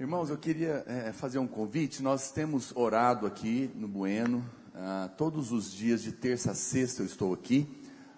[0.00, 2.02] Irmãos, eu queria é, fazer um convite.
[2.02, 4.42] Nós temos orado aqui no Bueno,
[4.74, 7.68] ah, todos os dias de terça a sexta eu estou aqui,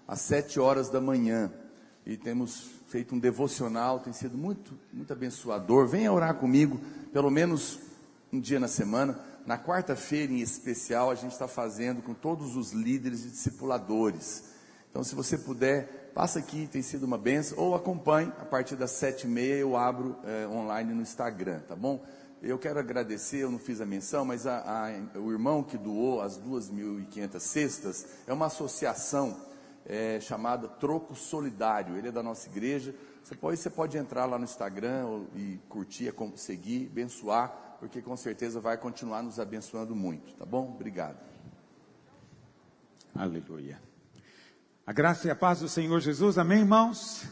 [0.07, 1.53] às sete horas da manhã.
[2.07, 5.89] E temos feito um devocional, tem sido muito, muito abençoador.
[5.89, 6.81] Venha orar comigo,
[7.13, 7.81] pelo menos
[8.33, 9.19] um dia na semana.
[9.45, 14.45] Na quarta-feira, em especial, a gente está fazendo com todos os líderes e discipuladores.
[14.89, 18.91] Então, se você puder, passa aqui, tem sido uma benção, ou acompanhe, a partir das
[18.91, 22.05] sete e meia eu abro é, online no Instagram, tá bom?
[22.43, 26.21] Eu quero agradecer, eu não fiz a menção, mas a, a, o irmão que doou
[26.21, 29.37] as 2.500 cestas é uma associação
[29.87, 34.39] é, chamada Troco Solidário, ele é da nossa igreja, você pode, você pode entrar lá
[34.39, 40.45] no Instagram e curtir, seguir, abençoar, porque com certeza vai continuar nos abençoando muito, tá
[40.45, 40.73] bom?
[40.75, 41.19] Obrigado.
[43.15, 43.92] Aleluia.
[44.85, 47.25] A graça e a paz do Senhor Jesus, amém, irmãos?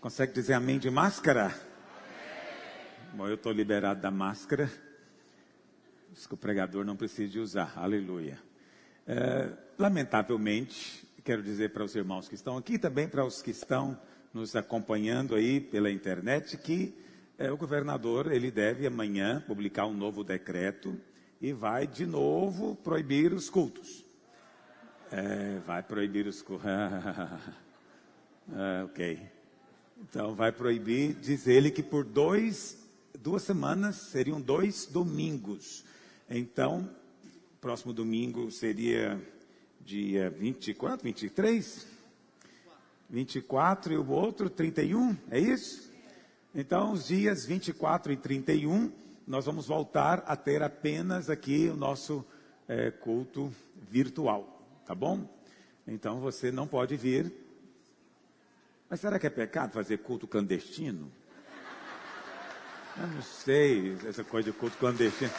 [0.00, 1.44] Consegue dizer amém de máscara?
[1.44, 1.54] Amém.
[3.14, 4.68] Bom, eu estou liberado da máscara.
[6.10, 8.40] Diz que o pregador não precisa usar, aleluia.
[9.06, 13.96] É, lamentavelmente, quero dizer para os irmãos que estão aqui, também para os que estão
[14.34, 16.92] nos acompanhando aí pela internet, que
[17.38, 21.00] é, o governador ele deve amanhã publicar um novo decreto
[21.40, 24.11] e vai de novo proibir os cultos.
[25.14, 26.42] É, vai proibir os.
[28.50, 29.20] ah, ok.
[30.00, 32.78] Então, vai proibir, diz ele que por dois,
[33.20, 35.84] duas semanas seriam dois domingos.
[36.30, 36.88] Então,
[37.60, 39.20] próximo domingo seria
[39.82, 41.86] dia 24, 23?
[43.10, 45.92] 24 e o outro 31, é isso?
[46.54, 48.90] Então, os dias 24 e 31,
[49.26, 52.24] nós vamos voltar a ter apenas aqui o nosso
[52.66, 53.52] é, culto
[53.90, 55.28] virtual tá bom?
[55.86, 57.32] Então você não pode vir.
[58.88, 61.10] Mas será que é pecado fazer culto clandestino?
[62.96, 65.30] Eu não sei, essa coisa de culto clandestino.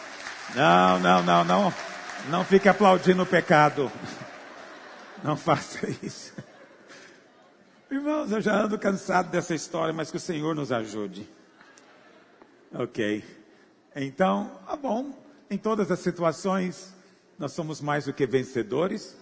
[0.56, 1.74] Não, não, não, não.
[2.30, 3.92] Não fique aplaudindo o pecado.
[5.24, 6.34] Não faça isso.
[7.90, 11.30] Irmãos, eu já ando cansado dessa história, mas que o Senhor nos ajude.
[12.74, 13.24] Ok.
[13.96, 15.14] Então, tá bom.
[15.50, 16.94] Em todas as situações,
[17.38, 19.16] nós somos mais do que vencedores.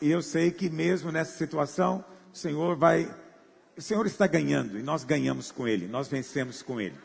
[0.00, 3.08] E eu sei que mesmo nessa situação, o Senhor vai.
[3.76, 6.96] O Senhor está ganhando e nós ganhamos com Ele, nós vencemos com Ele.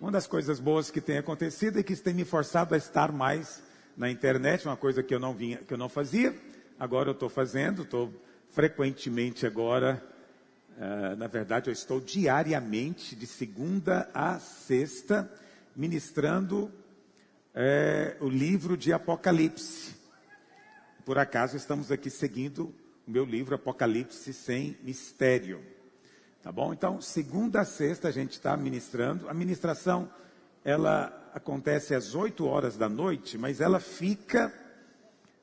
[0.00, 3.12] Uma das coisas boas que tem acontecido é que isso tem me forçado a estar
[3.12, 3.62] mais
[3.96, 6.34] na internet, uma coisa que eu não vinha, que eu não fazia.
[6.78, 8.12] Agora eu estou fazendo, estou
[8.50, 10.02] frequentemente agora.
[10.76, 15.30] Uh, na verdade, eu estou diariamente, de segunda a sexta,
[15.76, 20.03] ministrando uh, o livro de Apocalipse.
[21.04, 22.74] Por acaso estamos aqui seguindo
[23.06, 25.60] o meu livro Apocalipse sem mistério.
[26.42, 26.72] Tá bom?
[26.72, 29.28] Então, segunda a sexta a gente está ministrando.
[29.28, 30.10] A ministração,
[30.64, 34.50] ela acontece às 8 horas da noite, mas ela fica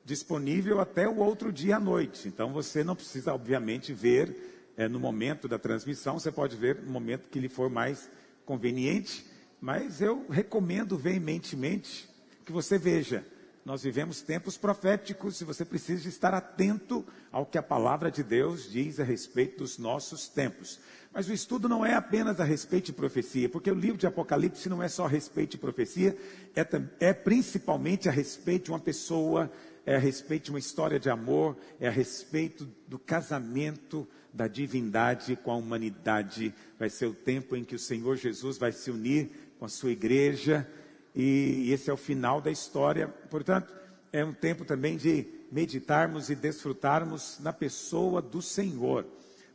[0.04, 2.26] disponível até o outro dia à noite.
[2.26, 6.90] Então, você não precisa, obviamente, ver é, no momento da transmissão, você pode ver no
[6.90, 8.10] momento que lhe for mais
[8.44, 9.24] conveniente,
[9.60, 12.10] mas eu recomendo veementemente
[12.44, 13.24] que você veja
[13.64, 18.70] nós vivemos tempos proféticos e você precisa estar atento ao que a palavra de Deus
[18.70, 20.80] diz a respeito dos nossos tempos.
[21.12, 24.68] Mas o estudo não é apenas a respeito de profecia, porque o livro de Apocalipse
[24.68, 26.16] não é só a respeito de profecia,
[26.56, 26.66] é,
[26.98, 29.50] é principalmente a respeito de uma pessoa,
[29.86, 35.36] é a respeito de uma história de amor, é a respeito do casamento da divindade
[35.36, 36.52] com a humanidade.
[36.78, 39.92] Vai ser o tempo em que o Senhor Jesus vai se unir com a sua
[39.92, 40.66] igreja
[41.14, 43.08] e esse é o final da história.
[43.30, 43.72] Portanto,
[44.12, 49.06] é um tempo também de meditarmos e desfrutarmos na pessoa do Senhor.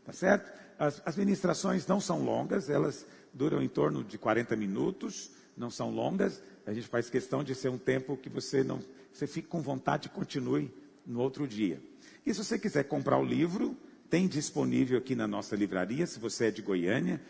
[0.06, 0.52] Tá certo?
[0.78, 5.90] As, as ministrações não são longas, elas duram em torno de 40 minutos, não são
[5.90, 6.42] longas.
[6.66, 8.80] A gente faz questão de ser um tempo que você não,
[9.12, 10.72] você fique com vontade e continue
[11.06, 11.82] no outro dia.
[12.26, 13.76] E se você quiser comprar o livro,
[14.10, 17.22] tem disponível aqui na nossa livraria, se você é de Goiânia,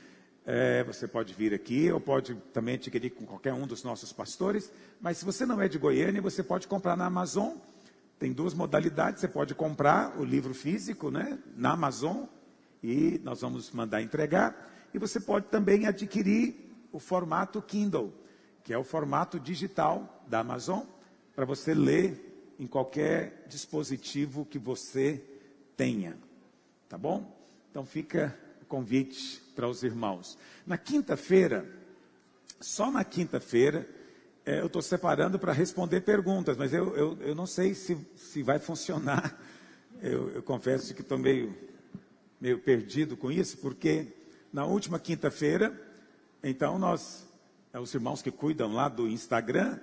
[0.50, 4.72] é, você pode vir aqui, ou pode também adquirir com qualquer um dos nossos pastores.
[5.02, 7.58] Mas se você não é de Goiânia, você pode comprar na Amazon.
[8.18, 9.20] Tem duas modalidades.
[9.20, 12.24] Você pode comprar o livro físico né, na Amazon
[12.82, 14.72] e nós vamos mandar entregar.
[14.94, 16.56] E você pode também adquirir
[16.94, 18.14] o formato Kindle,
[18.64, 20.84] que é o formato digital da Amazon,
[21.36, 25.22] para você ler em qualquer dispositivo que você
[25.76, 26.18] tenha.
[26.88, 27.38] Tá bom?
[27.70, 30.38] Então fica o convite para os irmãos.
[30.68, 31.68] Na quinta-feira,
[32.62, 33.90] só na quinta-feira,
[34.46, 38.44] é, eu estou separando para responder perguntas, mas eu, eu, eu não sei se, se
[38.44, 39.36] vai funcionar.
[40.00, 41.58] Eu, eu confesso que estou meio,
[42.40, 44.14] meio perdido com isso, porque
[44.54, 45.76] na última quinta-feira,
[46.44, 47.28] então nós
[47.74, 49.80] é, os irmãos que cuidam lá do Instagram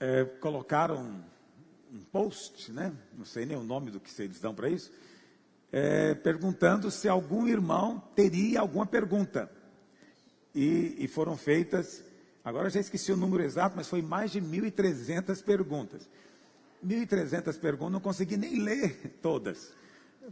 [0.00, 1.22] é, colocaram
[1.92, 2.92] um post, né?
[3.16, 4.90] Não sei nem o nome do que eles dão para isso,
[5.76, 9.50] é, perguntando se algum irmão teria alguma pergunta.
[10.54, 12.04] E, e foram feitas,
[12.44, 16.08] agora já esqueci o número exato, mas foi mais de 1.300 perguntas.
[16.86, 19.74] 1.300 perguntas, não consegui nem ler todas,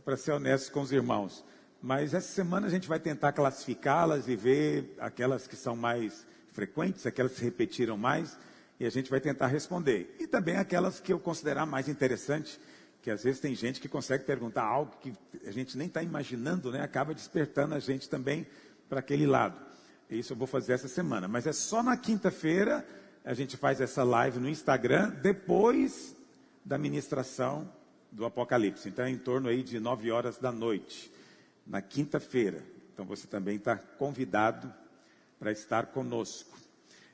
[0.04, 1.44] para ser honesto com os irmãos.
[1.82, 7.04] Mas essa semana a gente vai tentar classificá-las e ver aquelas que são mais frequentes,
[7.04, 8.38] aquelas que se repetiram mais,
[8.78, 10.14] e a gente vai tentar responder.
[10.20, 12.60] E também aquelas que eu considerar mais interessantes,
[13.02, 15.12] que às vezes tem gente que consegue perguntar algo que
[15.44, 16.80] a gente nem está imaginando, né?
[16.80, 18.46] acaba despertando a gente também
[18.88, 19.60] para aquele lado.
[20.08, 21.26] Isso eu vou fazer essa semana.
[21.26, 22.86] Mas é só na quinta-feira
[23.24, 26.14] a gente faz essa live no Instagram, depois
[26.64, 27.68] da ministração
[28.10, 28.88] do Apocalipse.
[28.88, 31.12] Então é em torno aí de nove horas da noite,
[31.66, 32.62] na quinta-feira.
[32.92, 34.72] Então você também está convidado
[35.40, 36.56] para estar conosco.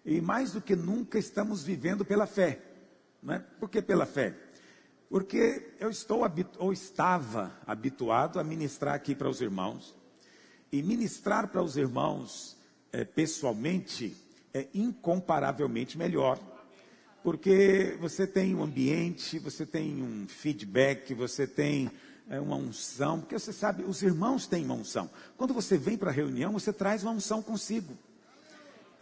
[0.05, 2.61] E mais do que nunca estamos vivendo pela fé.
[3.23, 3.38] Não é?
[3.38, 4.35] Por que pela fé?
[5.08, 6.22] Porque eu estou
[6.58, 9.94] ou estava habituado a ministrar aqui para os irmãos.
[10.70, 12.56] E ministrar para os irmãos
[12.93, 14.14] é, pessoalmente
[14.52, 16.38] é incomparavelmente melhor.
[17.22, 21.90] Porque você tem um ambiente, você tem um feedback, você tem
[22.28, 23.20] é, uma unção.
[23.20, 25.11] Porque você sabe, os irmãos têm uma unção.
[25.37, 27.96] Quando você vem para a reunião, você traz uma unção consigo.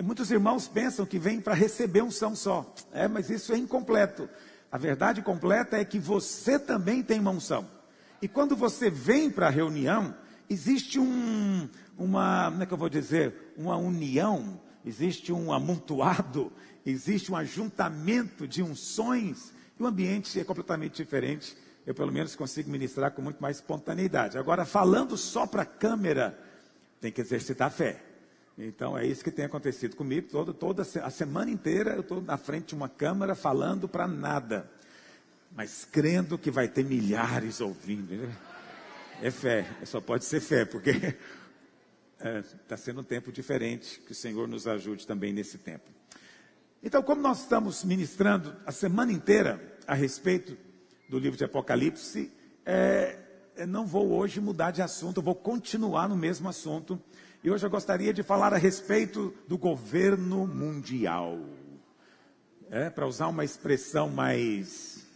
[0.02, 2.72] Muitos irmãos pensam que vem para receber unção só.
[2.92, 4.28] É, mas isso é incompleto.
[4.70, 7.66] A verdade completa é que você também tem uma unção.
[8.20, 10.14] E quando você vem para a reunião,
[10.48, 11.68] existe um,
[11.98, 16.52] uma, como é que eu vou dizer, uma união, existe um amontoado,
[16.84, 21.56] existe um ajuntamento de unções, e o ambiente é completamente diferente.
[21.86, 24.36] Eu, pelo menos, consigo ministrar com muito mais espontaneidade.
[24.36, 26.36] Agora, falando só para a câmera,
[27.00, 28.02] tem que exercitar a fé.
[28.58, 30.28] Então é isso que tem acontecido comigo.
[30.30, 34.70] Todo, toda a semana inteira eu estou na frente de uma câmera falando para nada,
[35.54, 38.32] mas crendo que vai ter milhares ouvindo.
[39.20, 41.16] É fé, só pode ser fé, porque está
[42.20, 44.00] é, tá sendo um tempo diferente.
[44.00, 45.90] Que o Senhor nos ajude também nesse tempo.
[46.82, 50.56] Então, como nós estamos ministrando a semana inteira a respeito
[51.08, 52.32] do livro de Apocalipse,
[52.64, 53.18] é,
[53.66, 57.00] não vou hoje mudar de assunto, vou continuar no mesmo assunto
[57.46, 61.38] e hoje eu gostaria de falar a respeito do governo mundial.
[62.68, 65.06] É, para usar uma expressão mais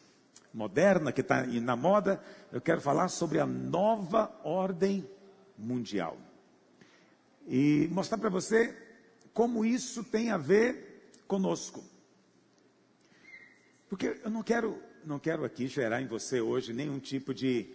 [0.55, 2.23] moderna, que está na moda,
[2.53, 5.05] eu quero falar sobre a nova ordem
[5.59, 6.17] mundial.
[7.49, 8.79] E mostrar para você
[9.35, 11.83] como isso tem a ver conosco.
[13.89, 17.67] Porque eu não quero, não quero aqui gerar em você hoje nenhum tipo de,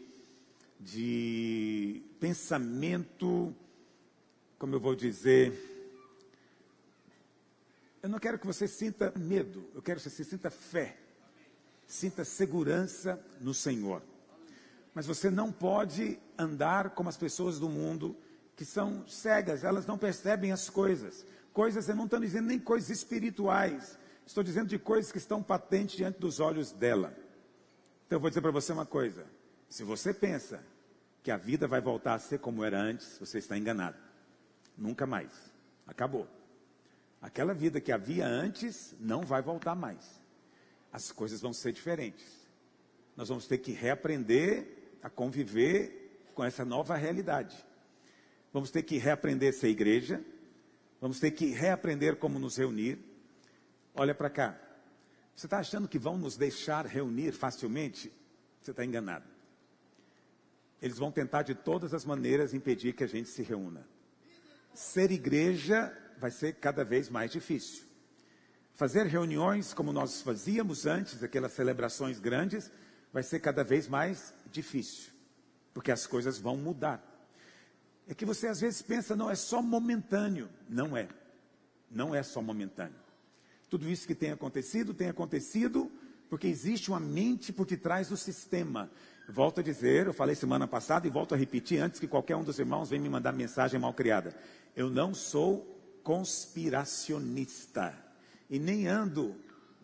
[0.80, 3.54] de pensamento
[4.58, 5.54] como eu vou dizer,
[8.02, 10.98] eu não quero que você sinta medo, eu quero que você sinta fé,
[11.88, 14.02] sinta segurança no Senhor.
[14.94, 18.16] Mas você não pode andar como as pessoas do mundo
[18.56, 21.26] que são cegas, elas não percebem as coisas.
[21.52, 25.98] Coisas, eu não estou dizendo nem coisas espirituais, estou dizendo de coisas que estão patentes
[25.98, 27.14] diante dos olhos dela.
[28.06, 29.26] Então eu vou dizer para você uma coisa:
[29.68, 30.64] se você pensa
[31.24, 34.05] que a vida vai voltar a ser como era antes, você está enganado.
[34.78, 35.32] Nunca mais.
[35.88, 36.28] Acabou.
[37.22, 40.22] Aquela vida que havia antes não vai voltar mais.
[40.92, 42.26] As coisas vão ser diferentes.
[43.16, 44.68] Nós vamos ter que reaprender
[45.02, 47.56] a conviver com essa nova realidade.
[48.52, 50.24] Vamos ter que reaprender a ser igreja.
[51.00, 53.00] Vamos ter que reaprender como nos reunir.
[53.94, 54.60] Olha para cá.
[55.36, 58.12] Você está achando que vão nos deixar reunir facilmente?
[58.62, 59.26] Você está enganado.
[60.82, 63.95] Eles vão tentar de todas as maneiras impedir que a gente se reúna
[64.76, 67.84] ser igreja vai ser cada vez mais difícil.
[68.74, 72.70] Fazer reuniões como nós fazíamos antes, aquelas celebrações grandes,
[73.12, 75.12] vai ser cada vez mais difícil,
[75.74, 77.02] porque as coisas vão mudar.
[78.08, 80.50] É que você às vezes pensa, não, é só momentâneo.
[80.70, 81.08] Não é.
[81.90, 82.96] Não é só momentâneo.
[83.70, 85.92] Tudo isso que tem acontecido, tem acontecido
[86.30, 88.92] porque existe uma mente por detrás do sistema.
[89.28, 92.44] Volto a dizer, eu falei semana passada e volto a repetir antes que qualquer um
[92.44, 94.36] dos irmãos venha me mandar mensagem mal criada.
[94.76, 97.94] Eu não sou conspiracionista
[98.50, 99.36] e nem ando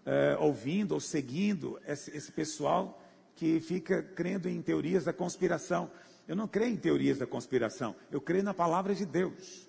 [0.06, 3.02] é, ouvindo ou seguindo esse, esse pessoal
[3.36, 5.90] que fica crendo em teorias da conspiração.
[6.28, 9.68] Eu não creio em teorias da conspiração, eu creio na palavra de Deus.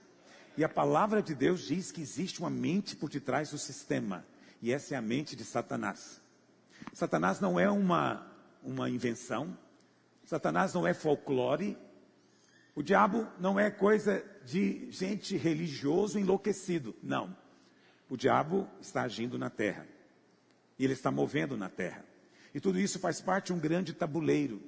[0.57, 4.25] E a palavra de Deus diz que existe uma mente por detrás do sistema,
[4.61, 6.21] e essa é a mente de Satanás.
[6.93, 8.27] Satanás não é uma,
[8.63, 9.57] uma invenção,
[10.25, 11.77] Satanás não é folclore,
[12.75, 17.37] o diabo não é coisa de gente religioso enlouquecido, não.
[18.09, 19.87] O diabo está agindo na terra.
[20.79, 22.05] E ele está movendo na terra.
[22.55, 24.63] E tudo isso faz parte de um grande tabuleiro.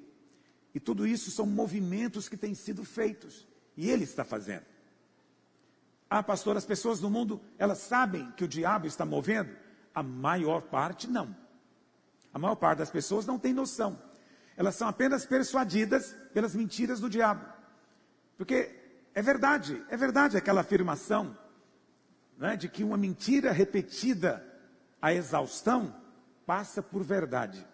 [0.74, 3.46] E tudo isso são movimentos que têm sido feitos.
[3.76, 4.64] E ele está fazendo.
[6.08, 9.56] Ah, pastor, as pessoas no mundo, elas sabem que o diabo está movendo?
[9.94, 11.34] A maior parte não.
[12.34, 13.96] A maior parte das pessoas não tem noção.
[14.56, 17.46] Elas são apenas persuadidas pelas mentiras do diabo.
[18.36, 18.74] Porque
[19.14, 21.38] é verdade, é verdade aquela afirmação
[22.36, 24.44] né, de que uma mentira repetida
[25.00, 25.94] à exaustão
[26.44, 27.64] passa por verdade.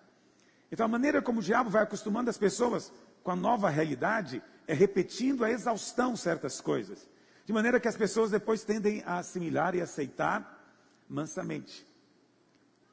[0.71, 4.75] Então, a maneira como o diabo vai acostumando as pessoas com a nova realidade é
[4.75, 7.09] repetindo a exaustão certas coisas,
[7.45, 10.62] de maneira que as pessoas depois tendem a assimilar e aceitar
[11.09, 11.89] mansamente.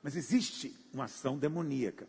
[0.07, 2.07] Mas existe uma ação demoníaca.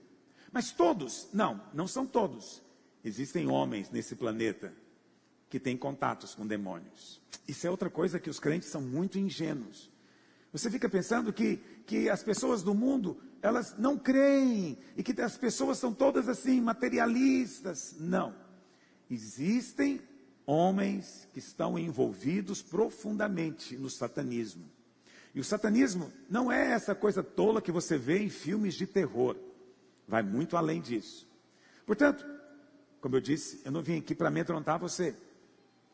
[0.52, 2.62] Mas todos, não, não são todos.
[3.04, 4.72] Existem homens nesse planeta
[5.50, 7.20] que têm contatos com demônios.
[7.48, 9.90] Isso é outra coisa que os crentes são muito ingênuos.
[10.52, 11.56] Você fica pensando que,
[11.88, 16.60] que as pessoas do mundo, elas não creem, e que as pessoas são todas assim,
[16.60, 17.96] materialistas.
[17.98, 18.32] Não.
[19.10, 20.00] Existem
[20.46, 24.77] homens que estão envolvidos profundamente no satanismo.
[25.38, 29.36] E o satanismo não é essa coisa tola que você vê em filmes de terror.
[30.08, 31.28] Vai muito além disso.
[31.86, 32.26] Portanto,
[33.00, 35.14] como eu disse, eu não vim aqui para amedrontar você.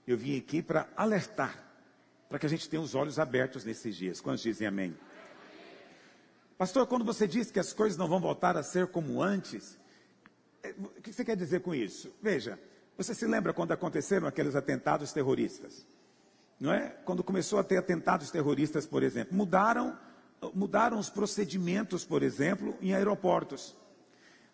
[0.07, 1.63] Eu vim aqui para alertar,
[2.27, 4.19] para que a gente tenha os olhos abertos nesses dias.
[4.19, 4.97] Quantos dizem amém?
[6.57, 9.77] Pastor, quando você diz que as coisas não vão voltar a ser como antes,
[10.63, 12.11] é, o que você quer dizer com isso?
[12.23, 12.59] Veja,
[12.97, 15.87] você se lembra quando aconteceram aqueles atentados terroristas?
[16.59, 16.89] Não é?
[17.05, 19.99] Quando começou a ter atentados terroristas, por exemplo, mudaram,
[20.55, 23.77] mudaram os procedimentos, por exemplo, em aeroportos.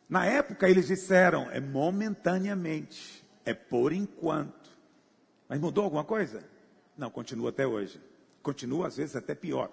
[0.08, 4.70] Na época eles disseram, é momentaneamente, é por enquanto.
[5.48, 6.42] Mas mudou alguma coisa?
[6.96, 8.00] Não, continua até hoje.
[8.42, 9.70] Continua, às vezes, até pior.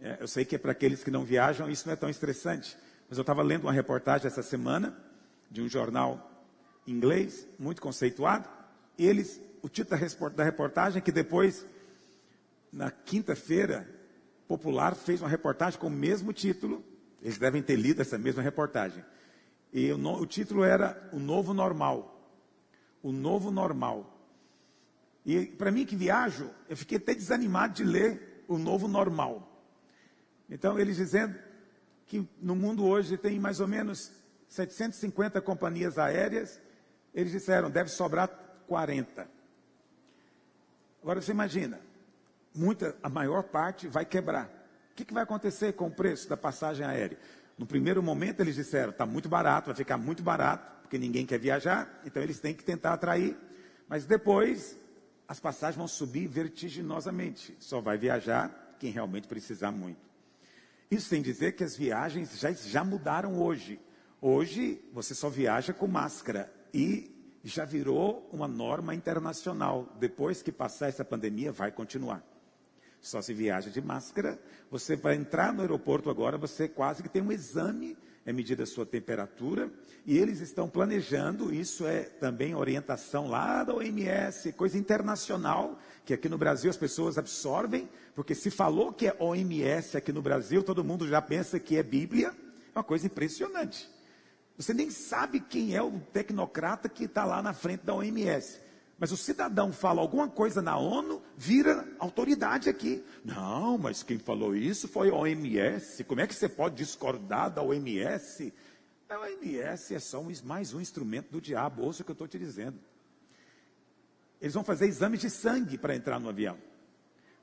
[0.00, 2.76] É, eu sei que é para aqueles que não viajam, isso não é tão estressante.
[3.08, 4.96] Mas eu estava lendo uma reportagem essa semana,
[5.50, 6.30] de um jornal
[6.86, 8.48] inglês, muito conceituado.
[8.98, 9.98] Eles, o título
[10.36, 11.64] da reportagem é que depois,
[12.70, 13.88] na quinta-feira,
[14.46, 16.84] Popular fez uma reportagem com o mesmo título,
[17.22, 19.02] eles devem ter lido essa mesma reportagem.
[19.72, 22.30] E o, no, o título era O Novo Normal.
[23.02, 24.14] O Novo Normal.
[25.24, 29.50] E para mim que viajo, eu fiquei até desanimado de ler O Novo Normal.
[30.50, 31.38] Então, eles dizendo
[32.04, 34.12] que no mundo hoje tem mais ou menos
[34.46, 36.60] 750 companhias aéreas,
[37.14, 38.28] eles disseram, deve sobrar
[38.66, 39.32] 40.
[41.04, 41.78] Agora você imagina,
[42.54, 44.46] muita, a maior parte vai quebrar.
[44.90, 47.18] O que, que vai acontecer com o preço da passagem aérea?
[47.58, 51.38] No primeiro momento eles disseram, está muito barato, vai ficar muito barato, porque ninguém quer
[51.38, 53.36] viajar, então eles têm que tentar atrair.
[53.86, 54.78] Mas depois
[55.28, 57.54] as passagens vão subir vertiginosamente.
[57.60, 60.00] Só vai viajar quem realmente precisar muito.
[60.90, 63.78] Isso sem dizer que as viagens já, já mudaram hoje.
[64.22, 67.13] Hoje você só viaja com máscara e
[67.44, 69.86] já virou uma norma internacional.
[70.00, 72.24] Depois que passar essa pandemia, vai continuar.
[73.00, 74.38] Só se viaja de máscara.
[74.70, 78.66] Você vai entrar no aeroporto agora, você quase que tem um exame, é medida a
[78.66, 79.70] sua temperatura,
[80.06, 86.30] e eles estão planejando, isso é também orientação lá da OMS, coisa internacional, que aqui
[86.30, 90.82] no Brasil as pessoas absorvem, porque se falou que é OMS aqui no Brasil, todo
[90.82, 92.34] mundo já pensa que é Bíblia,
[92.74, 93.93] é uma coisa impressionante.
[94.56, 98.60] Você nem sabe quem é o tecnocrata que está lá na frente da OMS.
[98.96, 103.04] Mas o cidadão fala alguma coisa na ONU, vira autoridade aqui.
[103.24, 106.04] Não, mas quem falou isso foi a OMS.
[106.04, 108.52] Como é que você pode discordar da OMS?
[109.08, 112.28] A OMS é só um, mais um instrumento do diabo, ouça o que eu estou
[112.28, 112.78] te dizendo.
[114.40, 116.56] Eles vão fazer exames de sangue para entrar no avião.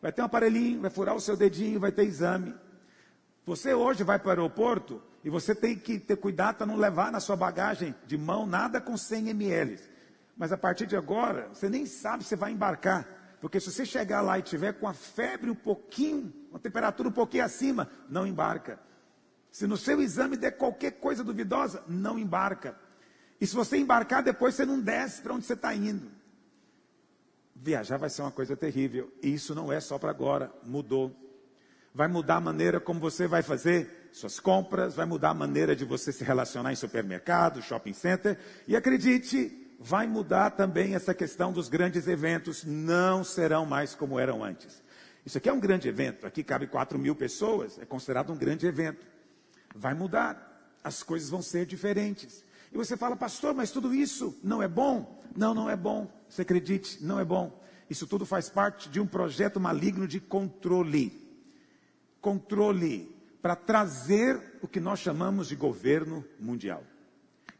[0.01, 2.55] Vai ter um aparelhinho, vai furar o seu dedinho, vai ter exame.
[3.45, 7.11] Você hoje vai para o aeroporto e você tem que ter cuidado para não levar
[7.11, 9.79] na sua bagagem de mão nada com 100 ml.
[10.35, 13.07] Mas a partir de agora, você nem sabe se vai embarcar.
[13.39, 17.11] Porque se você chegar lá e tiver com a febre um pouquinho, uma temperatura um
[17.11, 18.79] pouquinho acima, não embarca.
[19.51, 22.75] Se no seu exame der qualquer coisa duvidosa, não embarca.
[23.39, 26.09] E se você embarcar, depois você não desce para onde você está indo.
[27.55, 29.11] Viajar vai ser uma coisa terrível.
[29.21, 31.15] E isso não é só para agora, mudou.
[31.93, 35.85] Vai mudar a maneira como você vai fazer suas compras, vai mudar a maneira de
[35.85, 38.37] você se relacionar em supermercado, shopping center.
[38.67, 44.43] E acredite, vai mudar também essa questão dos grandes eventos, não serão mais como eram
[44.43, 44.83] antes.
[45.25, 48.65] Isso aqui é um grande evento, aqui cabe 4 mil pessoas, é considerado um grande
[48.65, 49.05] evento.
[49.75, 52.43] Vai mudar, as coisas vão ser diferentes.
[52.71, 55.21] E você fala, pastor, mas tudo isso não é bom?
[55.35, 56.11] Não, não é bom.
[56.27, 57.61] Você acredite, não é bom.
[57.89, 61.11] Isso tudo faz parte de um projeto maligno de controle.
[62.21, 66.83] controle, para trazer o que nós chamamos de governo mundial,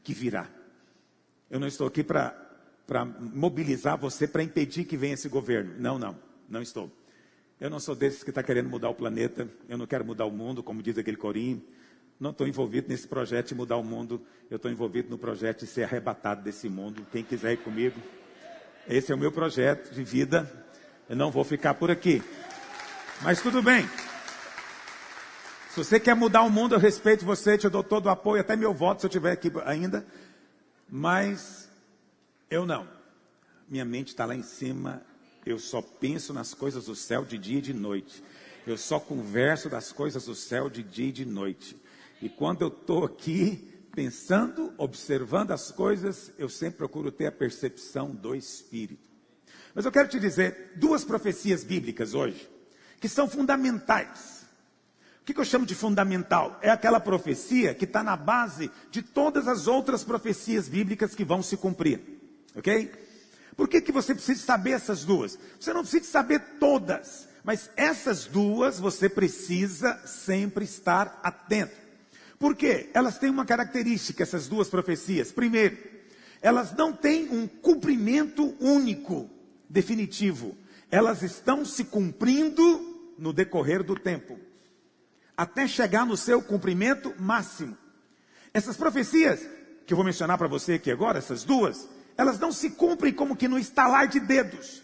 [0.04, 0.48] que virá.
[1.50, 2.36] Eu não estou aqui para
[3.20, 5.74] mobilizar você para impedir que venha esse governo.
[5.80, 6.92] Não, não, não estou.
[7.60, 10.32] Eu não sou desses que está querendo mudar o planeta, eu não quero mudar o
[10.32, 11.62] mundo, como diz aquele corinho.
[12.20, 15.68] Não estou envolvido nesse projeto de mudar o mundo, eu estou envolvido no projeto de
[15.68, 17.06] ser arrebatado desse mundo.
[17.12, 18.00] Quem quiser ir comigo,
[18.88, 20.50] esse é o meu projeto de vida.
[21.10, 22.22] Eu não vou ficar por aqui.
[23.24, 23.88] Mas tudo bem.
[25.72, 28.58] Se você quer mudar o mundo, eu respeito você, te dou todo o apoio, até
[28.58, 30.06] meu voto se eu estiver aqui ainda.
[30.90, 31.70] Mas
[32.50, 32.86] eu não.
[33.70, 35.02] Minha mente está lá em cima.
[35.46, 38.22] Eu só penso nas coisas do céu de dia e de noite.
[38.68, 41.82] Eu só converso das coisas do céu de dia e de noite.
[42.22, 48.12] E quando eu estou aqui pensando, observando as coisas, eu sempre procuro ter a percepção
[48.12, 49.10] do Espírito.
[49.74, 52.50] Mas eu quero te dizer duas profecias bíblicas hoje,
[53.00, 54.41] que são fundamentais.
[55.32, 56.60] Que, que eu chamo de fundamental?
[56.62, 61.42] É aquela profecia que está na base de todas as outras profecias bíblicas que vão
[61.42, 62.02] se cumprir.
[62.54, 62.92] Ok?
[63.56, 65.40] Por que, que você precisa saber essas duas?
[65.58, 71.78] Você não precisa saber todas, mas essas duas você precisa sempre estar atento.
[72.38, 72.90] Por quê?
[72.94, 75.32] Elas têm uma característica, essas duas profecias.
[75.32, 75.78] Primeiro,
[76.42, 79.30] elas não têm um cumprimento único,
[79.70, 80.58] definitivo.
[80.92, 84.38] Elas estão se cumprindo no decorrer do tempo,
[85.42, 87.76] até chegar no seu cumprimento máximo.
[88.54, 89.40] Essas profecias,
[89.88, 93.36] que eu vou mencionar para você aqui agora, essas duas, elas não se cumprem como
[93.36, 94.84] que no estalar de dedos.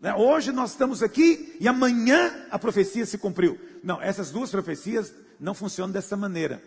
[0.00, 0.14] Né?
[0.14, 3.58] Hoje nós estamos aqui e amanhã a profecia se cumpriu.
[3.82, 6.62] Não, essas duas profecias não funciona dessa maneira.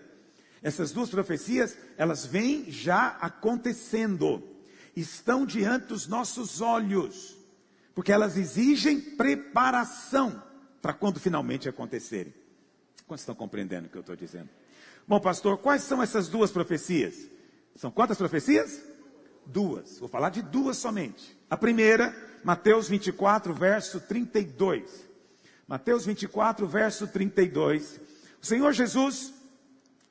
[0.62, 4.44] Essas duas profecias, elas vêm já acontecendo,
[4.98, 7.38] estão diante dos nossos olhos,
[7.96, 10.44] porque elas exigem preparação
[10.82, 12.34] para quando finalmente acontecerem.
[13.08, 14.50] Quantos estão compreendendo o que eu estou dizendo?
[15.08, 17.30] Bom, pastor, quais são essas duas profecias?
[17.76, 18.82] São quantas profecias?
[19.46, 19.98] Duas.
[19.98, 21.38] Vou falar de duas somente.
[21.50, 25.08] A primeira, Mateus 24, verso 32.
[25.68, 28.08] Mateus 24, verso 32
[28.42, 29.34] o Senhor Jesus,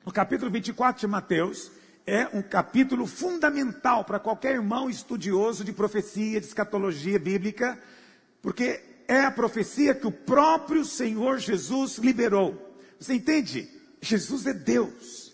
[0.05, 1.71] no capítulo 24 de Mateus,
[2.05, 7.79] é um capítulo fundamental para qualquer irmão estudioso de profecia, de escatologia bíblica,
[8.41, 12.66] porque é a profecia que o próprio Senhor Jesus liberou.
[12.99, 13.69] Você entende?
[14.01, 15.33] Jesus é Deus.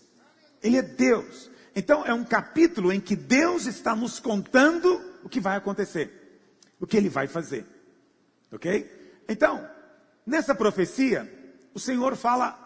[0.62, 1.50] Ele é Deus.
[1.76, 6.40] Então é um capítulo em que Deus está nos contando o que vai acontecer,
[6.80, 7.66] o que ele vai fazer.
[8.52, 9.24] OK?
[9.28, 9.68] Então,
[10.26, 11.32] nessa profecia,
[11.74, 12.60] o Senhor fala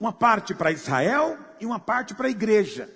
[0.00, 2.90] uma parte para Israel e uma parte para a igreja.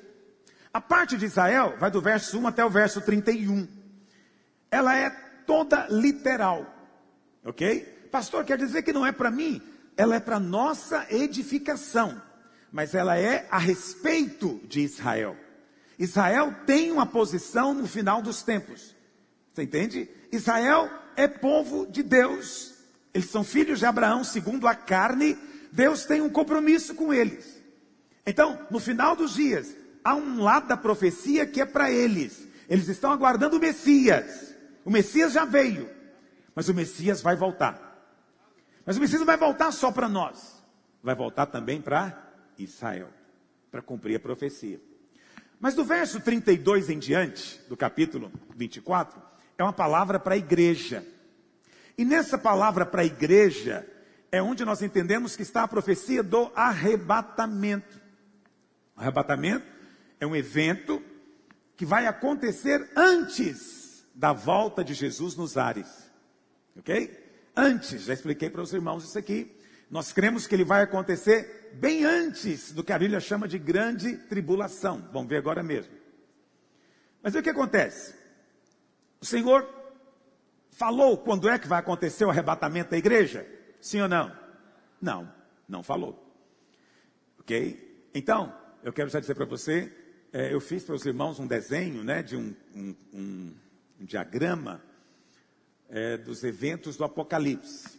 [0.73, 3.69] A parte de Israel vai do verso 1 até o verso 31.
[4.71, 5.11] Ela é
[5.47, 6.67] toda literal.
[7.45, 8.09] Ok?
[8.11, 9.63] Pastor, quer dizer que não é para mim?
[9.97, 12.21] Ela é para nossa edificação.
[12.71, 15.37] Mas ela é a respeito de Israel.
[15.99, 18.95] Israel tem uma posição no final dos tempos.
[19.53, 20.11] Você entende?
[20.31, 22.75] Israel é povo de Deus.
[23.15, 25.39] Eles são filhos de Abraão segundo a carne,
[25.73, 27.63] Deus tem um compromisso com eles.
[28.27, 32.47] Então, no final dos dias, há um lado da profecia que é para eles.
[32.69, 34.55] Eles estão aguardando o Messias.
[34.85, 35.89] O Messias já veio,
[36.55, 37.86] mas o Messias vai voltar.
[38.87, 40.63] Mas o Messias não vai voltar só para nós,
[41.03, 43.09] vai voltar também para Israel,
[43.69, 44.81] para cumprir a profecia.
[45.59, 49.21] Mas do verso 32 em diante, do capítulo 24,
[49.59, 51.05] é uma palavra para a igreja.
[51.99, 53.85] E nessa palavra para a igreja,
[54.31, 58.01] é onde nós entendemos que está a profecia do arrebatamento.
[58.95, 59.67] Arrebatamento
[60.21, 61.03] é um evento
[61.75, 66.11] que vai acontecer antes da volta de Jesus nos ares.
[66.79, 67.26] Ok?
[67.57, 69.57] Antes, já expliquei para os irmãos isso aqui.
[69.91, 74.17] Nós cremos que ele vai acontecer bem antes do que a Bíblia chama de grande
[74.17, 75.09] tribulação.
[75.13, 75.93] Vamos ver agora mesmo.
[77.23, 78.15] Mas o que acontece?
[79.21, 79.67] O Senhor
[80.71, 83.47] falou quando é que vai acontecer o arrebatamento da igreja?
[83.81, 84.37] Sim ou não?
[85.01, 85.33] Não,
[85.67, 86.23] não falou.
[87.41, 88.09] Ok?
[88.13, 89.91] Então, eu quero já dizer para você,
[90.33, 93.55] é, eu fiz para os irmãos um desenho, né, de um, um, um,
[94.01, 94.83] um diagrama
[95.91, 97.97] é, dos eventos do Apocalipse.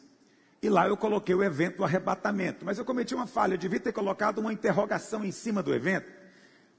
[0.61, 2.65] E lá eu coloquei o evento do arrebatamento.
[2.65, 6.11] Mas eu cometi uma falha, eu devia ter colocado uma interrogação em cima do evento.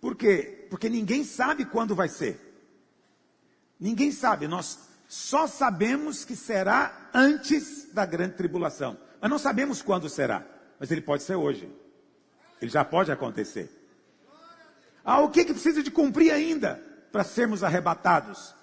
[0.01, 0.66] Por quê?
[0.71, 2.40] Porque ninguém sabe quando vai ser.
[3.79, 4.49] Ninguém sabe.
[4.49, 8.99] Nós só sabemos que será antes da grande tribulação.
[9.21, 10.44] Mas não sabemos quando será.
[10.79, 11.73] Mas ele pode ser hoje.
[12.61, 13.71] Ele já pode acontecer.
[15.05, 18.55] Ah, o que, que precisa de cumprir ainda para sermos arrebatados?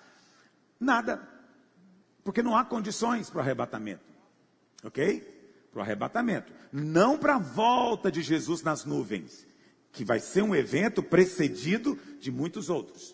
[0.79, 1.27] Nada.
[2.25, 4.03] Porque não há condições para o arrebatamento.
[4.83, 5.35] Ok?
[5.75, 9.45] para o arrebatamento, não para a volta de Jesus nas nuvens,
[9.91, 13.13] que vai ser um evento precedido de muitos outros.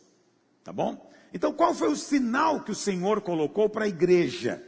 [0.64, 1.10] Tá bom?
[1.34, 4.62] Então, qual foi o sinal que o Senhor colocou para a igreja?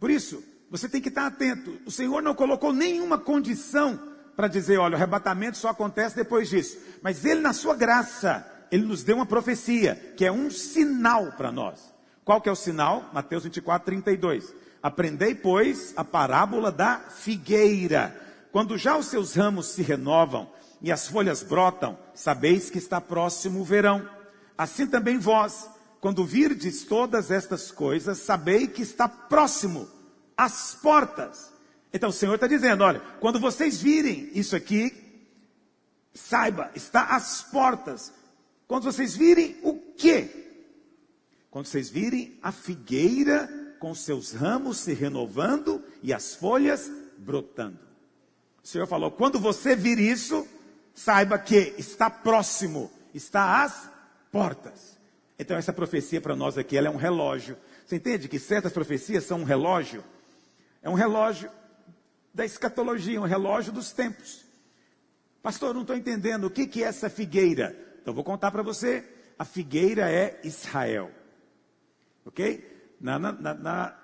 [0.00, 1.78] Por isso, você tem que estar atento.
[1.84, 4.00] O Senhor não colocou nenhuma condição
[4.34, 6.78] para dizer, olha, o arrebatamento só acontece depois disso.
[7.02, 11.52] Mas Ele, na sua graça, Ele nos deu uma profecia, que é um sinal para
[11.52, 11.92] nós.
[12.28, 13.08] Qual que é o sinal?
[13.10, 14.54] Mateus 24, 32.
[14.82, 18.14] Aprendei, pois, a parábola da figueira.
[18.52, 20.46] Quando já os seus ramos se renovam
[20.82, 24.06] e as folhas brotam, sabeis que está próximo o verão.
[24.58, 25.70] Assim também vós,
[26.02, 29.88] quando virdes todas estas coisas, sabei que está próximo,
[30.36, 31.50] às portas.
[31.94, 35.24] Então o Senhor está dizendo: olha, quando vocês virem isso aqui,
[36.12, 38.12] saiba, está às portas.
[38.66, 40.47] Quando vocês virem o quê?
[41.50, 47.78] Quando vocês virem a figueira com seus ramos se renovando e as folhas brotando.
[48.62, 50.46] O Senhor falou: quando você vir isso,
[50.94, 53.88] saiba que está próximo, está às
[54.30, 54.98] portas.
[55.38, 57.56] Então essa profecia para nós aqui, ela é um relógio.
[57.86, 60.04] Você entende que certas profecias são um relógio?
[60.82, 61.50] É um relógio
[62.34, 64.44] da escatologia, um relógio dos tempos.
[65.42, 67.74] Pastor, não estou entendendo o que, que é essa figueira.
[68.02, 69.04] Então vou contar para você.
[69.38, 71.10] A figueira é Israel.
[72.28, 72.78] Ok?
[73.00, 73.96] na, na, na,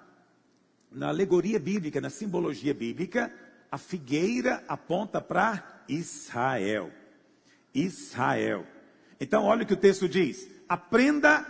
[0.90, 3.32] na alegoria bíblica, na simbologia bíblica,
[3.70, 6.90] a figueira aponta para Israel.
[7.74, 8.64] Israel.
[9.20, 11.44] Então, olha o que o texto diz: aprenda,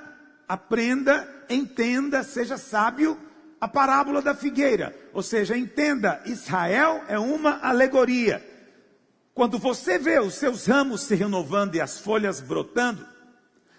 [0.48, 3.18] aprenda, entenda, seja sábio
[3.60, 4.94] a parábola da figueira.
[5.12, 8.42] Ou seja, entenda, Israel é uma alegoria.
[9.34, 13.06] Quando você vê os seus ramos se renovando e as folhas brotando,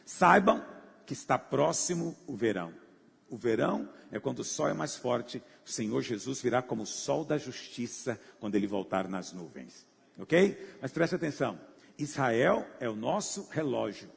[0.05, 0.63] saibam
[1.05, 2.84] que está próximo o verão.
[3.29, 5.41] O verão é quando o sol é mais forte.
[5.65, 9.85] O Senhor Jesus virá como o sol da justiça quando ele voltar nas nuvens.
[10.17, 10.77] Ok?
[10.81, 11.59] Mas preste atenção:
[11.97, 14.09] Israel é o nosso relógio.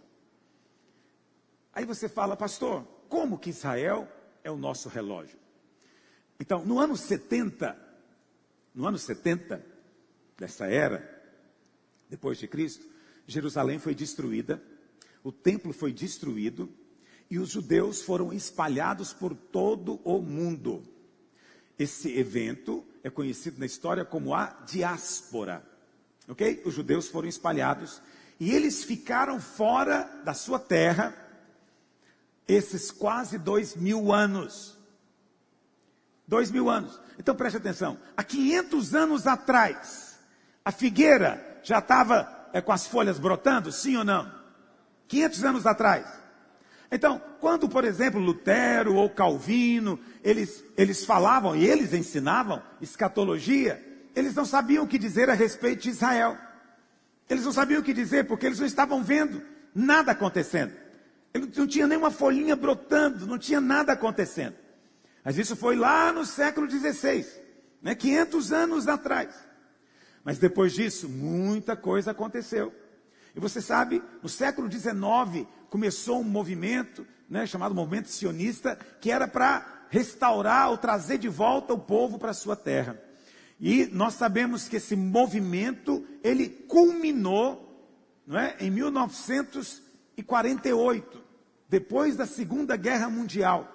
[1.73, 4.09] Aí você fala, pastor, como que Israel
[4.42, 5.38] é o nosso relógio?
[6.40, 7.77] Então, no ano 70,
[8.75, 9.64] no ano 70
[10.37, 11.16] dessa era,
[12.09, 12.87] depois de Cristo,
[13.27, 14.62] Jerusalém foi destruída,
[15.23, 16.73] o templo foi destruído,
[17.31, 20.83] e os judeus foram espalhados por todo o mundo.
[21.79, 25.62] Esse evento é conhecido na história como a diáspora.
[26.27, 26.62] Ok?
[26.64, 28.01] Os judeus foram espalhados
[28.41, 31.14] e eles ficaram fora da sua terra
[32.47, 34.77] esses quase dois mil anos.
[36.27, 36.99] Dois mil anos.
[37.19, 37.99] Então preste atenção.
[38.17, 40.19] Há 500 anos atrás,
[40.64, 44.33] a figueira já estava é, com as folhas brotando, sim ou não?
[45.09, 46.07] 500 anos atrás.
[46.90, 53.85] Então, quando, por exemplo, Lutero ou Calvino, eles, eles falavam e eles ensinavam escatologia,
[54.16, 56.37] eles não sabiam o que dizer a respeito de Israel.
[57.29, 59.42] Eles não sabiam o que dizer porque eles não estavam vendo
[59.74, 60.72] nada acontecendo.
[61.35, 64.57] Ele não tinha nenhuma folhinha brotando, não tinha nada acontecendo.
[65.22, 67.27] Mas isso foi lá no século XVI,
[67.83, 69.35] né, 500 anos atrás.
[70.24, 72.72] Mas depois disso, muita coisa aconteceu.
[73.37, 79.29] E você sabe, no século XIX começou um movimento, né, chamado movimento sionista, que era
[79.29, 82.99] para restaurar ou trazer de volta o povo para a sua terra.
[83.61, 87.67] E nós sabemos que esse movimento, ele culminou
[88.27, 91.21] não é, em 1948,
[91.69, 93.75] depois da Segunda Guerra Mundial.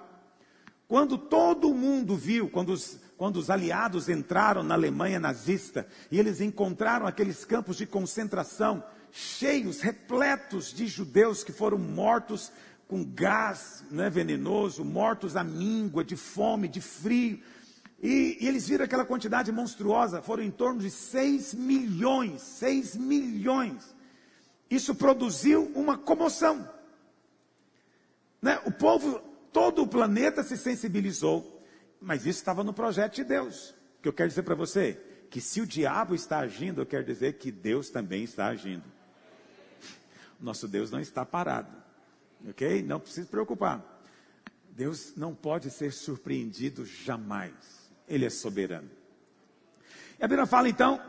[0.86, 6.40] Quando todo mundo viu, quando os, quando os aliados entraram na Alemanha nazista e eles
[6.40, 8.82] encontraram aqueles campos de concentração
[9.16, 12.50] cheios, repletos de judeus que foram mortos
[12.88, 17.40] com gás né, venenoso, mortos à míngua, de fome, de frio.
[18.02, 23.94] E, e, eles viram aquela quantidade monstruosa, foram em torno de 6 milhões, 6 milhões.
[24.68, 26.68] Isso produziu uma comoção.
[28.42, 28.60] Né?
[28.66, 29.20] O povo,
[29.52, 31.64] todo o planeta se sensibilizou,
[32.00, 33.70] mas isso estava no projeto de Deus.
[33.98, 35.00] O que eu quero dizer para você?
[35.30, 38.93] Que se o diabo está agindo, eu quero dizer que Deus também está agindo.
[40.44, 41.72] Nosso Deus não está parado.
[42.48, 42.82] Ok?
[42.82, 43.82] Não precisa se preocupar.
[44.70, 47.54] Deus não pode ser surpreendido jamais.
[48.06, 48.90] Ele é soberano.
[50.20, 51.00] E a Bíblia fala então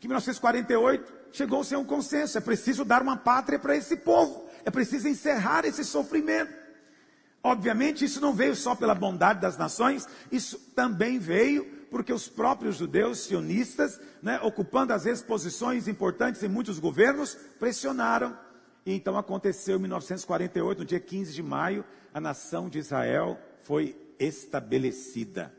[0.00, 4.48] que em 1948 chegou-se a um consenso: é preciso dar uma pátria para esse povo,
[4.64, 6.58] é preciso encerrar esse sofrimento.
[7.42, 12.76] Obviamente, isso não veio só pela bondade das nações, isso também veio porque os próprios
[12.76, 18.38] judeus sionistas, né, ocupando às vezes posições importantes em muitos governos, pressionaram
[18.84, 23.96] e então aconteceu em 1948, no dia 15 de maio, a nação de Israel foi
[24.18, 25.54] estabelecida.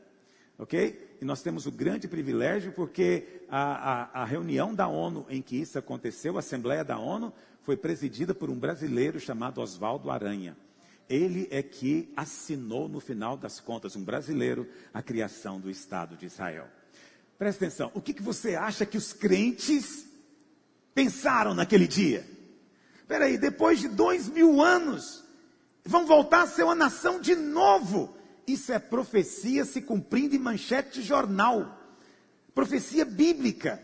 [0.58, 1.12] Ok?
[1.22, 5.56] e nós temos o grande privilégio porque a, a, a reunião da ONU em que
[5.56, 7.32] isso aconteceu, a Assembleia da ONU,
[7.62, 10.58] foi presidida por um brasileiro chamado Oswaldo Aranha.
[11.08, 16.26] Ele é que assinou, no final das contas, um brasileiro, a criação do Estado de
[16.26, 16.68] Israel.
[17.38, 20.08] Presta atenção, o que, que você acha que os crentes
[20.96, 22.26] pensaram naquele dia?
[23.12, 25.22] Espera aí, depois de dois mil anos,
[25.84, 28.16] vão voltar a ser uma nação de novo.
[28.48, 31.78] Isso é profecia se cumprindo em manchete de jornal.
[32.56, 33.84] Profecia bíblica.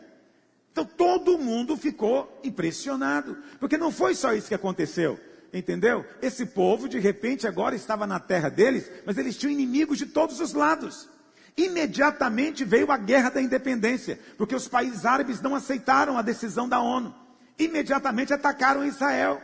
[0.71, 5.19] Então todo mundo ficou impressionado, porque não foi só isso que aconteceu.
[5.51, 6.05] Entendeu?
[6.21, 10.39] Esse povo, de repente, agora estava na terra deles, mas eles tinham inimigos de todos
[10.39, 11.09] os lados.
[11.57, 16.79] Imediatamente veio a guerra da independência, porque os países árabes não aceitaram a decisão da
[16.79, 17.26] ONU.
[17.57, 19.41] Imediatamente atacaram Israel.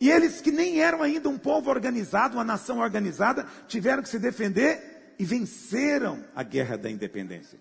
[0.00, 4.18] E eles, que nem eram ainda um povo organizado, uma nação organizada, tiveram que se
[4.18, 7.58] defender e venceram a guerra da independência.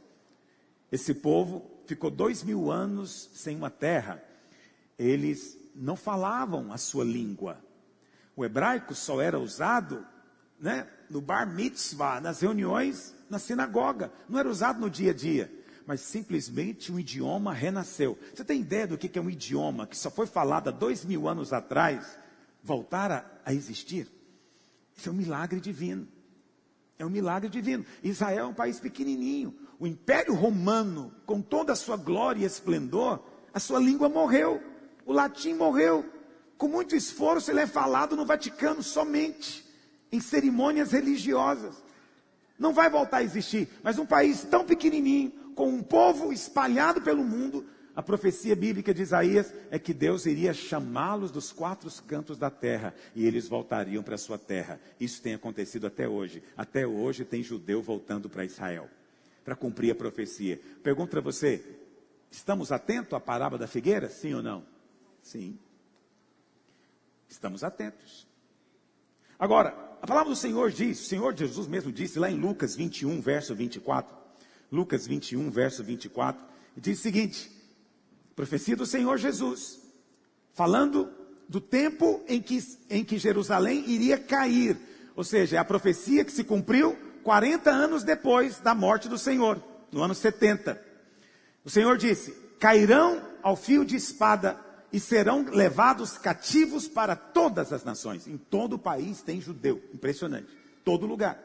[0.91, 4.23] Esse povo ficou dois mil anos sem uma terra.
[4.97, 7.59] Eles não falavam a sua língua.
[8.35, 10.05] O hebraico só era usado
[10.59, 14.11] né, no bar mitzvah, nas reuniões, na sinagoga.
[14.27, 15.51] Não era usado no dia a dia.
[15.85, 18.17] Mas simplesmente um idioma renasceu.
[18.33, 21.27] Você tem ideia do que é um idioma que só foi falado há dois mil
[21.27, 22.17] anos atrás
[22.63, 24.07] voltar a, a existir?
[24.95, 26.07] Isso é um milagre divino.
[26.97, 27.85] É um milagre divino.
[28.01, 29.53] Israel é um país pequenininho.
[29.79, 33.21] O Império Romano, com toda a sua glória e esplendor,
[33.53, 34.61] a sua língua morreu.
[35.05, 36.05] O latim morreu.
[36.57, 39.65] Com muito esforço, ele é falado no Vaticano somente,
[40.11, 41.83] em cerimônias religiosas.
[42.57, 47.23] Não vai voltar a existir, mas um país tão pequenininho, com um povo espalhado pelo
[47.23, 52.49] mundo, a profecia bíblica de Isaías é que Deus iria chamá-los dos quatro cantos da
[52.49, 54.79] terra e eles voltariam para a sua terra.
[54.99, 56.41] Isso tem acontecido até hoje.
[56.57, 58.89] Até hoje tem judeu voltando para Israel
[59.43, 60.59] para cumprir a profecia.
[60.81, 61.61] Pergunto para você:
[62.31, 64.09] estamos atentos à parábola da figueira?
[64.09, 64.65] Sim ou não?
[65.21, 65.57] Sim.
[67.27, 68.27] Estamos atentos.
[69.37, 69.69] Agora,
[70.01, 73.55] a palavra do Senhor diz, o Senhor Jesus mesmo disse lá em Lucas 21, verso
[73.55, 74.22] 24.
[74.73, 76.43] Lucas 21, verso 24,
[76.75, 77.51] diz o seguinte:
[78.35, 79.79] profecia do Senhor Jesus,
[80.51, 81.07] falando
[81.47, 82.59] do tempo em que,
[82.89, 84.75] em que Jerusalém iria cair,
[85.15, 89.63] ou seja, é a profecia que se cumpriu 40 anos depois da morte do Senhor,
[89.91, 90.81] no ano 70.
[91.63, 94.59] O Senhor disse: cairão ao fio de espada
[94.91, 98.25] e serão levados cativos para todas as nações.
[98.25, 100.47] Em todo o país tem judeu, impressionante.
[100.83, 101.37] Todo lugar.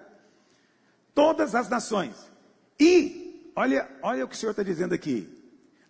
[1.14, 2.14] Todas as nações.
[2.78, 5.28] E, olha, olha o que o Senhor está dizendo aqui.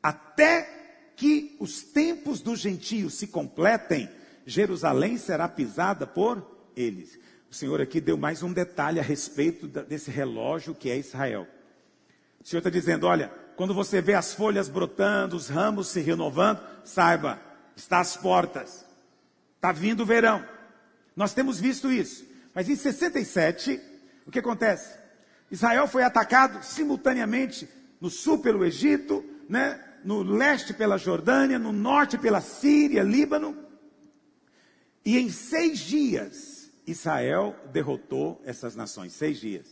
[0.02, 4.08] Até que os tempos dos gentios se completem,
[4.46, 7.18] Jerusalém será pisada por eles.
[7.50, 11.46] O Senhor aqui deu mais um detalhe a respeito desse relógio que é Israel.
[12.40, 16.60] O Senhor está dizendo: olha, quando você vê as folhas brotando, os ramos se renovando,
[16.84, 17.40] saiba,
[17.74, 18.84] está às portas.
[19.56, 20.46] Está vindo o verão.
[21.16, 22.24] Nós temos visto isso.
[22.54, 23.80] Mas em 67,
[24.26, 24.97] o que acontece?
[25.50, 27.68] Israel foi atacado simultaneamente
[28.00, 29.82] no sul pelo Egito, né?
[30.04, 33.56] no leste pela Jordânia, no norte pela Síria, Líbano.
[35.04, 39.12] E em seis dias, Israel derrotou essas nações.
[39.12, 39.66] Seis dias.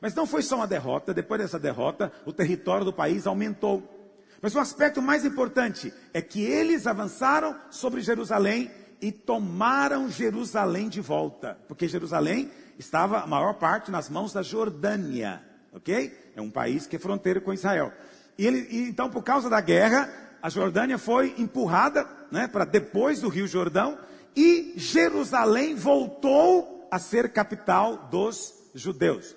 [0.00, 4.00] Mas não foi só uma derrota, depois dessa derrota, o território do país aumentou.
[4.40, 11.00] Mas o aspecto mais importante é que eles avançaram sobre Jerusalém e tomaram Jerusalém de
[11.00, 12.50] volta, porque Jerusalém
[12.80, 16.32] estava a maior parte nas mãos da Jordânia, ok?
[16.34, 17.92] É um país que é fronteira com Israel.
[18.38, 20.10] E, ele, e então, por causa da guerra,
[20.42, 23.98] a Jordânia foi empurrada né, para depois do Rio Jordão
[24.34, 29.36] e Jerusalém voltou a ser capital dos judeus.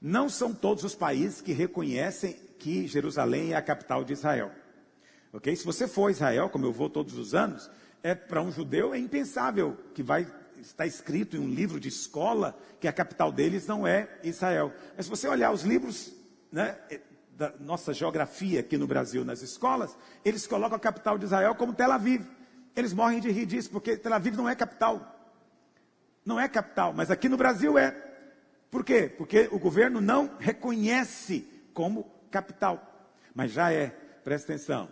[0.00, 4.50] Não são todos os países que reconhecem que Jerusalém é a capital de Israel.
[5.32, 5.56] Ok?
[5.56, 7.70] Se você for a Israel, como eu vou todos os anos,
[8.02, 10.26] é para um judeu é impensável que vai
[10.62, 14.72] estar escrito em um livro de escola que a capital deles não é Israel.
[14.96, 16.12] Mas se você olhar os livros
[16.50, 16.78] né,
[17.36, 21.72] da nossa geografia aqui no Brasil, nas escolas, eles colocam a capital de Israel como
[21.72, 22.24] Tel Aviv.
[22.74, 25.08] Eles morrem de rir disso, porque Tel Aviv não é capital.
[26.24, 27.90] Não é capital, mas aqui no Brasil é.
[28.70, 29.12] Por quê?
[29.18, 33.10] Porque o governo não reconhece como capital.
[33.34, 33.88] Mas já é,
[34.22, 34.88] presta atenção.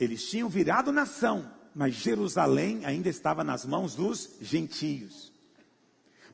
[0.00, 5.32] Eles tinham virado nação, mas Jerusalém ainda estava nas mãos dos gentios.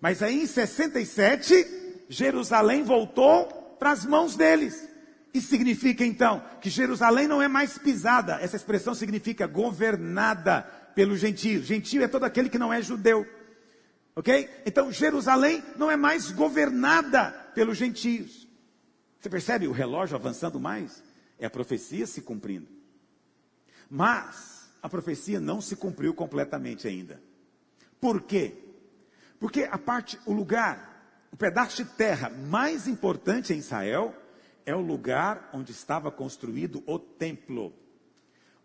[0.00, 3.46] Mas aí em 67, Jerusalém voltou
[3.78, 4.88] para as mãos deles.
[5.32, 8.38] Isso significa então que Jerusalém não é mais pisada.
[8.40, 10.62] Essa expressão significa governada
[10.94, 11.66] pelos gentios.
[11.66, 13.26] Gentio é todo aquele que não é judeu.
[14.16, 14.50] Ok?
[14.66, 18.48] Então Jerusalém não é mais governada pelos gentios.
[19.20, 21.02] Você percebe o relógio avançando mais?
[21.38, 22.66] É a profecia se cumprindo.
[23.88, 24.57] Mas
[24.88, 27.20] a profecia não se cumpriu completamente ainda.
[28.00, 28.54] Por quê?
[29.38, 34.14] Porque a parte, o lugar, o pedaço de terra mais importante em Israel
[34.64, 37.72] é o lugar onde estava construído o templo.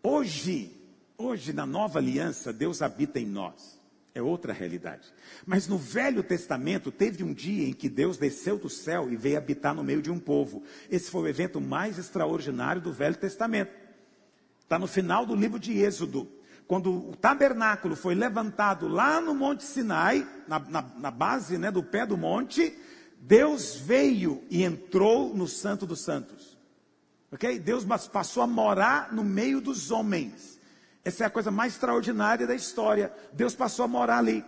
[0.02, 0.72] Hoje,
[1.16, 3.78] hoje na nova aliança, Deus habita em nós.
[4.14, 5.12] É outra realidade.
[5.44, 9.36] Mas no Velho Testamento teve um dia em que Deus desceu do céu e veio
[9.36, 10.62] habitar no meio de um povo.
[10.88, 13.83] Esse foi o evento mais extraordinário do Velho Testamento.
[14.64, 16.28] Está no final do livro de Êxodo.
[16.66, 21.82] Quando o tabernáculo foi levantado lá no Monte Sinai, na, na, na base né, do
[21.82, 22.76] pé do monte,
[23.20, 26.56] Deus veio e entrou no Santo dos Santos.
[27.30, 27.58] Ok?
[27.58, 30.58] Deus passou a morar no meio dos homens.
[31.04, 33.12] Essa é a coisa mais extraordinária da história.
[33.32, 34.44] Deus passou a morar ali.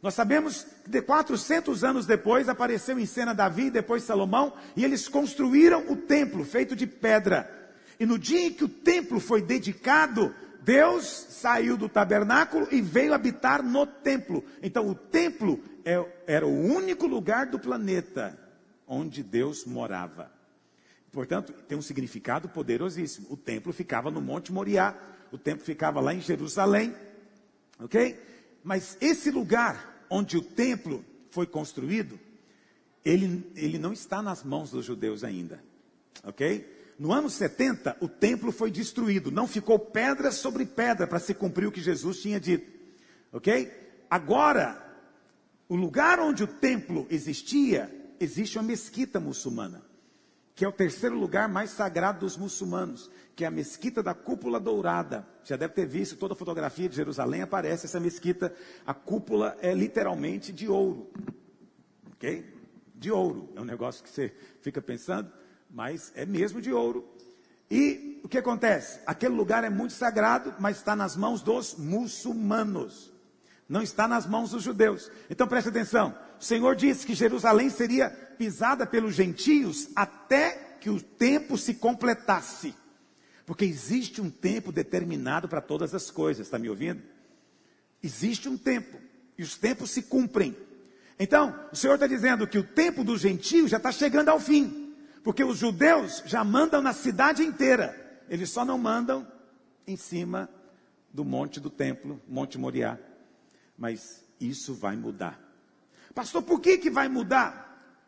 [0.00, 5.08] Nós sabemos que de 400 anos depois apareceu em cena Davi depois Salomão, e eles
[5.08, 7.57] construíram o templo feito de pedra.
[7.98, 13.14] E no dia em que o templo foi dedicado, Deus saiu do tabernáculo e veio
[13.14, 14.44] habitar no templo.
[14.62, 18.38] Então o templo é, era o único lugar do planeta
[18.86, 20.30] onde Deus morava.
[21.10, 23.26] Portanto, tem um significado poderosíssimo.
[23.30, 24.94] O templo ficava no Monte Moriá
[25.30, 26.94] o templo ficava lá em Jerusalém,
[27.78, 28.18] ok?
[28.64, 32.18] Mas esse lugar onde o templo foi construído,
[33.04, 35.62] ele, ele não está nas mãos dos judeus ainda,
[36.24, 36.77] ok?
[36.98, 41.66] No ano 70, o templo foi destruído, não ficou pedra sobre pedra para se cumprir
[41.68, 42.68] o que Jesus tinha dito,
[43.32, 43.70] ok?
[44.10, 44.84] Agora,
[45.68, 49.88] o lugar onde o templo existia, existe uma mesquita muçulmana
[50.58, 54.58] que é o terceiro lugar mais sagrado dos muçulmanos, que é a mesquita da cúpula
[54.58, 55.24] dourada.
[55.44, 58.52] Já deve ter visto toda a fotografia de Jerusalém, aparece essa mesquita.
[58.84, 61.12] A cúpula é literalmente de ouro.
[62.10, 62.44] Ok?
[62.92, 63.48] De ouro.
[63.54, 65.30] É um negócio que você fica pensando,
[65.70, 67.08] mas é mesmo de ouro.
[67.70, 69.00] E o que acontece?
[69.06, 73.12] Aquele lugar é muito sagrado, mas está nas mãos dos muçulmanos.
[73.68, 75.10] Não está nas mãos dos judeus.
[75.28, 76.14] Então preste atenção.
[76.40, 82.74] O Senhor disse que Jerusalém seria pisada pelos gentios até que o tempo se completasse.
[83.44, 87.02] Porque existe um tempo determinado para todas as coisas, está me ouvindo?
[88.02, 88.98] Existe um tempo,
[89.36, 90.56] e os tempos se cumprem.
[91.18, 94.87] Então, o Senhor está dizendo que o tempo dos gentios já está chegando ao fim,
[95.28, 99.30] porque os judeus já mandam na cidade inteira, eles só não mandam
[99.86, 100.48] em cima
[101.12, 102.98] do monte do templo, Monte Moriá.
[103.76, 105.38] Mas isso vai mudar.
[106.14, 108.02] Pastor, por que, que vai mudar?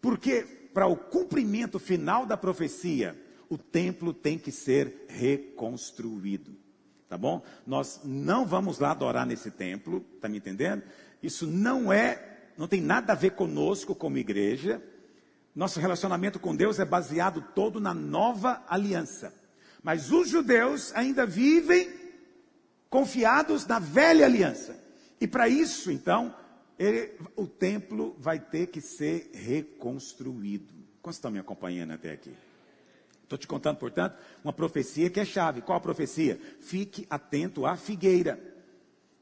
[0.00, 6.54] Porque para o cumprimento final da profecia, o templo tem que ser reconstruído.
[7.08, 7.42] Tá bom?
[7.66, 10.84] Nós não vamos lá adorar nesse templo, tá me entendendo?
[11.20, 14.80] Isso não é, não tem nada a ver conosco como igreja.
[15.54, 19.34] Nosso relacionamento com Deus é baseado todo na nova aliança.
[19.82, 21.90] Mas os judeus ainda vivem
[22.88, 24.78] confiados na velha aliança.
[25.20, 26.34] E para isso, então,
[26.78, 30.72] ele, o templo vai ter que ser reconstruído.
[31.02, 32.32] Como estão me acompanhando até aqui?
[33.22, 35.62] Estou te contando, portanto, uma profecia que é chave.
[35.62, 36.40] Qual a profecia?
[36.60, 38.40] Fique atento à figueira.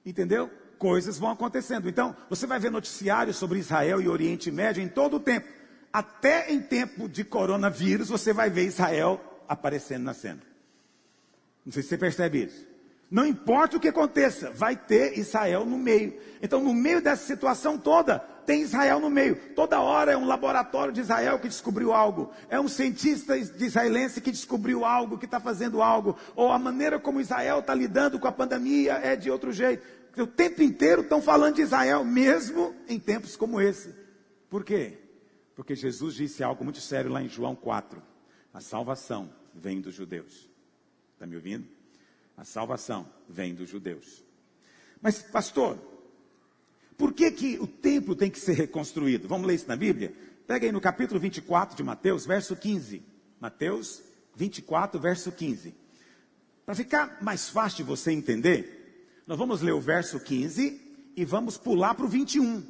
[0.05, 0.51] Entendeu?
[0.79, 1.89] Coisas vão acontecendo.
[1.89, 5.58] Então, você vai ver noticiários sobre Israel e Oriente Médio em todo o tempo.
[5.93, 10.43] Até em tempo de coronavírus, você vai ver Israel aparecendo na cena.
[11.65, 12.67] Não sei se você percebe isso.
[13.11, 16.19] Não importa o que aconteça, vai ter Israel no meio.
[16.43, 19.37] Então, no meio dessa situação toda, tem Israel no meio.
[19.55, 22.31] Toda hora é um laboratório de Israel que descobriu algo.
[22.51, 26.17] É um cientista israelense que descobriu algo, que está fazendo algo.
[26.37, 29.83] Ou a maneira como Israel está lidando com a pandemia é de outro jeito.
[30.17, 33.95] O tempo inteiro estão falando de Israel, mesmo em tempos como esse.
[34.51, 34.99] Por quê?
[35.59, 38.01] Porque Jesus disse algo muito sério lá em João 4.
[38.55, 40.49] A salvação vem dos judeus.
[41.15, 41.67] Está me ouvindo?
[42.37, 44.23] A salvação vem dos judeus.
[45.03, 45.77] Mas, pastor,
[46.97, 49.27] por que, que o templo tem que ser reconstruído?
[49.27, 50.15] Vamos ler isso na Bíblia?
[50.47, 53.03] Pega aí no capítulo 24 de Mateus, verso 15.
[53.41, 54.01] Mateus
[54.37, 55.75] 24, verso 15.
[56.65, 61.59] Para ficar mais fácil de você entender, nós vamos ler o verso 15 e vamos
[61.59, 62.63] pular para o 21.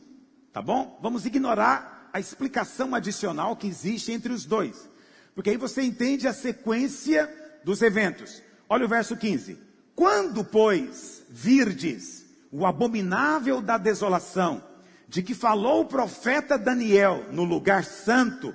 [0.55, 0.99] Tá bom?
[1.03, 4.91] Vamos ignorar a explicação adicional que existe entre os dois.
[5.35, 7.33] Porque aí você entende a sequência
[7.65, 8.43] dos eventos.
[8.69, 9.57] Olha o verso 15.
[9.95, 14.65] Quando, pois, virdes o abominável da desolação,
[15.07, 18.55] de que falou o profeta Daniel no lugar santo,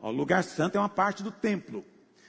[0.00, 1.84] o lugar santo é uma parte do templo.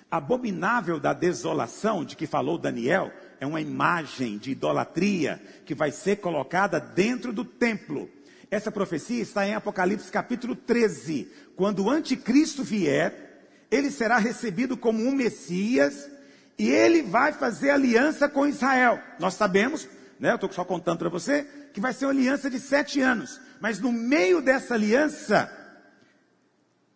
[0.10, 6.18] Abominável da desolação de que falou Daniel é uma imagem de idolatria que vai ser
[6.18, 8.10] colocada dentro do templo.
[8.54, 15.04] Essa profecia está em Apocalipse capítulo 13, quando o anticristo vier ele será recebido como
[15.04, 16.08] um Messias
[16.56, 19.02] e ele vai fazer aliança com Israel.
[19.20, 19.90] Nós sabemos,
[20.20, 23.42] né, eu estou só contando para você, que vai ser uma aliança de sete anos.
[23.60, 25.52] Mas no meio dessa aliança,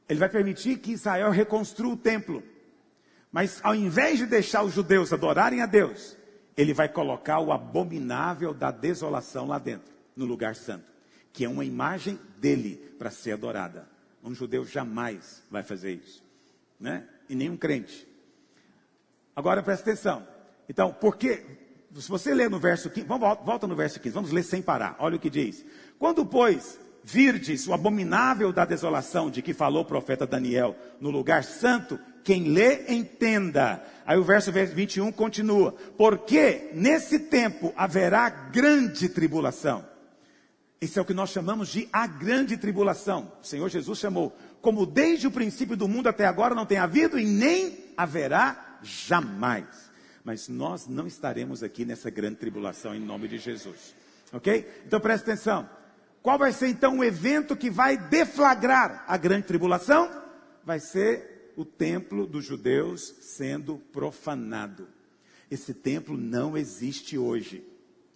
[0.08, 2.44] ele vai permitir que Israel reconstrua o templo.
[3.32, 6.16] Mas ao invés de deixar os judeus adorarem a Deus,
[6.56, 10.86] ele vai colocar o abominável da desolação lá dentro, no lugar santo,
[11.38, 13.88] que é uma imagem dele para ser adorada.
[14.24, 16.24] Um judeu jamais vai fazer isso,
[16.80, 17.08] né?
[17.30, 18.08] E nenhum crente.
[19.36, 20.28] Agora presta atenção.
[20.68, 21.46] Então, porque
[21.96, 24.96] se você ler no verso 15, vamos, volta no verso 15, vamos ler sem parar.
[24.98, 25.64] Olha o que diz.
[26.00, 31.44] Quando, pois, virdes o abominável da desolação de que falou o profeta Daniel no lugar
[31.44, 33.84] santo, quem lê, entenda.
[34.08, 39.86] Aí o verso 21 continua: Porque nesse tempo haverá grande tribulação.
[40.80, 43.32] Isso é o que nós chamamos de a grande tribulação.
[43.42, 47.18] O Senhor Jesus chamou, como desde o princípio do mundo até agora não tem havido
[47.18, 49.66] e nem haverá jamais.
[50.24, 53.96] Mas nós não estaremos aqui nessa grande tribulação em nome de Jesus.
[54.32, 54.84] Ok?
[54.86, 55.68] Então preste atenção.
[56.22, 60.12] Qual vai ser então o evento que vai deflagrar a grande tribulação?
[60.64, 64.88] Vai ser o templo dos judeus sendo profanado.
[65.50, 67.66] Esse templo não existe hoje.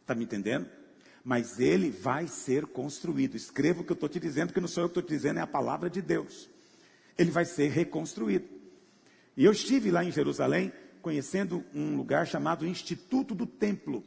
[0.02, 0.68] Está me entendendo?
[1.24, 3.36] Mas ele vai ser construído.
[3.36, 5.40] Escreva o que eu estou te dizendo, que não sou eu que estou te dizendo,
[5.40, 6.50] é a palavra de Deus.
[7.18, 8.48] Ele vai ser reconstruído.
[9.38, 14.04] E eu estive lá em Jerusalém, conhecendo um lugar chamado Instituto do Templo,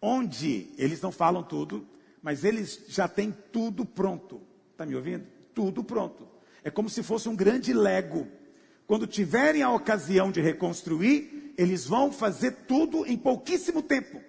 [0.00, 1.86] onde eles não falam tudo,
[2.22, 4.40] mas eles já têm tudo pronto.
[4.72, 5.26] Está me ouvindo?
[5.54, 6.26] Tudo pronto.
[6.64, 8.26] É como se fosse um grande lego.
[8.86, 14.20] Quando tiverem a ocasião de reconstruir, eles vão fazer tudo em pouquíssimo tempo.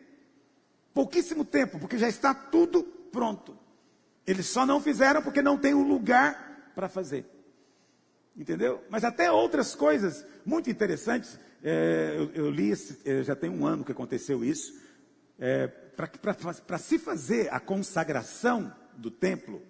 [0.93, 3.57] Pouquíssimo tempo, porque já está tudo pronto.
[4.25, 7.25] Eles só não fizeram porque não tem o um lugar para fazer.
[8.35, 8.83] Entendeu?
[8.89, 11.37] Mas até outras coisas muito interessantes.
[11.63, 12.71] É, eu, eu, li,
[13.05, 14.79] é, já tem um ano que aconteceu isso.
[15.37, 19.61] É, Para se fazer a consagração do templo,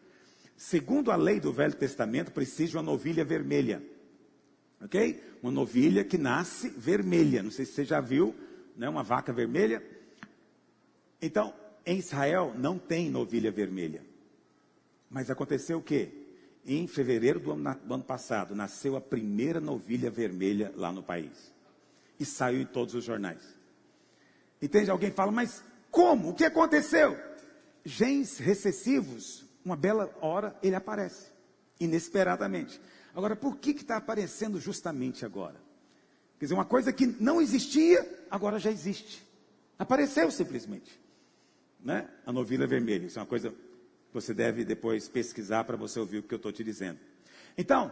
[0.56, 3.82] segundo a lei do Velho Testamento, precisa de uma novilha vermelha.
[4.84, 5.22] Ok?
[5.42, 7.44] Uma novilha que nasce vermelha.
[7.44, 8.36] Não sei se você já viu,
[8.76, 8.90] né?
[8.90, 9.84] uma vaca vermelha.
[11.22, 11.54] Então,
[11.86, 14.04] em Israel não tem novilha vermelha.
[15.10, 16.10] Mas aconteceu o quê?
[16.66, 21.52] Em fevereiro do ano, do ano passado, nasceu a primeira novilha vermelha lá no país.
[22.20, 23.42] E saiu em todos os jornais.
[24.62, 24.92] Entende?
[24.92, 26.30] Alguém fala, mas como?
[26.30, 27.18] O que aconteceu?
[27.84, 31.32] Genes recessivos, uma bela hora ele aparece,
[31.80, 32.80] inesperadamente.
[33.14, 35.60] Agora, por que está aparecendo justamente agora?
[36.40, 39.26] Quer dizer, uma coisa que não existia, agora já existe.
[39.78, 41.01] Apareceu simplesmente.
[41.84, 42.08] Né?
[42.26, 43.06] A novilha vermelha.
[43.06, 43.54] Isso é uma coisa
[44.14, 47.00] você deve depois pesquisar para você ouvir o que eu estou te dizendo.
[47.58, 47.92] Então,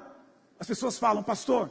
[0.60, 1.68] as pessoas falam, pastor,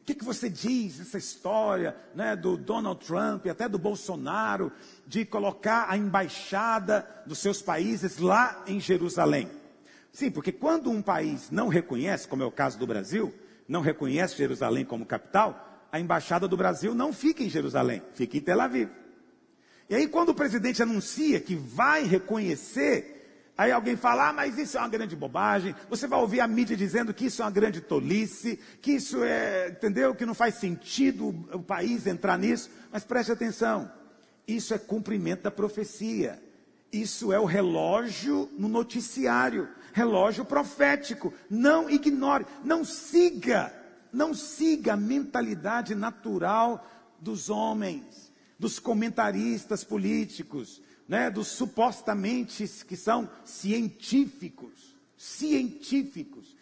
[0.00, 4.72] o que, que você diz nessa história né, do Donald Trump e até do Bolsonaro
[5.06, 9.50] de colocar a embaixada dos seus países lá em Jerusalém?
[10.12, 13.32] Sim, porque quando um país não reconhece, como é o caso do Brasil,
[13.68, 18.40] não reconhece Jerusalém como capital, a embaixada do Brasil não fica em Jerusalém, fica em
[18.40, 18.88] Tel Aviv.
[19.90, 23.20] E aí, quando o presidente anuncia que vai reconhecer
[23.60, 25.74] Aí alguém fala, ah, mas isso é uma grande bobagem.
[25.90, 29.68] Você vai ouvir a mídia dizendo que isso é uma grande tolice, que isso é,
[29.68, 30.14] entendeu?
[30.14, 32.70] Que não faz sentido o país entrar nisso.
[32.90, 33.92] Mas preste atenção,
[34.48, 36.42] isso é cumprimento da profecia.
[36.90, 41.30] Isso é o relógio no noticiário, relógio profético.
[41.50, 43.70] Não ignore, não siga,
[44.10, 48.29] não siga a mentalidade natural dos homens,
[48.60, 54.94] dos comentaristas políticos né, dos supostamente que são científicos.
[55.16, 56.54] Científicos.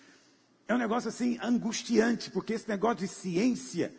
[0.68, 3.92] É um negócio assim angustiante, porque esse negócio de ciência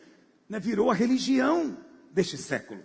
[0.48, 1.78] né, virou a religião
[2.12, 2.82] deste século.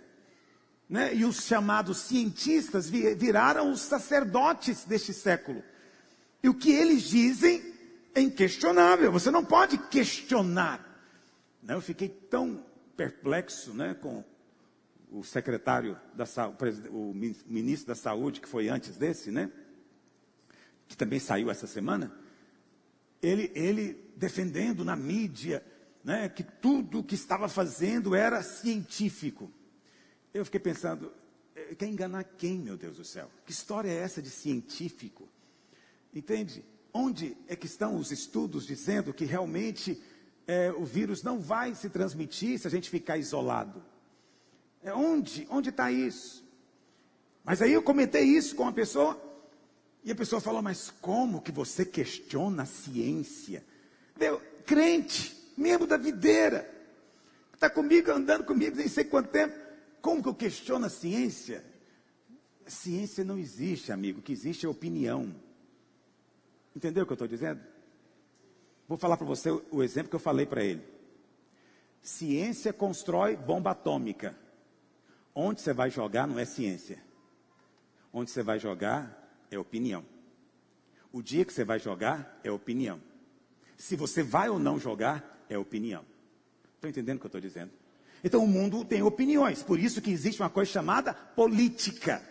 [0.89, 1.15] Né?
[1.15, 5.63] E os chamados cientistas viraram os sacerdotes deste século.
[6.43, 7.73] E o que eles dizem
[8.13, 10.85] é inquestionável, você não pode questionar.
[11.65, 12.65] Eu fiquei tão
[12.97, 14.23] perplexo né, com
[15.15, 16.25] o secretário da
[16.91, 19.49] o ministro da Saúde, que foi antes desse, né?
[20.89, 22.11] Que também saiu essa semana.
[23.21, 25.65] Ele, ele defendendo na mídia,
[26.03, 29.49] né, que tudo que estava fazendo era científico.
[30.33, 31.11] Eu fiquei pensando,
[31.55, 33.31] é, quer enganar quem, meu Deus do céu?
[33.45, 35.29] Que história é essa de científico?
[36.13, 36.63] Entende?
[36.93, 40.01] Onde é que estão os estudos dizendo que realmente
[40.45, 43.94] é, o vírus não vai se transmitir se a gente ficar isolado?
[44.85, 45.47] É onde?
[45.49, 46.45] Onde está isso?
[47.43, 49.19] Mas aí eu comentei isso com uma pessoa,
[50.03, 53.63] e a pessoa falou, mas como que você questiona a ciência?
[54.17, 56.71] Meu, crente, membro da videira,
[57.51, 59.55] está comigo, andando comigo, nem sei quanto tempo.
[60.01, 61.65] Como que eu questiono a ciência?
[62.63, 64.19] A ciência não existe, amigo.
[64.19, 65.35] O que existe é opinião.
[66.75, 67.59] Entendeu o que eu estou dizendo?
[68.87, 70.83] Vou falar para você o exemplo que eu falei para ele.
[72.03, 74.44] Ciência constrói bomba atômica.
[75.35, 76.97] Onde você vai jogar não é ciência.
[78.13, 80.05] Onde você vai jogar é opinião.
[81.11, 83.01] O dia que você vai jogar é opinião.
[83.77, 86.05] Se você vai ou não jogar é opinião.
[86.75, 87.71] Estou entendendo o que eu estou dizendo?
[88.23, 89.61] Então o mundo tem opiniões.
[89.61, 92.21] Por isso que existe uma coisa chamada política.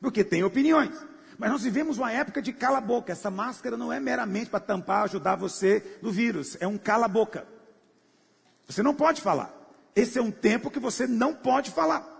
[0.00, 0.96] Porque tem opiniões.
[1.38, 3.10] Mas nós vivemos uma época de cala-boca.
[3.10, 6.56] Essa máscara não é meramente para tampar, ajudar você do vírus.
[6.60, 7.46] É um cala-boca.
[8.66, 9.52] Você não pode falar.
[9.94, 12.11] Esse é um tempo que você não pode falar.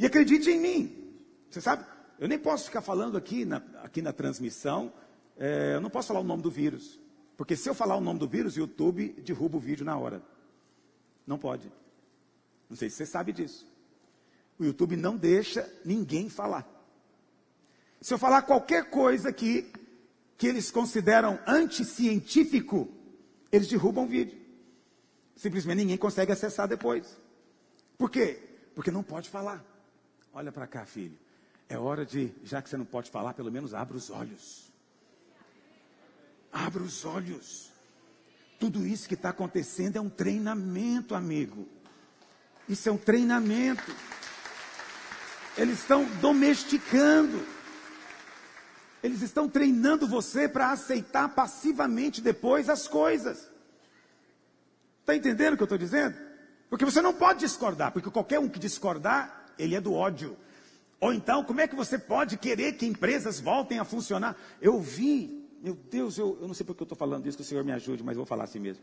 [0.00, 1.14] E acredite em mim.
[1.50, 1.84] Você sabe,
[2.18, 4.90] eu nem posso ficar falando aqui na, aqui na transmissão,
[5.36, 6.98] é, eu não posso falar o nome do vírus.
[7.36, 10.22] Porque se eu falar o nome do vírus, o YouTube derruba o vídeo na hora.
[11.26, 11.70] Não pode.
[12.68, 13.70] Não sei se você sabe disso.
[14.58, 16.66] O YouTube não deixa ninguém falar.
[18.00, 19.70] Se eu falar qualquer coisa que,
[20.38, 22.88] que eles consideram anticientífico,
[23.52, 24.38] eles derrubam o vídeo.
[25.36, 27.20] Simplesmente ninguém consegue acessar depois.
[27.98, 28.38] Por quê?
[28.74, 29.69] Porque não pode falar.
[30.32, 31.18] Olha para cá, filho.
[31.68, 34.70] É hora de, já que você não pode falar, pelo menos abra os olhos.
[36.52, 37.70] Abra os olhos.
[38.58, 41.68] Tudo isso que está acontecendo é um treinamento, amigo.
[42.68, 43.94] Isso é um treinamento.
[45.56, 47.44] Eles estão domesticando.
[49.02, 53.50] Eles estão treinando você para aceitar passivamente depois as coisas.
[55.00, 56.16] Está entendendo o que eu estou dizendo?
[56.68, 60.36] Porque você não pode discordar, porque qualquer um que discordar, ele é do ódio.
[61.00, 64.36] Ou então, como é que você pode querer que empresas voltem a funcionar?
[64.60, 67.46] Eu vi, meu Deus, eu, eu não sei porque eu estou falando isso, que o
[67.46, 68.82] Senhor me ajude, mas vou falar assim mesmo.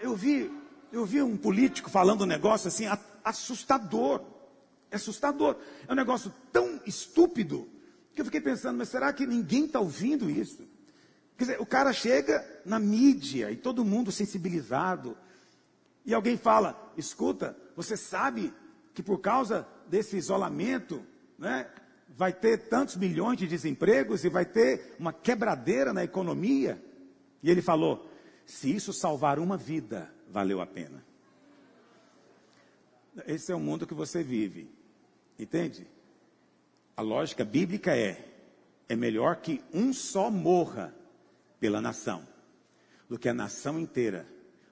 [0.00, 0.50] Eu vi,
[0.92, 2.84] eu vi um político falando um negócio assim,
[3.22, 4.22] assustador.
[4.90, 5.56] É assustador.
[5.86, 7.68] É um negócio tão estúpido
[8.14, 10.66] que eu fiquei pensando, mas será que ninguém está ouvindo isso?
[11.36, 15.16] Quer dizer, o cara chega na mídia e todo mundo sensibilizado.
[16.04, 18.52] E alguém fala: escuta, você sabe
[18.92, 21.00] que por causa desse isolamento,
[21.38, 21.70] né,
[22.08, 26.82] vai ter tantos milhões de desempregos e vai ter uma quebradeira na economia?
[27.40, 28.10] E ele falou:
[28.44, 31.04] se isso salvar uma vida, valeu a pena.
[33.24, 34.68] Esse é o mundo que você vive,
[35.38, 35.86] entende?
[36.96, 38.28] A lógica bíblica é:
[38.88, 40.92] é melhor que um só morra
[41.60, 42.26] pela nação,
[43.08, 44.26] do que a nação inteira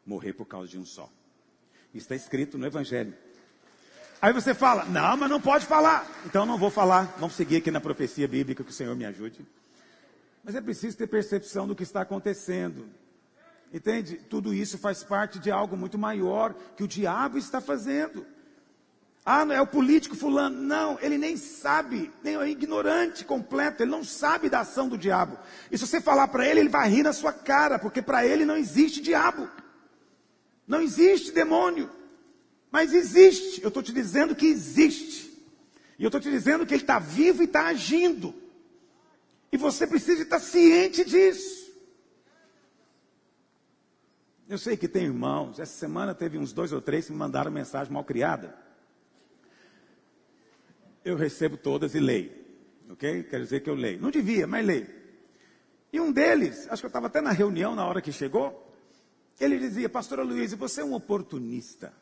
[0.05, 1.09] morrer por causa de um só.
[1.97, 3.15] Está escrito no Evangelho.
[4.21, 6.07] Aí você fala, não, mas não pode falar.
[6.25, 7.15] Então não vou falar.
[7.19, 9.47] Vamos seguir aqui na profecia bíblica, que o Senhor me ajude.
[10.43, 12.89] Mas é preciso ter percepção do que está acontecendo.
[13.73, 14.17] Entende?
[14.17, 18.25] Tudo isso faz parte de algo muito maior que o diabo está fazendo.
[19.25, 20.63] Ah, não é o político fulano.
[20.63, 25.37] Não, ele nem sabe, nem é ignorante completo, ele não sabe da ação do diabo.
[25.71, 28.45] E se você falar para ele, ele vai rir na sua cara, porque para ele
[28.45, 29.49] não existe diabo.
[30.67, 31.91] Não existe demônio.
[32.71, 33.63] Mas existe.
[33.63, 35.33] Eu estou te dizendo que existe.
[35.99, 38.35] E eu estou te dizendo que ele está vivo e está agindo.
[39.51, 41.67] E você precisa estar ciente disso.
[44.49, 45.59] Eu sei que tem irmãos.
[45.59, 48.67] Essa semana teve uns dois ou três que me mandaram mensagem mal criada
[51.07, 52.33] eu recebo todas e leio.
[52.91, 53.23] Ok?
[53.23, 54.01] Quer dizer que eu leio.
[54.01, 54.89] Não devia, mas leio.
[55.93, 58.66] E um deles, acho que eu estava até na reunião na hora que chegou,
[59.39, 61.93] ele dizia, pastora Luiz, você é um oportunista.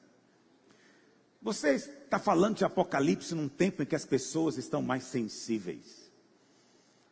[1.42, 6.10] Você está falando de Apocalipse num tempo em que as pessoas estão mais sensíveis.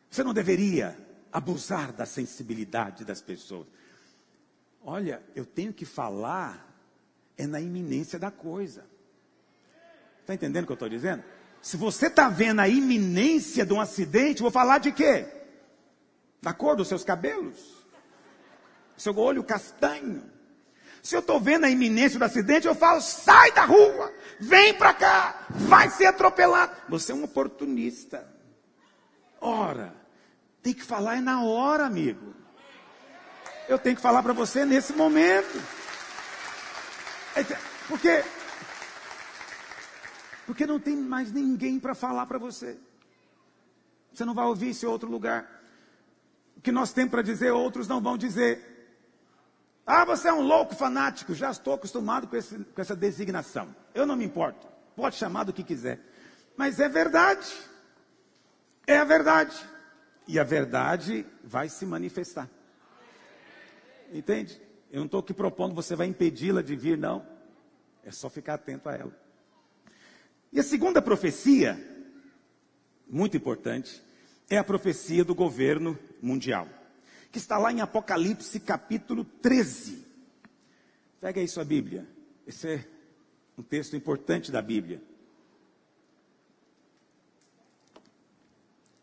[0.09, 0.97] Você não deveria
[1.31, 3.67] abusar da sensibilidade das pessoas.
[4.81, 6.71] Olha, eu tenho que falar
[7.37, 8.85] é na iminência da coisa.
[10.21, 11.23] Está entendendo o que eu estou dizendo?
[11.61, 15.27] Se você está vendo a iminência de um acidente, vou falar de quê?
[16.41, 17.82] Da cor dos seus cabelos?
[18.97, 20.31] Seu olho castanho?
[21.01, 24.93] Se eu estou vendo a iminência do acidente, eu falo: sai da rua, vem para
[24.93, 26.73] cá, vai ser atropelado.
[26.87, 28.25] Você é um oportunista.
[29.41, 29.93] Ora,
[30.61, 32.33] tem que falar é na hora, amigo.
[33.67, 35.61] Eu tenho que falar para você nesse momento.
[37.87, 38.23] Porque
[40.45, 42.77] porque não tem mais ninguém para falar para você.
[44.13, 45.49] Você não vai ouvir isso em outro lugar.
[46.55, 48.72] O que nós temos para dizer, outros não vão dizer.
[49.85, 51.33] Ah, você é um louco fanático.
[51.33, 53.75] Já estou acostumado com, esse, com essa designação.
[53.93, 54.67] Eu não me importo.
[54.95, 55.99] Pode chamar do que quiser.
[56.55, 57.51] Mas é verdade.
[58.87, 59.55] É a verdade.
[60.27, 62.49] E a verdade vai se manifestar.
[64.11, 64.61] Entende?
[64.91, 67.25] Eu não estou aqui propondo você vai impedi-la de vir, não.
[68.03, 69.23] É só ficar atento a ela.
[70.51, 71.79] E a segunda profecia,
[73.07, 74.03] muito importante,
[74.49, 76.67] é a profecia do governo mundial,
[77.33, 80.05] que está lá em Apocalipse capítulo 13.
[81.19, 82.07] Pega aí sua Bíblia.
[82.45, 82.87] Esse é
[83.57, 85.01] um texto importante da Bíblia.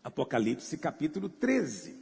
[0.05, 1.99] Apocalipse capítulo 13.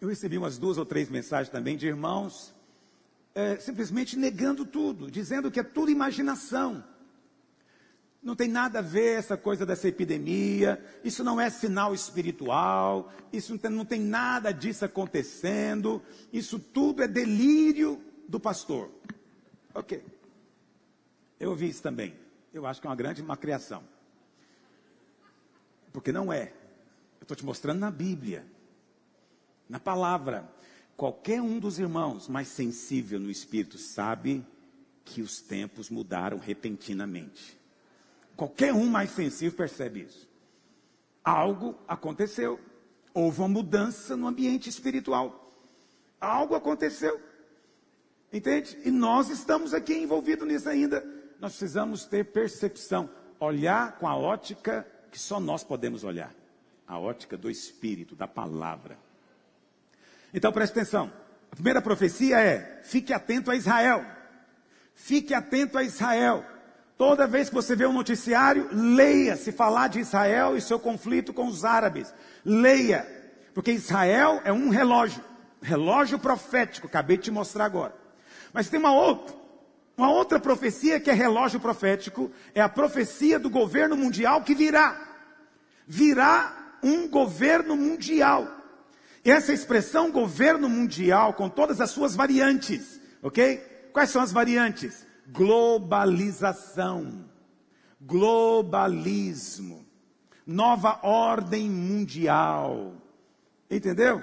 [0.00, 2.52] Eu recebi umas duas ou três mensagens também de irmãos
[3.32, 6.82] é, simplesmente negando tudo, dizendo que é tudo imaginação.
[8.22, 13.52] Não tem nada a ver essa coisa dessa epidemia, isso não é sinal espiritual, isso
[13.52, 16.02] não tem, não tem nada disso acontecendo,
[16.32, 18.90] isso tudo é delírio do pastor.
[19.72, 20.04] Ok.
[21.38, 22.14] Eu ouvi isso também.
[22.52, 23.84] Eu acho que é uma grande uma criação.
[25.92, 26.52] Porque não é.
[27.20, 28.44] Eu estou te mostrando na Bíblia
[29.68, 30.48] na palavra.
[30.96, 34.44] Qualquer um dos irmãos mais sensível no espírito sabe
[35.04, 37.57] que os tempos mudaram repentinamente.
[38.38, 40.28] Qualquer um mais sensível percebe isso.
[41.24, 42.60] Algo aconteceu.
[43.12, 45.52] Houve uma mudança no ambiente espiritual.
[46.20, 47.20] Algo aconteceu.
[48.32, 48.78] Entende?
[48.84, 51.04] E nós estamos aqui envolvidos nisso ainda.
[51.40, 53.10] Nós precisamos ter percepção,
[53.40, 56.32] olhar com a ótica que só nós podemos olhar
[56.86, 58.96] a ótica do Espírito, da palavra.
[60.32, 61.12] Então preste atenção.
[61.50, 64.06] A primeira profecia é: fique atento a Israel.
[64.94, 66.44] Fique atento a Israel.
[66.98, 71.32] Toda vez que você vê um noticiário, leia se falar de Israel e seu conflito
[71.32, 72.12] com os árabes.
[72.44, 73.06] Leia,
[73.54, 75.22] porque Israel é um relógio,
[75.62, 77.94] relógio profético, acabei de te mostrar agora.
[78.52, 79.36] Mas tem uma outra,
[79.96, 85.00] uma outra profecia que é relógio profético, é a profecia do governo mundial que virá.
[85.86, 88.48] Virá um governo mundial.
[89.24, 93.58] Essa expressão governo mundial, com todas as suas variantes, ok?
[93.92, 95.06] Quais são as variantes?
[95.30, 97.24] Globalização,
[98.00, 99.86] globalismo,
[100.46, 102.94] nova ordem mundial,
[103.70, 104.22] entendeu?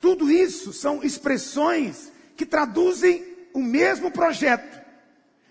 [0.00, 4.80] Tudo isso são expressões que traduzem o mesmo projeto.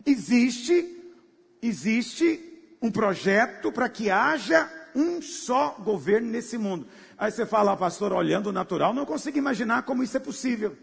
[0.05, 1.13] Existe,
[1.61, 6.87] existe um projeto para que haja um só governo nesse mundo.
[7.17, 10.77] Aí você fala, ah, pastor, olhando o natural, não consigo imaginar como isso é possível.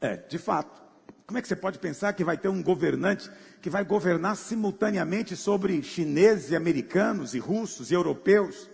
[0.00, 0.85] É, de fato.
[1.26, 3.28] Como é que você pode pensar que vai ter um governante
[3.60, 8.70] que vai governar simultaneamente sobre chineses e americanos e russos e europeus?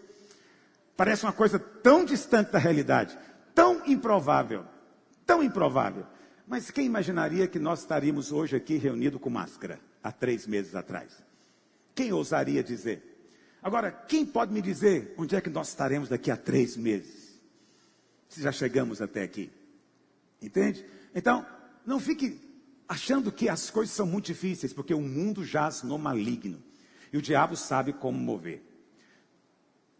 [0.94, 3.18] Parece uma coisa tão distante da realidade,
[3.54, 4.66] tão improvável,
[5.24, 6.06] tão improvável.
[6.46, 11.10] Mas quem imaginaria que nós estaríamos hoje aqui reunidos com máscara há três meses atrás?
[11.94, 13.08] Quem ousaria dizer?
[13.62, 17.40] Agora, quem pode me dizer onde é que nós estaremos daqui a três meses?
[18.28, 19.50] Se já chegamos até aqui.
[20.42, 20.84] Entende?
[21.14, 21.46] Então,
[21.86, 22.40] não fique
[22.88, 26.62] achando que as coisas são muito difíceis, porque o mundo jaz no maligno.
[27.12, 28.62] E o diabo sabe como mover.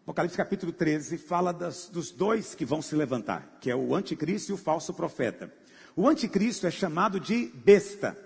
[0.03, 4.51] Apocalipse capítulo 13 fala das, dos dois que vão se levantar, que é o anticristo
[4.51, 5.51] e o falso profeta.
[5.95, 8.17] O anticristo é chamado de besta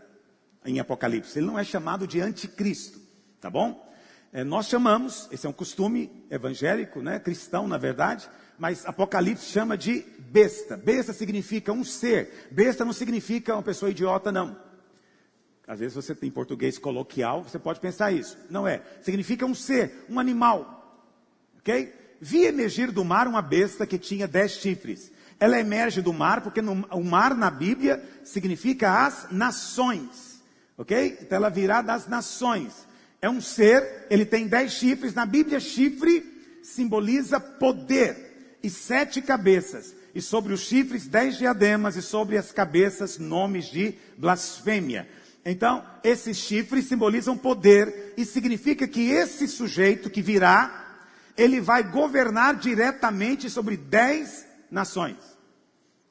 [0.66, 3.00] em Apocalipse, ele não é chamado de anticristo,
[3.40, 3.88] tá bom?
[4.34, 8.28] É, nós chamamos, esse é um costume evangélico, né, cristão na verdade,
[8.58, 10.76] mas Apocalipse chama de besta.
[10.76, 12.48] Besta significa um ser.
[12.52, 14.58] Besta não significa uma pessoa idiota, não.
[15.68, 18.38] Às vezes você tem português coloquial, você pode pensar isso.
[18.50, 18.82] Não é.
[19.02, 21.06] Significa um ser, um animal.
[21.60, 21.94] Ok?
[22.22, 25.12] Vi emergir do mar uma besta que tinha dez chifres.
[25.40, 30.42] Ela emerge do mar porque no, o mar na Bíblia significa as nações.
[30.78, 31.18] Ok?
[31.22, 32.88] Então ela virá das nações.
[33.22, 35.14] É um ser, ele tem dez chifres.
[35.14, 38.27] Na Bíblia, chifre simboliza poder
[38.64, 39.96] e sete cabeças.
[40.14, 45.08] E sobre os chifres, dez diademas, e sobre as cabeças, nomes de blasfêmia.
[45.46, 51.00] Então, esses chifres simbolizam poder e significa que esse sujeito que virá,
[51.38, 55.18] ele vai governar diretamente sobre dez nações.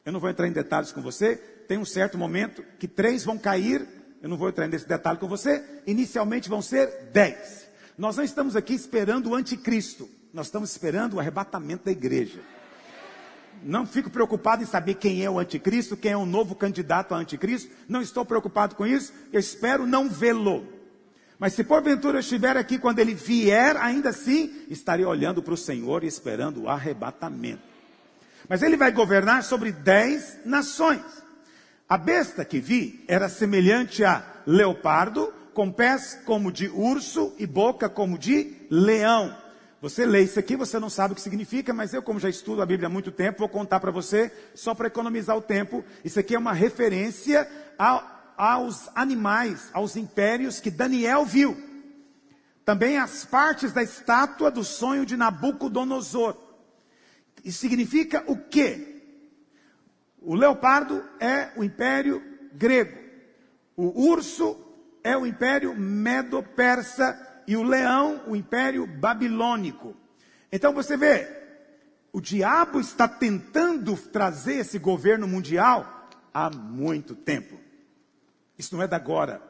[0.05, 1.37] Eu não vou entrar em detalhes com você,
[1.67, 3.87] tem um certo momento que três vão cair
[4.27, 5.63] eu não vou entrar nesse detalhe com você.
[5.87, 7.69] Inicialmente vão ser dez.
[7.97, 10.09] Nós não estamos aqui esperando o anticristo.
[10.33, 12.41] Nós estamos esperando o arrebatamento da igreja.
[13.63, 17.19] Não fico preocupado em saber quem é o anticristo, quem é o novo candidato a
[17.19, 17.73] anticristo.
[17.89, 19.13] Não estou preocupado com isso.
[19.33, 20.67] Eu espero não vê-lo.
[21.39, 25.57] Mas se porventura eu estiver aqui quando ele vier, ainda assim estarei olhando para o
[25.57, 27.63] Senhor e esperando o arrebatamento.
[28.49, 31.03] Mas ele vai governar sobre dez nações.
[31.89, 37.89] A besta que vi era semelhante a leopardo, com pés como de urso e boca
[37.89, 39.37] como de leão.
[39.81, 42.63] Você lê isso aqui, você não sabe o que significa, mas eu, como já estudo
[42.63, 45.85] a Bíblia há muito tempo, vou contar para você, só para economizar o tempo.
[46.03, 47.47] Isso aqui é uma referência
[47.79, 51.57] a, aos animais, aos impérios que Daniel viu.
[52.65, 56.37] Também as partes da estátua do sonho de Nabucodonosor.
[57.45, 59.03] Isso significa o quê?
[60.21, 62.23] O leopardo é o império
[62.53, 62.99] grego.
[63.77, 64.59] O urso
[65.05, 69.95] é o império medo-persa e o leão, o império babilônico.
[70.51, 71.29] Então você vê,
[72.13, 77.59] o diabo está tentando trazer esse governo mundial há muito tempo.
[78.59, 79.43] Isso não é da agora.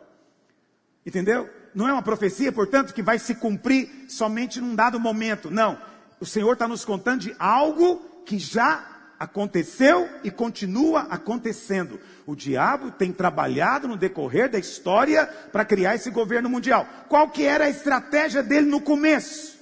[1.04, 1.48] Entendeu?
[1.74, 5.50] Não é uma profecia, portanto, que vai se cumprir somente num dado momento.
[5.50, 5.80] Não.
[6.18, 12.00] O Senhor está nos contando de algo que já aconteceu e continua acontecendo.
[12.26, 16.86] O diabo tem trabalhado no decorrer da história para criar esse governo mundial.
[17.08, 19.58] Qual que era a estratégia dele no começo?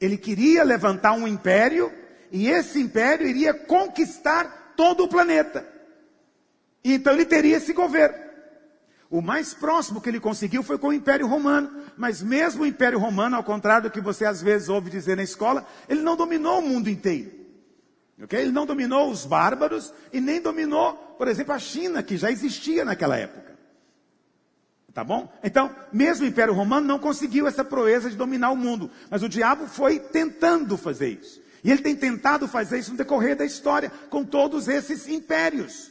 [0.00, 1.92] Ele queria levantar um império
[2.30, 5.66] e esse império iria conquistar todo o planeta.
[6.82, 8.24] E então ele teria esse governo.
[9.10, 12.98] O mais próximo que ele conseguiu foi com o Império Romano, mas mesmo o Império
[12.98, 16.58] Romano, ao contrário do que você às vezes ouve dizer na escola, ele não dominou
[16.58, 17.43] o mundo inteiro.
[18.22, 18.42] Okay?
[18.42, 22.84] Ele não dominou os bárbaros e nem dominou, por exemplo, a China, que já existia
[22.84, 23.54] naquela época.
[24.92, 25.32] Tá bom?
[25.42, 29.28] Então, mesmo o Império Romano não conseguiu essa proeza de dominar o mundo, mas o
[29.28, 31.42] diabo foi tentando fazer isso.
[31.64, 35.90] E ele tem tentado fazer isso no decorrer da história, com todos esses impérios.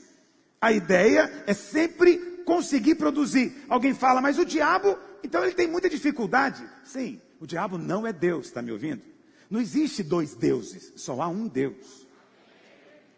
[0.61, 3.65] A ideia é sempre conseguir produzir.
[3.67, 6.63] Alguém fala, mas o diabo, então ele tem muita dificuldade.
[6.85, 9.01] Sim, o diabo não é Deus, está me ouvindo?
[9.49, 12.02] Não existe dois deuses, só há um Deus.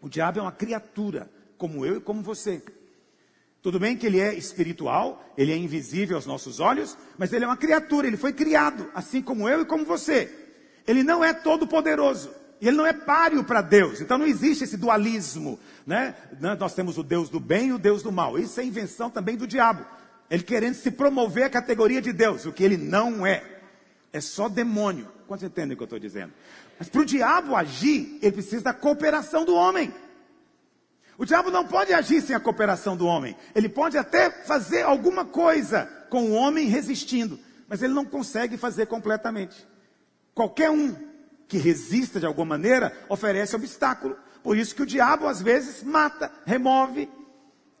[0.00, 2.62] O diabo é uma criatura, como eu e como você.
[3.62, 7.48] Tudo bem que ele é espiritual, ele é invisível aos nossos olhos, mas ele é
[7.48, 10.32] uma criatura, ele foi criado, assim como eu e como você.
[10.86, 12.30] Ele não é todo poderoso.
[12.60, 14.00] Ele não é páreo para Deus.
[14.00, 16.14] Então não existe esse dualismo, né?
[16.58, 18.38] Nós temos o Deus do bem e o Deus do mal.
[18.38, 19.84] Isso é invenção também do diabo.
[20.30, 23.42] Ele querendo se promover a categoria de Deus, o que ele não é.
[24.12, 25.08] É só demônio.
[25.26, 26.32] Quantos entendem o que eu estou dizendo?
[26.78, 29.92] Mas para o diabo agir, ele precisa da cooperação do homem.
[31.18, 33.36] O diabo não pode agir sem a cooperação do homem.
[33.54, 38.86] Ele pode até fazer alguma coisa com o homem resistindo, mas ele não consegue fazer
[38.86, 39.66] completamente.
[40.34, 40.94] Qualquer um
[41.48, 44.16] que resista de alguma maneira oferece obstáculo.
[44.42, 47.08] Por isso que o diabo às vezes mata, remove.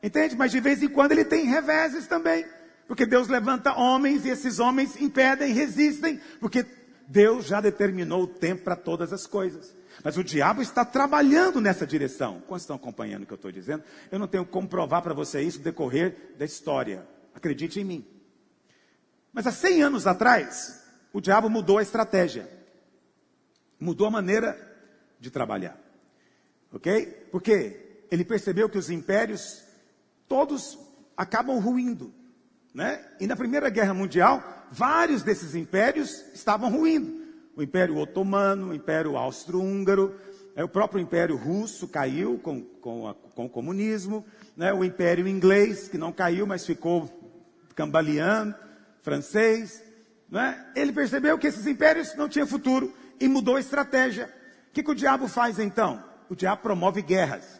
[0.02, 0.36] Entende?
[0.36, 2.44] Mas de vez em quando ele tem reveses também.
[2.86, 6.64] Porque Deus levanta homens e esses homens impedem, resistem, porque
[7.06, 9.74] Deus já determinou o tempo para todas as coisas.
[10.02, 12.42] Mas o diabo está trabalhando nessa direção.
[12.46, 13.82] Quantos estão acompanhando o que eu estou dizendo?
[14.10, 17.06] Eu não tenho como provar para você isso no decorrer da história.
[17.34, 18.06] Acredite em mim.
[19.32, 20.82] Mas há 100 anos atrás,
[21.12, 22.48] o diabo mudou a estratégia.
[23.78, 24.58] Mudou a maneira
[25.20, 25.78] de trabalhar.
[26.72, 27.28] Ok?
[27.30, 29.62] Porque ele percebeu que os impérios,
[30.28, 30.78] todos
[31.16, 32.12] acabam ruindo.
[32.74, 33.02] Né?
[33.18, 37.24] E na Primeira Guerra Mundial, vários desses impérios estavam ruindo.
[37.56, 40.14] O Império Otomano, o Império Austro-Húngaro,
[40.54, 44.24] é, o próprio Império Russo caiu com, com, a, com o comunismo,
[44.56, 44.72] né?
[44.72, 47.10] o Império Inglês, que não caiu, mas ficou
[47.74, 48.54] cambaleando,
[49.02, 49.82] francês.
[50.30, 50.66] Né?
[50.74, 54.34] Ele percebeu que esses impérios não tinham futuro e mudou a estratégia.
[54.70, 56.02] O que, que o diabo faz então?
[56.28, 57.55] O diabo promove guerras.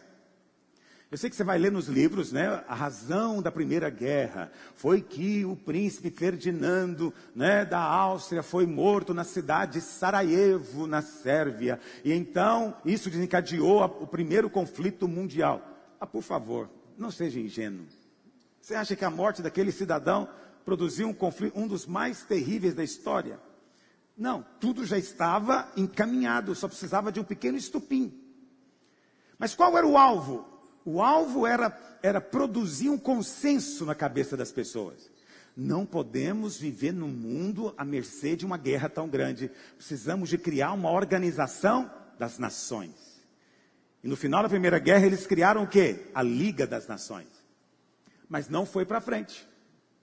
[1.09, 2.65] Eu sei que você vai ler nos livros, né?
[2.67, 9.13] A razão da Primeira Guerra foi que o príncipe Ferdinando, né, da Áustria, foi morto
[9.13, 11.79] na cidade de Sarajevo, na Sérvia.
[12.03, 15.61] E então isso desencadeou o primeiro conflito mundial.
[15.97, 17.85] Ah, por favor, não seja ingênuo.
[18.59, 20.27] Você acha que a morte daquele cidadão
[20.65, 23.39] produziu um conflito, um dos mais terríveis da história?
[24.17, 28.13] Não, tudo já estava encaminhado, só precisava de um pequeno estupim.
[29.39, 30.56] Mas qual era o alvo?
[30.89, 35.11] O alvo era, era produzir um consenso na cabeça das pessoas.
[35.53, 39.51] Não podemos viver num mundo à mercê de uma guerra tão grande.
[39.75, 43.21] Precisamos de criar uma organização das nações.
[44.01, 46.05] E no final da Primeira Guerra eles criaram o quê?
[46.15, 47.27] A Liga das Nações.
[48.29, 49.45] Mas não foi para frente.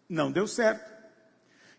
[0.07, 0.93] Não deu certo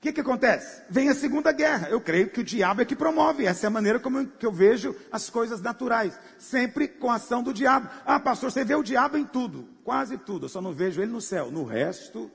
[0.05, 0.83] que, que acontece?
[0.89, 1.89] Vem a Segunda Guerra.
[1.89, 3.45] Eu creio que o diabo é que promove.
[3.45, 6.19] Essa é a maneira como eu, que eu vejo as coisas naturais.
[6.37, 7.89] Sempre com a ação do diabo.
[8.05, 9.67] Ah, pastor, você vê o diabo em tudo.
[9.83, 10.45] Quase tudo.
[10.45, 11.49] Eu só não vejo ele no céu.
[11.49, 12.29] No resto,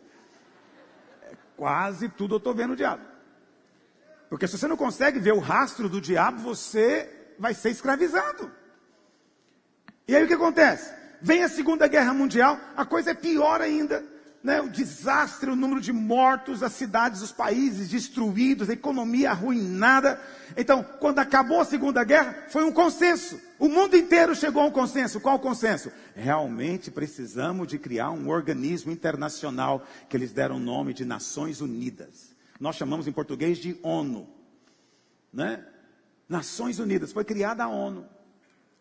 [1.22, 3.04] é, quase tudo eu estou vendo o diabo.
[4.28, 7.08] Porque se você não consegue ver o rastro do diabo, você
[7.38, 8.50] vai ser escravizado.
[10.08, 10.92] E aí o que acontece?
[11.22, 14.04] Vem a Segunda Guerra Mundial, a coisa é pior ainda.
[14.42, 20.20] Né, o desastre, o número de mortos, as cidades, os países destruídos, a economia arruinada.
[20.56, 23.38] Então, quando acabou a Segunda Guerra, foi um consenso.
[23.58, 25.20] O mundo inteiro chegou a um consenso.
[25.20, 25.92] Qual o consenso?
[26.14, 32.30] Realmente precisamos de criar um organismo internacional que eles deram o nome de Nações Unidas.
[32.58, 34.26] Nós chamamos em português de ONU.
[35.32, 35.64] Né?
[36.26, 38.06] Nações Unidas, foi criada a ONU.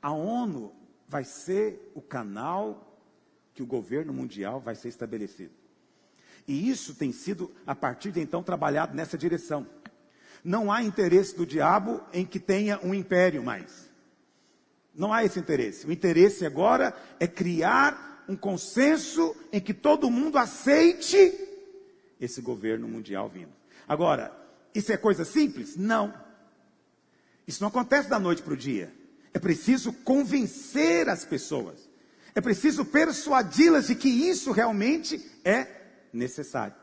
[0.01, 0.73] A ONU
[1.05, 2.88] vai ser o canal
[3.59, 5.51] que o governo mundial vai ser estabelecido.
[6.47, 9.67] E isso tem sido, a partir de então, trabalhado nessa direção.
[10.41, 13.91] Não há interesse do diabo em que tenha um império mais.
[14.95, 15.85] Não há esse interesse.
[15.85, 21.37] O interesse agora é criar um consenso em que todo mundo aceite
[22.17, 23.51] esse governo mundial vindo.
[23.85, 24.31] Agora,
[24.73, 25.75] isso é coisa simples?
[25.75, 26.13] Não.
[27.45, 28.93] Isso não acontece da noite para o dia.
[29.33, 31.88] É preciso convencer as pessoas.
[32.35, 35.67] É preciso persuadi-las de que isso realmente é
[36.13, 36.75] necessário.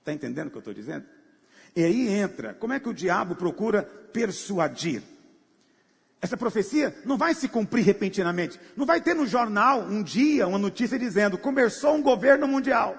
[0.00, 1.04] Está entendendo o que eu estou dizendo?
[1.74, 5.02] E aí entra, como é que o diabo procura persuadir?
[6.20, 8.58] Essa profecia não vai se cumprir repentinamente.
[8.76, 12.96] Não vai ter no jornal um dia uma notícia dizendo: começou um governo mundial.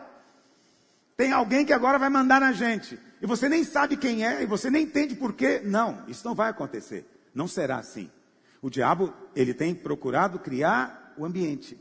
[1.17, 2.99] Tem alguém que agora vai mandar na gente.
[3.21, 5.61] E você nem sabe quem é, e você nem entende por quê.
[5.63, 7.03] Não, isso não vai acontecer.
[7.33, 8.11] Não será assim.
[8.61, 11.79] O diabo, ele tem procurado criar o ambiente.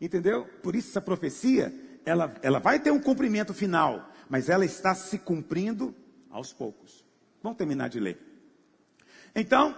[0.00, 0.46] Entendeu?
[0.62, 1.72] Por isso essa profecia,
[2.04, 5.94] ela, ela vai ter um cumprimento final, mas ela está se cumprindo
[6.30, 7.04] aos poucos.
[7.42, 8.18] Vamos terminar de ler.
[9.34, 9.74] Então,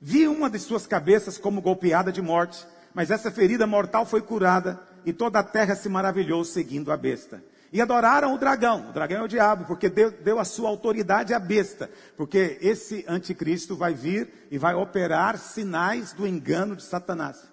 [0.00, 4.80] vi uma de suas cabeças como golpeada de morte, mas essa ferida mortal foi curada,
[5.04, 7.42] e toda a terra se maravilhou seguindo a besta.
[7.72, 11.32] E adoraram o dragão, o dragão é o diabo, porque deu, deu a sua autoridade
[11.32, 17.51] à besta, porque esse anticristo vai vir e vai operar sinais do engano de Satanás.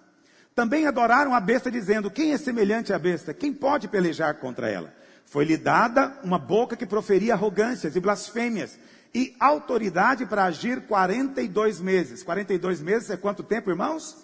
[0.60, 3.32] Também adoraram a besta, dizendo: Quem é semelhante à besta?
[3.32, 4.92] Quem pode pelejar contra ela?
[5.24, 8.78] Foi-lhe dada uma boca que proferia arrogâncias e blasfêmias,
[9.14, 12.22] e autoridade para agir 42 meses.
[12.22, 14.14] 42 meses é quanto tempo, irmãos?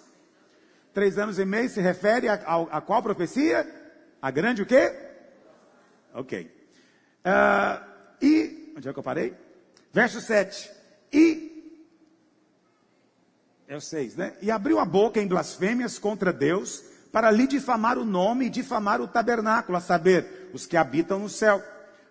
[0.93, 3.67] Três anos e meio se refere a, a, a qual profecia?
[4.21, 4.93] A grande o quê?
[6.13, 6.51] Ok.
[7.25, 7.83] Uh,
[8.21, 9.33] e, onde é que eu parei?
[9.91, 10.69] Verso 7.
[11.11, 11.46] E
[13.67, 14.33] é o 6, né?
[14.41, 19.01] E abriu a boca em blasfêmias contra Deus, para lhe difamar o nome e difamar
[19.01, 21.61] o tabernáculo, a saber, os que habitam no céu.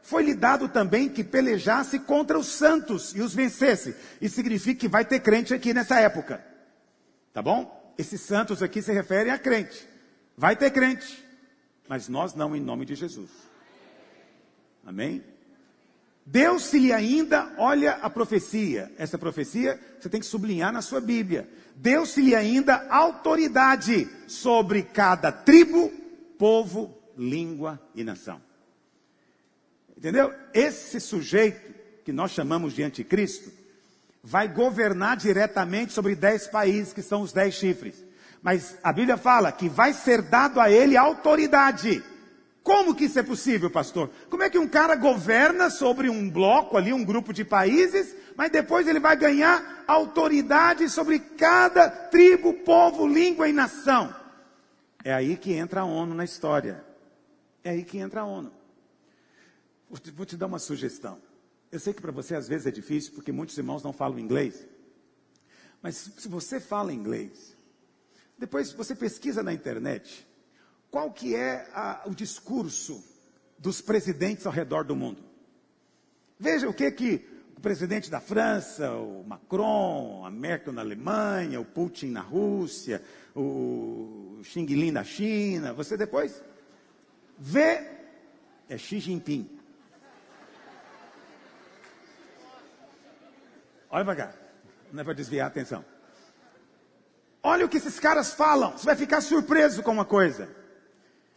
[0.03, 3.97] Foi-lhe dado também que pelejasse contra os santos e os vencesse.
[4.21, 6.45] Isso significa que vai ter crente aqui nessa época.
[7.33, 7.95] Tá bom?
[7.99, 9.89] Esses santos aqui se referem a crente.
[10.37, 11.25] Vai ter crente.
[11.89, 13.31] Mas nós não, em nome de Jesus.
[14.85, 15.25] Amém?
[16.29, 21.49] Deu-se-lhe ainda, olha a profecia, essa profecia você tem que sublinhar na sua Bíblia.
[21.77, 25.89] Deu-se-lhe ainda autoridade sobre cada tribo,
[26.37, 28.43] povo, língua e nação.
[29.97, 30.35] Entendeu?
[30.53, 31.75] Esse sujeito,
[32.05, 33.53] que nós chamamos de anticristo,
[34.23, 38.05] vai governar diretamente sobre dez países, que são os dez chifres.
[38.43, 42.03] Mas a Bíblia fala que vai ser dado a ele autoridade
[42.67, 44.11] como que isso é possível, pastor?
[44.29, 48.51] Como é que um cara governa sobre um bloco ali, um grupo de países, mas
[48.51, 54.13] depois ele vai ganhar autoridade sobre cada tribo, povo, língua e nação?
[55.05, 56.85] É aí que entra a ONU na história.
[57.63, 58.53] É aí que entra a ONU.
[60.17, 61.21] Vou te, dar uma sugestão.
[61.71, 64.67] Eu sei que para você às vezes é difícil, porque muitos irmãos não falam inglês.
[65.81, 67.57] Mas se você fala inglês,
[68.37, 70.27] depois você pesquisa na internet
[70.97, 73.05] qual que é a, o discurso
[73.59, 75.23] dos presidentes ao redor do mundo.
[76.41, 81.67] Veja o que que o presidente da França, o Macron, a Merkel na Alemanha, o
[81.67, 83.03] Putin na Rússia,
[83.35, 86.43] o Xing Ling na China, você depois
[87.39, 87.87] vê,
[88.67, 89.51] é Xi Jinping.
[93.91, 94.35] Olha para cá,
[94.91, 95.85] não é para desviar a atenção.
[97.43, 100.65] Olha o que esses caras falam, você vai ficar surpreso com uma coisa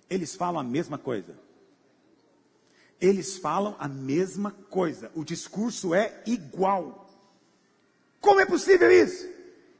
[0.09, 1.37] eles falam a mesma coisa.
[2.99, 5.11] Eles falam a mesma coisa.
[5.15, 7.09] O discurso é igual.
[8.19, 9.27] Como é possível isso?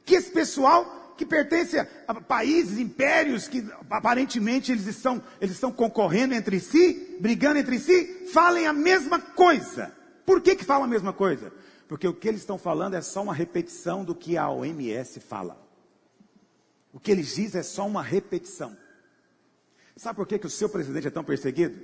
[0.04, 1.78] Que esse pessoal que pertence
[2.08, 8.26] a países, impérios, que aparentemente eles estão, eles estão concorrendo entre si, brigando entre si,
[8.32, 9.94] falem a mesma coisa.
[10.24, 11.52] Por que, que falam a mesma coisa?
[11.86, 15.60] Porque o que eles estão falando é só uma repetição do que a OMS fala.
[16.90, 18.74] O que eles dizem é só uma repetição.
[19.96, 21.78] Sabe por que, que o seu presidente é tão perseguido?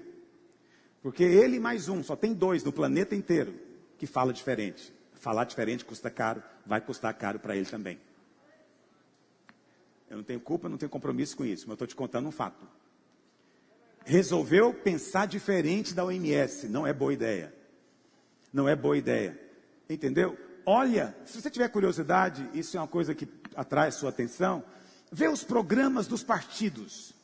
[1.03, 3.55] Porque ele mais um, só tem dois no planeta inteiro
[3.99, 4.93] que fala diferente.
[5.15, 7.99] Falar diferente custa caro, vai custar caro para ele também.
[10.09, 12.33] Eu não tenho culpa, não tenho compromisso com isso, mas eu estou te contando um
[12.33, 12.67] fato.
[14.05, 16.69] resolveu pensar diferente da OMS.
[16.69, 17.53] Não é boa ideia.
[18.53, 19.41] Não é boa ideia.
[19.91, 20.39] Entendeu?
[20.65, 24.65] Olha, se você tiver curiosidade, isso é uma coisa que atrai sua atenção,
[25.11, 27.16] vê os programas dos partidos.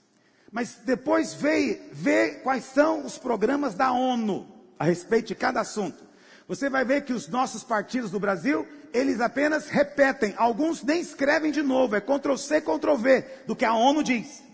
[0.53, 4.47] Mas depois vê, vê quais são os programas da ONU
[4.79, 6.05] a respeito de cada assunto.
[6.47, 11.51] Você vai ver que os nossos partidos do Brasil, eles apenas repetem, alguns nem escrevem
[11.51, 14.45] de novo, é Ctrl C, Ctrl V do que a ONU diz.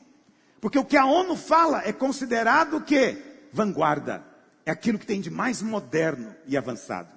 [0.60, 3.18] Porque o que a ONU fala é considerado que
[3.52, 4.24] vanguarda,
[4.64, 7.12] é aquilo que tem de mais moderno e avançado.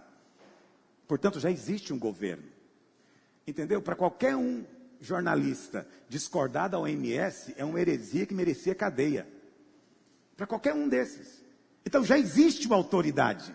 [1.08, 2.50] Portanto, já existe um governo.
[3.46, 3.82] Entendeu?
[3.82, 4.64] Para qualquer um
[5.02, 9.28] jornalista discordar da OMS é uma heresia que merecia cadeia.
[10.38, 11.44] Para qualquer um desses.
[11.86, 13.54] Então já existe uma autoridade.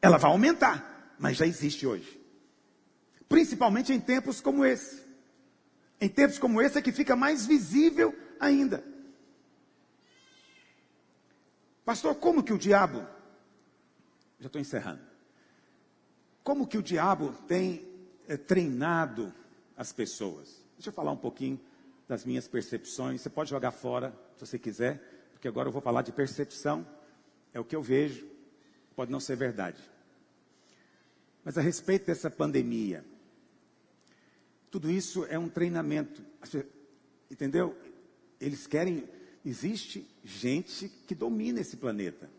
[0.00, 2.18] Ela vai aumentar, mas já existe hoje.
[3.28, 5.06] Principalmente em tempos como esse.
[6.00, 8.82] Em tempos como esse é que fica mais visível ainda.
[11.84, 13.06] Pastor, como que o diabo.
[14.40, 15.02] Já estou encerrando.
[16.42, 17.86] Como que o diabo tem
[18.26, 19.34] é, treinado
[19.76, 20.67] as pessoas?
[20.78, 21.60] Deixa eu falar um pouquinho
[22.06, 23.20] das minhas percepções.
[23.20, 25.02] Você pode jogar fora se você quiser,
[25.32, 26.86] porque agora eu vou falar de percepção.
[27.52, 28.28] É o que eu vejo,
[28.94, 29.82] pode não ser verdade.
[31.44, 33.04] Mas a respeito dessa pandemia,
[34.70, 36.22] tudo isso é um treinamento.
[37.28, 37.76] Entendeu?
[38.40, 39.08] Eles querem
[39.44, 42.30] existe gente que domina esse planeta,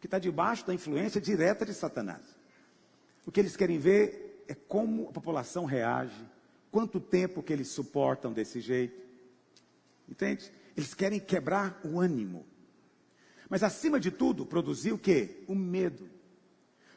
[0.00, 2.22] que está debaixo da influência direta de Satanás.
[3.26, 6.24] O que eles querem ver é como a população reage,
[6.70, 9.00] quanto tempo que eles suportam desse jeito.
[10.08, 10.50] Entende?
[10.76, 12.46] Eles querem quebrar o ânimo.
[13.48, 15.42] Mas acima de tudo, produzir o quê?
[15.48, 16.08] O medo.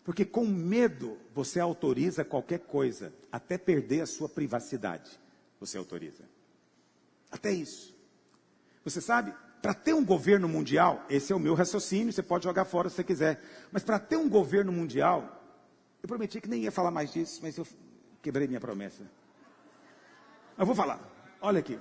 [0.04, 5.20] Porque com medo você autoriza qualquer coisa, até perder a sua privacidade.
[5.60, 6.24] Você autoriza.
[7.32, 7.96] Até isso.
[8.84, 12.66] Você sabe, para ter um governo mundial, esse é o meu raciocínio, você pode jogar
[12.66, 15.42] fora se você quiser, mas para ter um governo mundial,
[16.04, 17.66] eu prometi que nem ia falar mais disso, mas eu
[18.22, 19.10] quebrei minha promessa.
[20.58, 21.00] Eu vou falar,
[21.42, 21.80] olha aqui.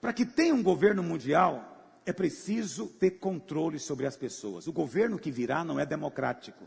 [0.00, 4.66] Para que tenha um governo mundial, é preciso ter controle sobre as pessoas.
[4.66, 6.64] O governo que virá não é democrático.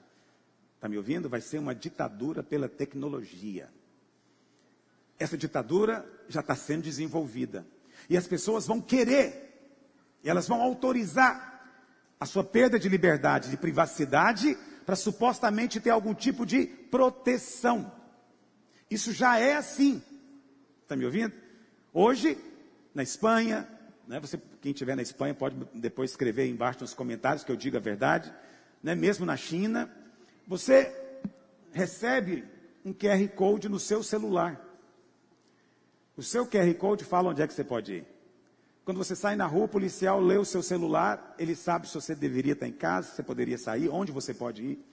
[0.76, 1.30] Está me ouvindo?
[1.30, 3.70] Vai ser uma ditadura pela tecnologia.
[5.20, 7.66] Essa ditadura já está sendo desenvolvida.
[8.10, 9.76] E as pessoas vão querer,
[10.24, 11.48] elas vão autorizar
[12.20, 17.92] a sua perda de liberdade, de privacidade, para supostamente ter algum tipo de proteção.
[18.90, 20.02] Isso já é assim.
[20.84, 21.34] Está me ouvindo?
[21.94, 22.38] Hoje,
[22.94, 23.68] na Espanha,
[24.08, 27.78] né, você, quem estiver na Espanha pode depois escrever embaixo nos comentários que eu diga
[27.78, 28.34] a verdade.
[28.82, 29.92] Né, mesmo na China,
[30.48, 30.96] você
[31.74, 32.46] recebe
[32.86, 34.64] um QR Code no seu celular.
[36.16, 38.08] O seu QR Code fala onde é que você pode ir.
[38.86, 42.16] Quando você sai na rua, o policial lê o seu celular, ele sabe se você
[42.16, 44.86] deveria estar em casa, se você poderia sair, onde você pode ir.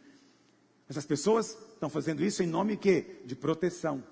[0.88, 3.20] Mas as pessoas estão fazendo isso em nome quê?
[3.24, 4.02] de proteção.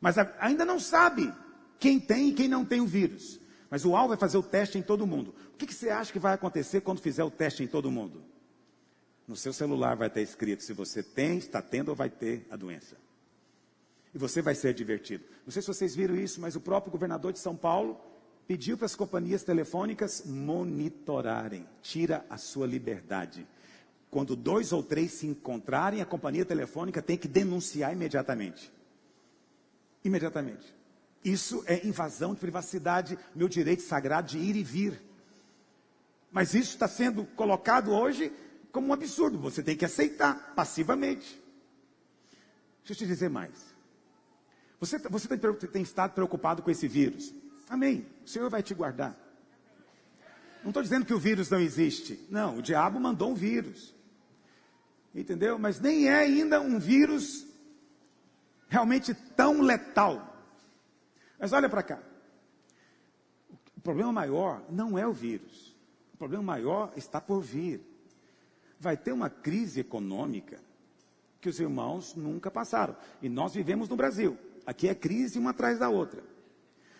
[0.00, 1.32] Mas ainda não sabe
[1.78, 3.38] quem tem e quem não tem o vírus.
[3.68, 5.34] Mas o AL vai fazer o teste em todo mundo.
[5.54, 8.22] O que, que você acha que vai acontecer quando fizer o teste em todo mundo?
[9.28, 12.56] No seu celular vai estar escrito se você tem, está tendo ou vai ter a
[12.56, 12.96] doença.
[14.12, 15.24] E você vai ser divertido.
[15.44, 18.00] Não sei se vocês viram isso, mas o próprio governador de São Paulo
[18.48, 21.64] pediu para as companhias telefônicas monitorarem.
[21.80, 23.46] Tira a sua liberdade.
[24.10, 28.72] Quando dois ou três se encontrarem, a companhia telefônica tem que denunciar imediatamente.
[30.04, 30.74] Imediatamente.
[31.24, 35.00] Isso é invasão de privacidade, meu direito sagrado de ir e vir.
[36.32, 38.32] Mas isso está sendo colocado hoje
[38.72, 39.38] como um absurdo.
[39.38, 41.40] Você tem que aceitar passivamente.
[42.78, 43.52] Deixa eu te dizer mais.
[44.80, 47.34] Você, você tem, tem estado preocupado com esse vírus?
[47.68, 48.06] Amém.
[48.24, 49.14] O Senhor vai te guardar.
[50.62, 52.18] Não estou dizendo que o vírus não existe.
[52.30, 53.94] Não, o diabo mandou um vírus.
[55.14, 55.58] Entendeu?
[55.58, 57.46] Mas nem é ainda um vírus
[58.68, 60.36] realmente tão letal.
[61.38, 61.98] Mas olha para cá.
[63.76, 65.74] O problema maior não é o vírus.
[66.14, 67.80] O problema maior está por vir.
[68.78, 70.60] Vai ter uma crise econômica
[71.40, 72.94] que os irmãos nunca passaram.
[73.20, 74.38] E nós vivemos no Brasil.
[74.66, 76.22] Aqui é crise uma atrás da outra.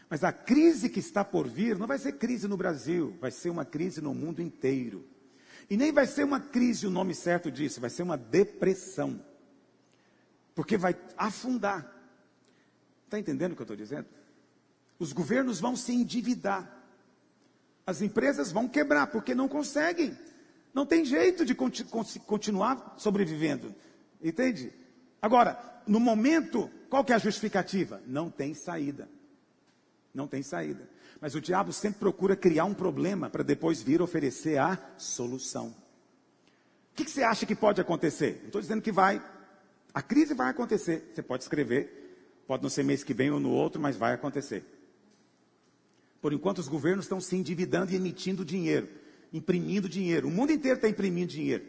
[0.08, 3.50] Mas a crise que está por vir não vai ser crise no Brasil, vai ser
[3.50, 5.04] uma crise no mundo inteiro.
[5.70, 9.24] E nem vai ser uma crise o nome certo disso, vai ser uma depressão.
[10.52, 11.88] Porque vai afundar.
[13.04, 14.06] Está entendendo o que eu estou dizendo?
[14.98, 16.78] Os governos vão se endividar.
[17.86, 20.18] As empresas vão quebrar, porque não conseguem.
[20.74, 23.74] Não tem jeito de continuar sobrevivendo.
[24.22, 24.72] Entende?
[25.22, 28.02] Agora, no momento, qual que é a justificativa?
[28.06, 29.08] Não tem saída.
[30.12, 30.88] Não tem saída.
[31.20, 35.68] Mas o diabo sempre procura criar um problema para depois vir oferecer a solução.
[35.68, 38.38] O que, que você acha que pode acontecer?
[38.40, 39.22] Não estou dizendo que vai.
[39.92, 41.10] A crise vai acontecer.
[41.12, 42.42] Você pode escrever.
[42.46, 44.64] Pode não ser mês que vem ou no outro, mas vai acontecer.
[46.20, 48.88] Por enquanto, os governos estão se endividando e emitindo dinheiro,
[49.32, 50.28] imprimindo dinheiro.
[50.28, 51.64] O mundo inteiro está imprimindo dinheiro.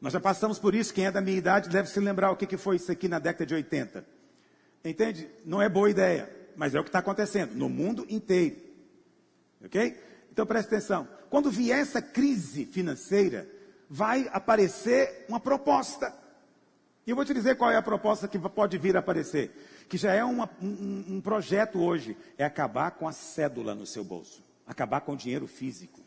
[0.00, 0.94] Nós já passamos por isso.
[0.94, 3.18] Quem é da minha idade deve se lembrar o que, que foi isso aqui na
[3.18, 4.04] década de 80.
[4.84, 5.28] Entende?
[5.44, 8.56] Não é boa ideia, mas é o que está acontecendo no mundo inteiro.
[9.64, 9.98] Ok?
[10.32, 11.08] Então preste atenção.
[11.28, 13.48] Quando vier essa crise financeira,
[13.88, 16.14] vai aparecer uma proposta.
[17.06, 19.50] E eu vou te dizer qual é a proposta que pode vir a aparecer.
[19.88, 22.16] Que já é uma, um, um projeto hoje.
[22.38, 24.44] É acabar com a cédula no seu bolso.
[24.66, 26.00] Acabar com o dinheiro físico.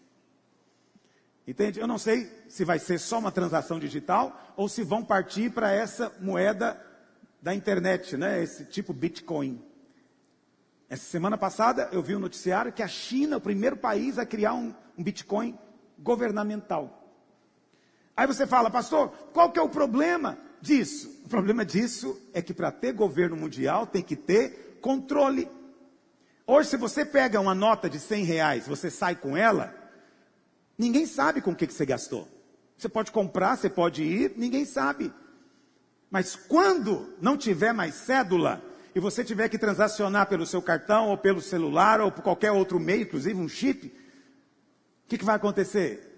[1.45, 1.79] Entende?
[1.79, 5.71] Eu não sei se vai ser só uma transação digital ou se vão partir para
[5.71, 6.81] essa moeda
[7.41, 8.41] da internet, né?
[8.41, 9.61] Esse tipo Bitcoin.
[10.93, 14.27] Essa semana passada eu vi um noticiário que a China é o primeiro país a
[14.27, 15.57] criar um, um Bitcoin
[15.97, 17.09] governamental.
[18.15, 21.09] Aí você fala, pastor, qual que é o problema disso?
[21.25, 25.49] O problema disso é que para ter governo mundial tem que ter controle.
[26.45, 29.73] Hoje, se você pega uma nota de 100 reais, você sai com ela,
[30.77, 32.27] ninguém sabe com o que, que você gastou.
[32.77, 35.11] Você pode comprar, você pode ir, ninguém sabe.
[36.11, 38.63] Mas quando não tiver mais cédula
[38.95, 42.79] e você tiver que transacionar pelo seu cartão ou pelo celular ou por qualquer outro
[42.79, 46.09] meio, inclusive um chip, o que, que vai acontecer?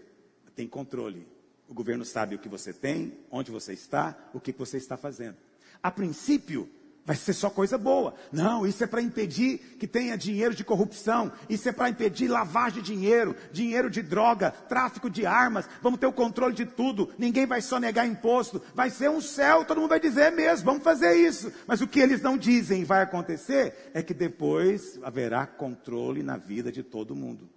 [0.55, 1.27] Tem controle.
[1.67, 4.95] O governo sabe o que você tem, onde você está, o que, que você está
[4.95, 5.37] fazendo.
[5.81, 6.69] A princípio,
[7.05, 8.15] vai ser só coisa boa.
[8.31, 12.81] Não, isso é para impedir que tenha dinheiro de corrupção, isso é para impedir lavagem
[12.81, 17.45] de dinheiro, dinheiro de droga, tráfico de armas, vamos ter o controle de tudo, ninguém
[17.45, 21.15] vai só negar imposto, vai ser um céu, todo mundo vai dizer mesmo, vamos fazer
[21.15, 21.51] isso.
[21.67, 26.71] Mas o que eles não dizem vai acontecer é que depois haverá controle na vida
[26.71, 27.47] de todo mundo.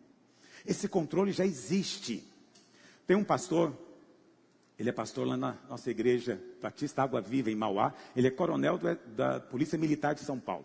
[0.67, 2.23] Esse controle já existe.
[3.07, 3.73] Tem um pastor
[4.79, 7.93] ele é pastor lá na nossa igreja Batista Água Viva, em Mauá.
[8.15, 10.65] Ele é coronel do, da Polícia Militar de São Paulo.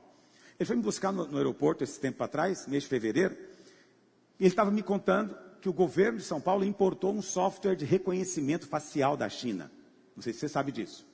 [0.60, 3.36] Ele foi me buscar no, no aeroporto esse tempo atrás, mês de fevereiro,
[4.40, 7.86] e ele estava me contando que o governo de São Paulo importou um software de
[7.86, 9.72] reconhecimento facial da China.
[10.16, 11.08] Não sei se você sabe disso.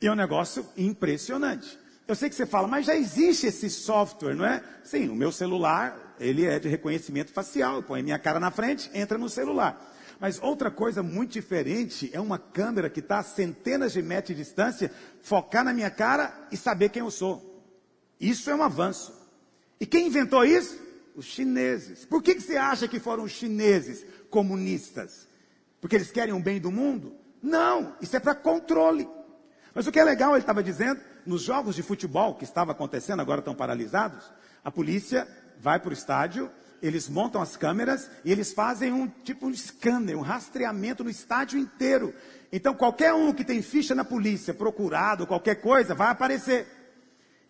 [0.00, 1.78] E é um negócio impressionante.
[2.08, 4.62] Eu sei que você fala, mas já existe esse software, não é?
[4.82, 7.76] Sim, o meu celular, ele é de reconhecimento facial.
[7.76, 9.93] Eu ponho minha cara na frente, entra no celular.
[10.24, 14.42] Mas outra coisa muito diferente é uma câmera que está a centenas de metros de
[14.42, 17.62] distância, focar na minha cara e saber quem eu sou.
[18.18, 19.12] Isso é um avanço.
[19.78, 20.80] E quem inventou isso?
[21.14, 22.06] Os chineses.
[22.06, 25.28] Por que, que você acha que foram os chineses comunistas?
[25.78, 27.14] Porque eles querem o bem do mundo?
[27.42, 29.06] Não, isso é para controle.
[29.74, 33.20] Mas o que é legal, ele estava dizendo, nos jogos de futebol que estavam acontecendo,
[33.20, 34.24] agora estão paralisados,
[34.64, 35.28] a polícia
[35.60, 36.50] vai para o estádio
[36.82, 41.58] eles montam as câmeras e eles fazem um tipo um scanner, um rastreamento no estádio
[41.58, 42.14] inteiro.
[42.52, 46.66] Então qualquer um que tem ficha na polícia, procurado, qualquer coisa, vai aparecer.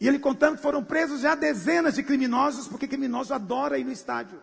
[0.01, 3.93] E ele contando que foram presos já dezenas de criminosos, porque criminoso adora ir no
[3.93, 4.39] estádio.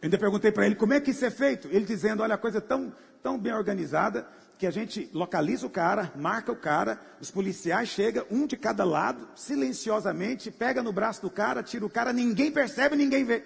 [0.00, 1.68] Eu ainda perguntei para ele como é que isso é feito.
[1.68, 2.92] Ele dizendo: olha, a coisa tão,
[3.22, 4.28] tão bem organizada
[4.58, 8.84] que a gente localiza o cara, marca o cara, os policiais chegam, um de cada
[8.84, 13.44] lado, silenciosamente, pega no braço do cara, tira o cara, ninguém percebe, ninguém vê.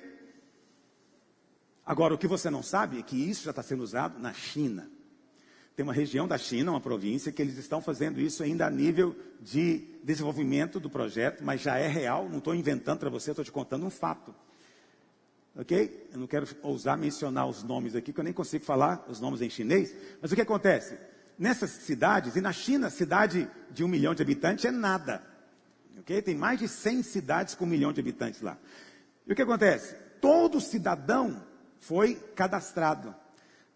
[1.85, 4.89] Agora, o que você não sabe é que isso já está sendo usado na China.
[5.77, 9.15] Tem uma região da China, uma província, que eles estão fazendo isso ainda a nível
[9.41, 13.53] de desenvolvimento do projeto, mas já é real, não estou inventando para você, estou te
[13.53, 14.35] contando um fato.
[15.57, 16.09] Ok?
[16.12, 19.43] Eu não quero ousar mencionar os nomes aqui, que eu nem consigo falar os nomes
[19.43, 19.95] em chinês.
[20.20, 20.99] Mas o que acontece?
[21.39, 25.23] Nessas cidades, e na China, cidade de um milhão de habitantes é nada.
[25.99, 26.23] Ok?
[26.23, 28.57] Tem mais de 100 cidades com um milhão de habitantes lá.
[29.27, 29.95] E o que acontece?
[30.20, 31.43] Todo cidadão
[31.79, 33.15] foi cadastrado.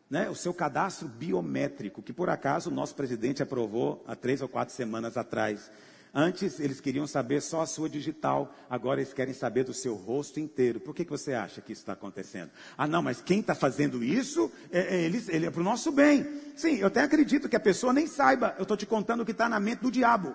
[0.09, 0.31] Né?
[0.31, 4.75] O seu cadastro biométrico, que por acaso o nosso presidente aprovou há três ou quatro
[4.75, 5.71] semanas atrás.
[6.19, 10.41] Antes eles queriam saber só a sua digital, agora eles querem saber do seu rosto
[10.41, 10.81] inteiro.
[10.81, 12.51] Por que, que você acha que isso está acontecendo?
[12.75, 15.93] Ah, não, mas quem está fazendo isso, é, é, ele, ele é para o nosso
[15.93, 16.27] bem.
[16.57, 19.33] Sim, eu até acredito que a pessoa nem saiba, eu estou te contando o que
[19.33, 20.35] está na mente do diabo.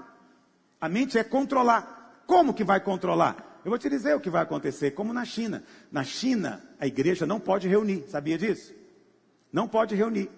[0.80, 2.24] A mente é controlar.
[2.28, 3.60] Como que vai controlar?
[3.66, 5.64] Eu vou te dizer o que vai acontecer, como na China.
[5.92, 8.72] Na China, a igreja não pode reunir, sabia disso?
[9.52, 10.30] Não pode reunir.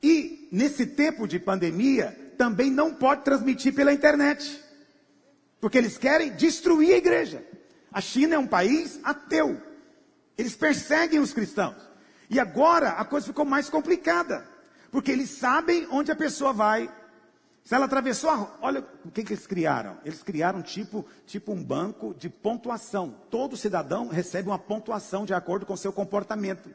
[0.00, 4.60] E nesse tempo de pandemia, também não pode transmitir pela internet.
[5.60, 7.46] Porque eles querem destruir a igreja.
[7.92, 9.62] A China é um país ateu.
[10.36, 11.76] Eles perseguem os cristãos.
[12.28, 14.44] E agora a coisa ficou mais complicada.
[14.90, 16.92] Porque eles sabem onde a pessoa vai.
[17.62, 19.98] Se ela atravessou a rua, olha o que, que eles criaram.
[20.04, 23.14] Eles criaram tipo, tipo um banco de pontuação.
[23.30, 26.74] Todo cidadão recebe uma pontuação de acordo com seu comportamento.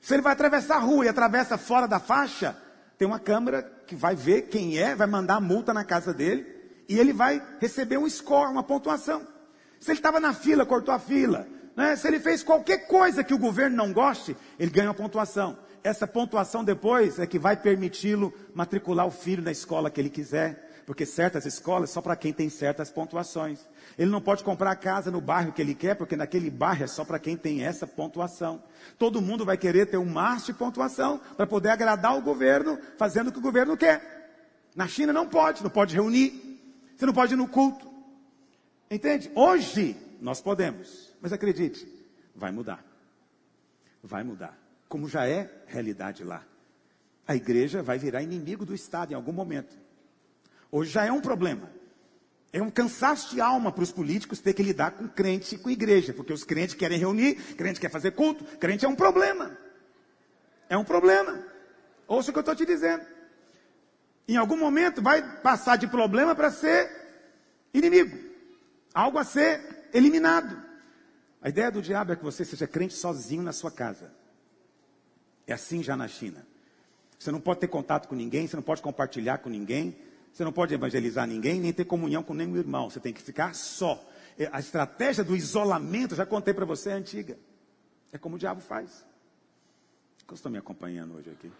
[0.00, 2.56] Se ele vai atravessar a rua e atravessa fora da faixa,
[2.98, 6.46] tem uma câmera que vai ver quem é, vai mandar a multa na casa dele
[6.88, 9.26] e ele vai receber um score, uma pontuação.
[9.78, 11.46] Se ele estava na fila, cortou a fila.
[11.76, 11.94] Né?
[11.96, 16.06] Se ele fez qualquer coisa que o governo não goste, ele ganha uma pontuação essa
[16.06, 21.06] pontuação depois é que vai permiti-lo matricular o filho na escola que ele quiser, porque
[21.06, 23.60] certas escolas só para quem tem certas pontuações.
[23.98, 27.04] Ele não pode comprar casa no bairro que ele quer, porque naquele bairro é só
[27.04, 28.62] para quem tem essa pontuação.
[28.96, 33.28] Todo mundo vai querer ter um máximo de pontuação para poder agradar o governo, fazendo
[33.28, 34.70] o que o governo quer.
[34.76, 36.60] Na China não pode, não pode reunir,
[36.96, 37.86] você não pode ir no culto.
[38.88, 39.30] Entende?
[39.34, 41.86] Hoje nós podemos, mas acredite,
[42.36, 42.84] vai mudar.
[44.02, 44.56] Vai mudar
[44.88, 46.42] como já é realidade lá.
[47.26, 49.76] A igreja vai virar inimigo do Estado em algum momento.
[50.72, 51.70] Hoje já é um problema.
[52.52, 55.70] É um cansaço de alma para os políticos ter que lidar com crente e com
[55.70, 59.56] igreja, porque os crentes querem reunir, crente quer fazer culto, crente é um problema.
[60.68, 61.44] É um problema.
[62.06, 63.04] Ouça o que eu estou te dizendo.
[64.26, 66.90] Em algum momento vai passar de problema para ser
[67.72, 68.18] inimigo,
[68.94, 70.62] algo a ser eliminado.
[71.40, 74.12] A ideia do diabo é que você seja crente sozinho na sua casa.
[75.46, 76.46] É assim já na China.
[77.18, 79.96] Você não pode ter contato com ninguém, você não pode compartilhar com ninguém,
[80.38, 82.88] você não pode evangelizar ninguém, nem ter comunhão com nenhum irmão.
[82.88, 84.00] Você tem que ficar só.
[84.38, 87.36] É, a estratégia do isolamento, já contei para você, é antiga.
[88.12, 89.04] É como o diabo faz.
[90.28, 91.50] Como estão me acompanhando hoje aqui?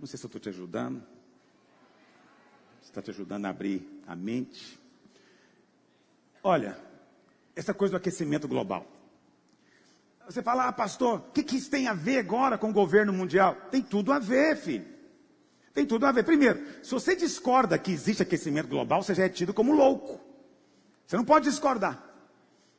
[0.00, 1.00] Não sei se eu estou te ajudando.
[2.82, 4.76] Está te ajudando a abrir a mente.
[6.42, 6.76] Olha,
[7.54, 8.84] essa coisa do aquecimento global.
[10.26, 13.12] Você fala, ah, pastor, o que, que isso tem a ver agora com o governo
[13.12, 13.54] mundial?
[13.70, 14.98] Tem tudo a ver, filho.
[15.72, 16.24] Tem tudo a ver.
[16.24, 20.20] Primeiro, se você discorda que existe aquecimento global, você já é tido como louco.
[21.06, 22.10] Você não pode discordar.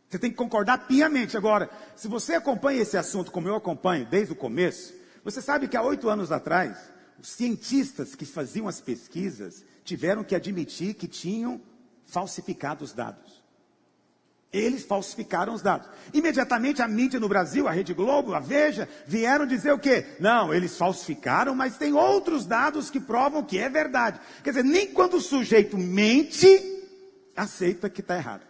[0.09, 1.38] Você tem que concordar piamente.
[1.38, 4.93] Agora, se você acompanha esse assunto como eu acompanho desde o começo,
[5.23, 6.77] você sabe que há oito anos atrás,
[7.18, 11.61] os cientistas que faziam as pesquisas tiveram que admitir que tinham
[12.05, 13.30] falsificado os dados.
[14.51, 15.87] Eles falsificaram os dados.
[16.13, 20.05] Imediatamente a mídia no Brasil, a Rede Globo, a Veja, vieram dizer o quê?
[20.19, 24.19] Não, eles falsificaram, mas tem outros dados que provam que é verdade.
[24.43, 26.47] Quer dizer, nem quando o sujeito mente,
[27.33, 28.41] aceita que está errado.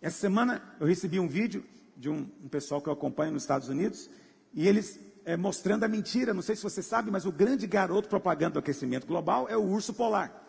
[0.00, 1.62] Essa semana eu recebi um vídeo
[1.94, 4.08] de um, um, pessoal que eu acompanho nos Estados Unidos,
[4.54, 6.32] e eles é, mostrando a mentira.
[6.32, 9.62] Não sei se você sabe, mas o grande garoto propaganda do aquecimento global é o
[9.62, 10.45] urso polar.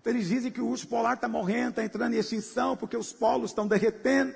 [0.00, 3.12] Então eles dizem que o urso polar está morrendo, está entrando em extinção, porque os
[3.12, 4.34] polos estão derretendo.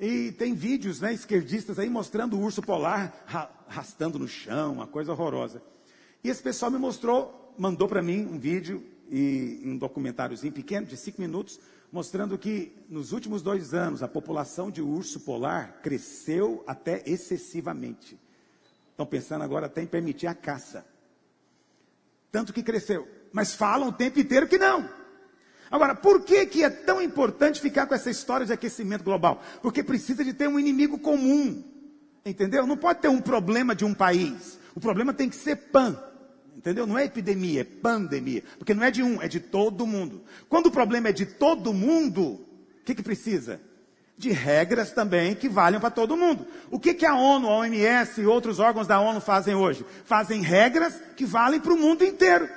[0.00, 3.24] E tem vídeos né, esquerdistas aí mostrando o urso polar
[3.68, 5.62] arrastando no chão, uma coisa horrorosa.
[6.22, 10.96] E esse pessoal me mostrou, mandou para mim um vídeo e um documentáriozinho pequeno, de
[10.96, 11.60] cinco minutos,
[11.92, 18.18] mostrando que nos últimos dois anos a população de urso polar cresceu até excessivamente.
[18.90, 20.84] Estão pensando agora até em permitir a caça.
[22.30, 24.88] Tanto que cresceu mas falam o tempo inteiro que não.
[25.70, 29.42] Agora, por que, que é tão importante ficar com essa história de aquecimento global?
[29.60, 31.62] Porque precisa de ter um inimigo comum.
[32.24, 32.66] Entendeu?
[32.66, 34.58] Não pode ter um problema de um país.
[34.74, 35.96] O problema tem que ser pan.
[36.56, 36.86] Entendeu?
[36.86, 38.42] Não é epidemia, é pandemia.
[38.58, 40.22] Porque não é de um, é de todo mundo.
[40.48, 43.60] Quando o problema é de todo mundo, o que, que precisa?
[44.16, 46.46] De regras também que valham para todo mundo.
[46.70, 49.84] O que, que a ONU, a OMS e outros órgãos da ONU fazem hoje?
[50.04, 52.48] Fazem regras que valem para o mundo inteiro.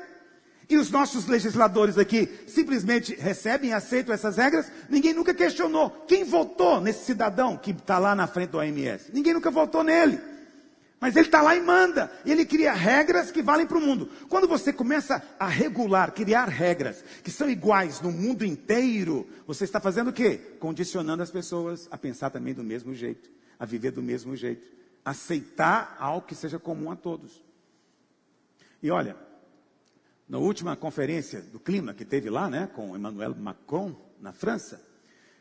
[0.72, 4.72] E os nossos legisladores aqui simplesmente recebem e aceitam essas regras.
[4.90, 5.90] Ninguém nunca questionou.
[6.08, 9.12] Quem votou nesse cidadão que está lá na frente do OMS?
[9.12, 10.18] Ninguém nunca votou nele.
[10.98, 12.10] Mas ele está lá e manda.
[12.24, 14.10] E ele cria regras que valem para o mundo.
[14.30, 19.82] Quando você começa a regular, criar regras que são iguais no mundo inteiro, você está
[19.82, 20.40] fazendo o quê?
[20.58, 23.30] Condicionando as pessoas a pensar também do mesmo jeito,
[23.60, 24.66] a viver do mesmo jeito,
[25.04, 27.44] aceitar algo que seja comum a todos.
[28.82, 29.18] E olha,
[30.32, 34.82] na última conferência do clima que teve lá, né, com Emmanuel Macron, na França.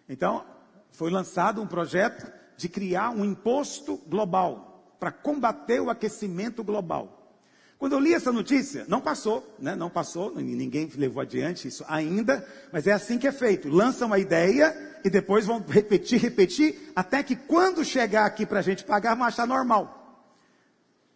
[0.08, 0.44] Então,
[0.90, 7.38] foi lançado um projeto de criar um imposto global para combater o aquecimento global.
[7.78, 12.44] Quando eu li essa notícia, não passou, né, não passou, ninguém levou adiante isso ainda,
[12.72, 13.68] mas é assim que é feito.
[13.68, 18.62] Lançam a ideia e depois vão repetir, repetir, até que quando chegar aqui para a
[18.62, 20.26] gente pagar, vão achar normal.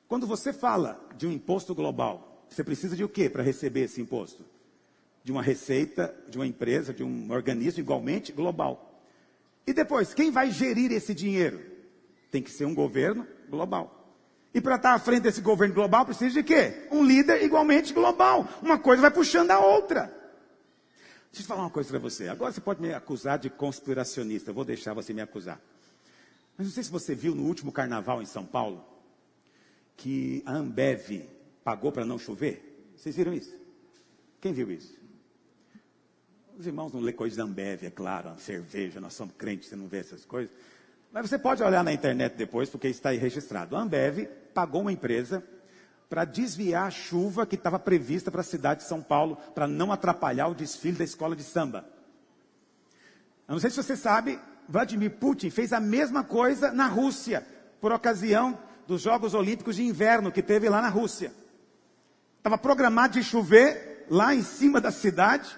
[0.06, 4.00] Quando você fala de um imposto global, você precisa de o que para receber esse
[4.00, 4.44] imposto?
[5.22, 9.02] De uma receita, de uma empresa, de um organismo igualmente global.
[9.66, 11.60] E depois, quem vai gerir esse dinheiro?
[12.30, 14.04] Tem que ser um governo global.
[14.52, 16.86] E para estar à frente desse governo global precisa de quê?
[16.90, 18.48] Um líder igualmente global.
[18.62, 20.06] Uma coisa vai puxando a outra.
[21.32, 22.28] Deixa eu falar uma coisa para você.
[22.28, 24.50] Agora você pode me acusar de conspiracionista.
[24.50, 25.60] Eu vou deixar você me acusar.
[26.56, 28.84] Mas não sei se você viu no último carnaval em São Paulo
[29.96, 31.24] que a Ambev
[31.64, 32.92] pagou para não chover.
[32.94, 33.58] Vocês viram isso?
[34.40, 34.94] Quem viu isso?
[36.56, 39.88] Os irmãos não lê coisas da Ambev, é claro, cerveja, nós somos crentes, você não
[39.88, 40.54] vê essas coisas.
[41.10, 43.74] Mas você pode olhar na internet depois, porque está aí registrado.
[43.74, 45.42] A Ambev pagou uma empresa
[46.08, 49.90] para desviar a chuva que estava prevista para a cidade de São Paulo, para não
[49.90, 51.84] atrapalhar o desfile da escola de samba.
[53.48, 54.38] Eu não sei se você sabe,
[54.68, 57.44] Vladimir Putin fez a mesma coisa na Rússia,
[57.80, 61.32] por ocasião dos Jogos Olímpicos de Inverno que teve lá na Rússia.
[62.44, 65.56] Estava programado de chover lá em cima da cidade,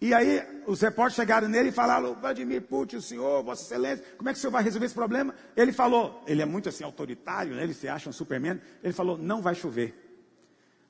[0.00, 4.30] e aí os repórteres chegaram nele e falaram, Vladimir Putin, o senhor, Vossa Excelência, como
[4.30, 5.34] é que o senhor vai resolver esse problema?
[5.54, 7.62] Ele falou, ele é muito assim autoritário, né?
[7.62, 9.94] ele se acha um superman, ele falou, não vai chover.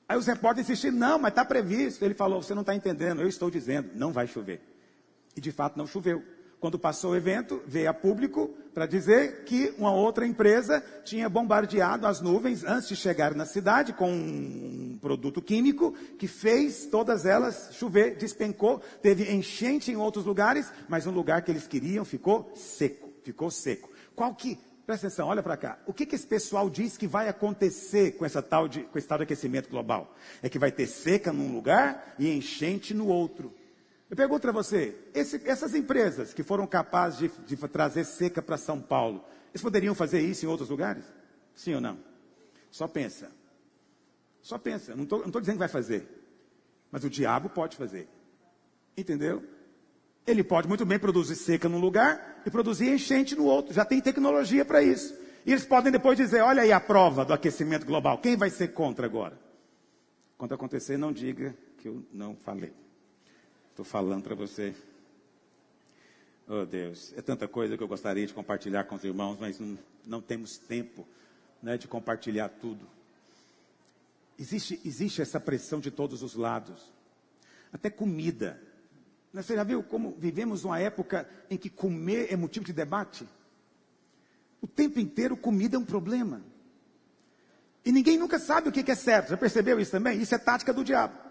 [0.07, 2.05] Aí os repórteres insistiram, não, mas está previsto.
[2.05, 4.61] Ele falou, você não está entendendo, eu estou dizendo, não vai chover.
[5.35, 6.23] E de fato não choveu.
[6.61, 12.05] Quando passou o evento, veio a público para dizer que uma outra empresa tinha bombardeado
[12.05, 17.71] as nuvens antes de chegar na cidade com um produto químico que fez todas elas
[17.73, 23.09] chover, despencou, teve enchente em outros lugares, mas um lugar que eles queriam ficou seco,
[23.23, 23.89] ficou seco.
[24.15, 25.79] Qual que Presta atenção, olha para cá.
[25.85, 29.07] O que, que esse pessoal diz que vai acontecer com, essa tal de, com esse
[29.07, 30.13] tal de aquecimento global?
[30.41, 33.53] É que vai ter seca num lugar e enchente no outro.
[34.11, 38.57] Eu pergunto para você, esse, essas empresas que foram capazes de, de trazer seca para
[38.57, 39.23] São Paulo,
[39.53, 41.05] eles poderiam fazer isso em outros lugares?
[41.55, 41.97] Sim ou não?
[42.69, 43.31] Só pensa.
[44.41, 44.93] Só pensa.
[44.97, 46.05] Não estou dizendo que vai fazer.
[46.91, 48.09] Mas o diabo pode fazer.
[48.97, 49.45] Entendeu?
[50.27, 53.73] Ele pode muito bem produzir seca num lugar e produzir enchente no outro.
[53.73, 55.17] Já tem tecnologia para isso.
[55.45, 58.17] E eles podem depois dizer: olha aí a prova do aquecimento global.
[58.17, 59.39] Quem vai ser contra agora?
[60.37, 62.73] Quando acontecer, não diga que eu não falei.
[63.71, 64.75] Estou falando para você.
[66.47, 69.79] Oh Deus, é tanta coisa que eu gostaria de compartilhar com os irmãos, mas não,
[70.05, 71.07] não temos tempo
[71.63, 72.85] né, de compartilhar tudo.
[74.37, 76.91] Existe, existe essa pressão de todos os lados.
[77.71, 78.61] Até comida.
[79.33, 83.25] Você já viu como vivemos uma época em que comer é motivo de debate?
[84.61, 86.41] O tempo inteiro comida é um problema.
[87.85, 89.29] E ninguém nunca sabe o que é certo.
[89.29, 90.21] Já percebeu isso também?
[90.21, 91.30] Isso é tática do diabo.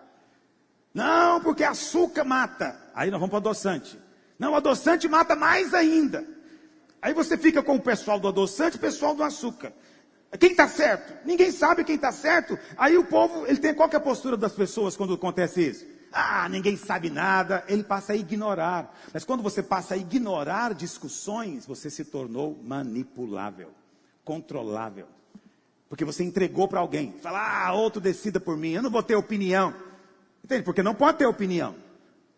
[0.93, 2.77] Não, porque açúcar mata.
[2.95, 3.99] Aí nós vamos para o adoçante.
[4.39, 6.25] Não, o adoçante mata mais ainda.
[7.01, 9.73] Aí você fica com o pessoal do adoçante e o pessoal do açúcar.
[10.39, 11.27] Quem está certo?
[11.27, 12.59] Ninguém sabe quem está certo.
[12.77, 15.87] Aí o povo, ele tem qual é a postura das pessoas quando acontece isso?
[16.13, 17.65] Ah, ninguém sabe nada.
[17.69, 18.97] Ele passa a ignorar.
[19.13, 23.71] Mas quando você passa a ignorar discussões, você se tornou manipulável,
[24.25, 25.07] controlável.
[25.89, 27.15] Porque você entregou para alguém.
[27.21, 28.73] Fala, ah, outro decida por mim.
[28.73, 29.75] Eu não vou ter opinião.
[30.45, 30.63] Entende?
[30.63, 31.75] Porque não pode ter opinião.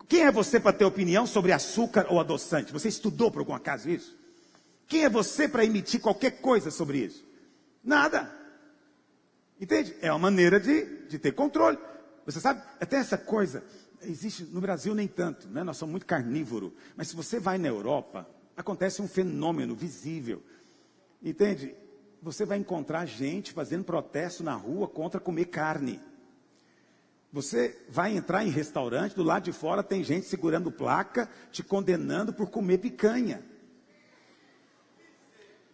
[0.08, 2.72] Quem é você para ter opinião sobre açúcar ou adoçante?
[2.72, 4.16] Você estudou por algum acaso isso?
[4.86, 7.24] Quem é você para emitir qualquer coisa sobre isso?
[7.82, 8.30] Nada.
[9.60, 9.94] Entende?
[10.02, 11.78] É uma maneira de, de ter controle.
[12.26, 13.64] Você sabe, até essa coisa,
[14.02, 15.62] existe no Brasil nem tanto, né?
[15.62, 16.74] Nós somos muito carnívoro.
[16.96, 20.42] Mas se você vai na Europa, acontece um fenômeno visível.
[21.22, 21.74] Entende?
[22.20, 26.00] Você vai encontrar gente fazendo protesto na rua contra comer carne.
[27.32, 32.30] Você vai entrar em restaurante, do lado de fora tem gente segurando placa, te condenando
[32.30, 33.42] por comer picanha.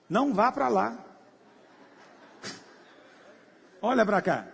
[0.09, 1.05] Não vá para lá.
[3.82, 4.48] Olha para cá.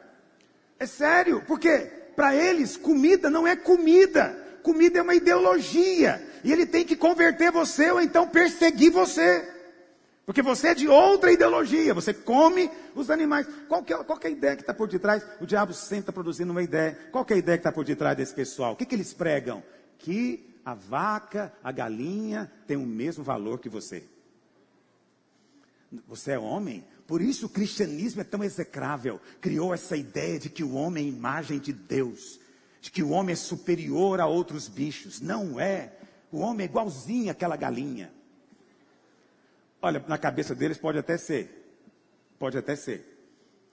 [0.78, 1.78] É sério, porque
[2.16, 4.43] para eles comida não é comida.
[4.62, 6.26] Comida é uma ideologia.
[6.43, 9.53] E ele tem que converter você ou então perseguir você.
[10.27, 13.47] Porque você é de outra ideologia, você come os animais.
[13.69, 15.23] Qual é, qual é a ideia que está por detrás?
[15.41, 16.99] O diabo sempre está produzindo uma ideia.
[17.13, 18.73] Qual é a ideia que está por detrás desse pessoal?
[18.73, 19.63] O que, que eles pregam?
[19.99, 24.05] Que a vaca, a galinha tem o mesmo valor que você.
[26.09, 29.21] Você é homem, por isso o cristianismo é tão execrável.
[29.41, 32.41] Criou essa ideia de que o homem é imagem de Deus,
[32.81, 35.21] de que o homem é superior a outros bichos.
[35.21, 35.93] Não é.
[36.33, 38.11] O homem é igualzinho àquela galinha.
[39.85, 41.77] Olha, na cabeça deles pode até ser.
[42.39, 43.05] Pode até ser.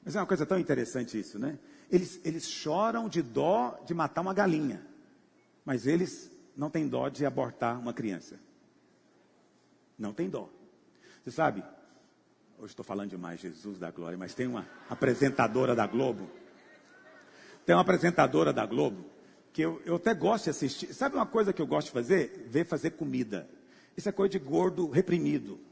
[0.04, 1.58] Mas é uma coisa tão interessante isso, né?
[1.90, 4.86] Eles, eles choram de dó de matar uma galinha.
[5.64, 8.38] Mas eles não têm dó de abortar uma criança.
[9.98, 10.50] Não tem dó.
[11.24, 11.64] Você sabe,
[12.58, 16.30] hoje estou falando demais, Jesus da glória, mas tem uma apresentadora da Globo.
[17.66, 19.06] Tem uma apresentadora da Globo
[19.54, 20.94] que eu, eu até gosto de assistir.
[20.94, 22.48] Sabe uma coisa que eu gosto de fazer?
[22.50, 23.48] Ver fazer comida.
[23.96, 25.71] Isso é coisa de gordo reprimido.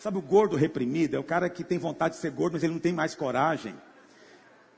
[0.00, 1.14] Sabe o gordo reprimido?
[1.14, 3.74] É o cara que tem vontade de ser gordo, mas ele não tem mais coragem.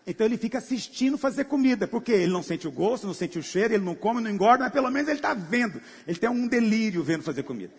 [0.05, 3.43] Então ele fica assistindo fazer comida, porque ele não sente o gosto, não sente o
[3.43, 5.81] cheiro, ele não come, não engorda, mas pelo menos ele está vendo.
[6.09, 7.73] Ele tem um delírio vendo fazer comida.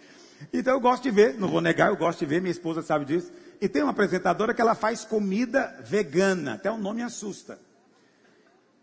[0.53, 3.03] Então eu gosto de ver, não vou negar, eu gosto de ver, minha esposa sabe
[3.03, 3.29] disso.
[3.59, 7.59] E tem uma apresentadora que ela faz comida vegana, até o nome assusta.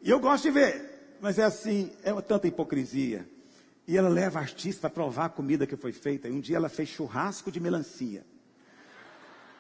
[0.03, 3.27] E eu gosto de ver, mas é assim, é tanta hipocrisia.
[3.89, 6.29] E ela leva artista para provar a comida que foi feita.
[6.29, 8.23] E um dia ela fez churrasco de melancia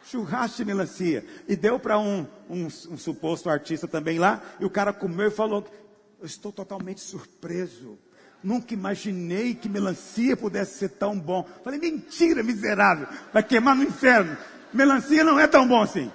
[0.04, 1.24] churrasco de melancia.
[1.48, 5.30] E deu para um, um, um, suposto artista também lá, e o cara comeu e
[5.30, 5.66] falou:
[6.18, 7.98] Eu estou totalmente surpreso.
[8.42, 11.46] Nunca imaginei que melancia pudesse ser tão bom.
[11.62, 13.06] Falei, mentira, miserável.
[13.32, 14.36] Vai queimar no inferno.
[14.72, 16.10] Melancia não é tão bom assim.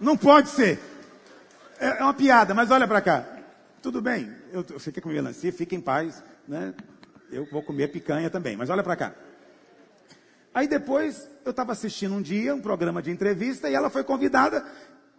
[0.00, 0.80] Não pode ser.
[1.78, 3.24] É, é uma piada, mas olha para cá.
[3.80, 6.24] Tudo bem, eu, você quer comer melancia, fica em paz.
[6.48, 6.74] Né?
[7.30, 9.14] Eu vou comer picanha também, mas olha para cá.
[10.56, 14.64] Aí depois eu estava assistindo um dia um programa de entrevista e ela foi convidada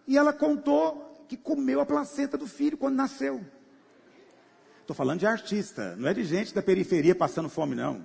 [0.04, 3.40] e ela contou que comeu a placenta do filho quando nasceu.
[4.80, 8.04] Estou falando de artista, não é de gente da periferia passando fome, não.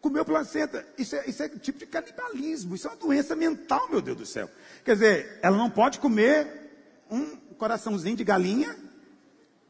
[0.00, 4.00] Comeu placenta, isso é, isso é tipo de canibalismo, isso é uma doença mental, meu
[4.00, 4.48] Deus do céu.
[4.82, 6.70] Quer dizer, ela não pode comer
[7.10, 8.74] um coraçãozinho de galinha,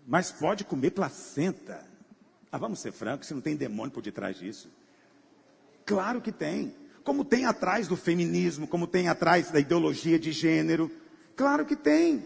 [0.07, 1.85] mas pode comer placenta.
[2.53, 4.71] Ah, vamos ser francos, se não tem demônio por detrás disso.
[5.91, 6.73] Claro que tem.
[7.03, 10.89] Como tem atrás do feminismo, como tem atrás da ideologia de gênero.
[11.35, 12.25] Claro que tem.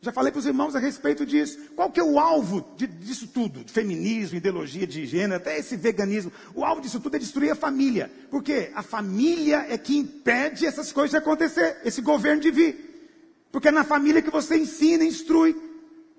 [0.00, 1.56] Já falei para os irmãos a respeito disso.
[1.76, 3.64] Qual que é o alvo de, disso tudo?
[3.68, 6.32] Feminismo, ideologia de gênero, até esse veganismo.
[6.56, 8.10] O alvo disso tudo é destruir a família.
[8.32, 13.20] Porque a família é que impede essas coisas de acontecer, esse governo de vir.
[13.52, 15.54] Porque é na família que você ensina, instrui.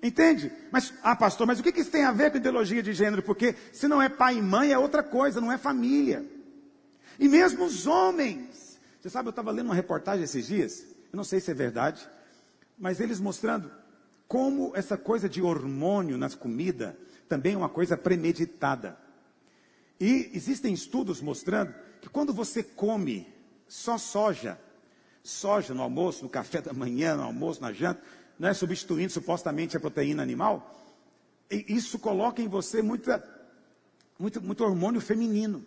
[0.02, 0.50] Entende?
[0.72, 3.22] Mas, ah, pastor, mas o que, que isso tem a ver com ideologia de gênero?
[3.22, 6.24] Porque se não é pai e mãe, é outra coisa, não é família.
[7.18, 8.78] E mesmo os homens.
[9.00, 12.06] Você sabe, eu estava lendo uma reportagem esses dias, eu não sei se é verdade,
[12.78, 13.70] mas eles mostrando
[14.26, 16.94] como essa coisa de hormônio nas comidas
[17.28, 18.98] também é uma coisa premeditada.
[20.00, 23.26] E existem estudos mostrando que quando você come
[23.68, 24.58] só soja,
[25.22, 28.02] soja no almoço, no café da manhã, no almoço, na janta,
[28.38, 30.76] não é substituindo supostamente a proteína animal,
[31.50, 33.24] isso coloca em você muita,
[34.18, 35.64] muito, muito hormônio feminino.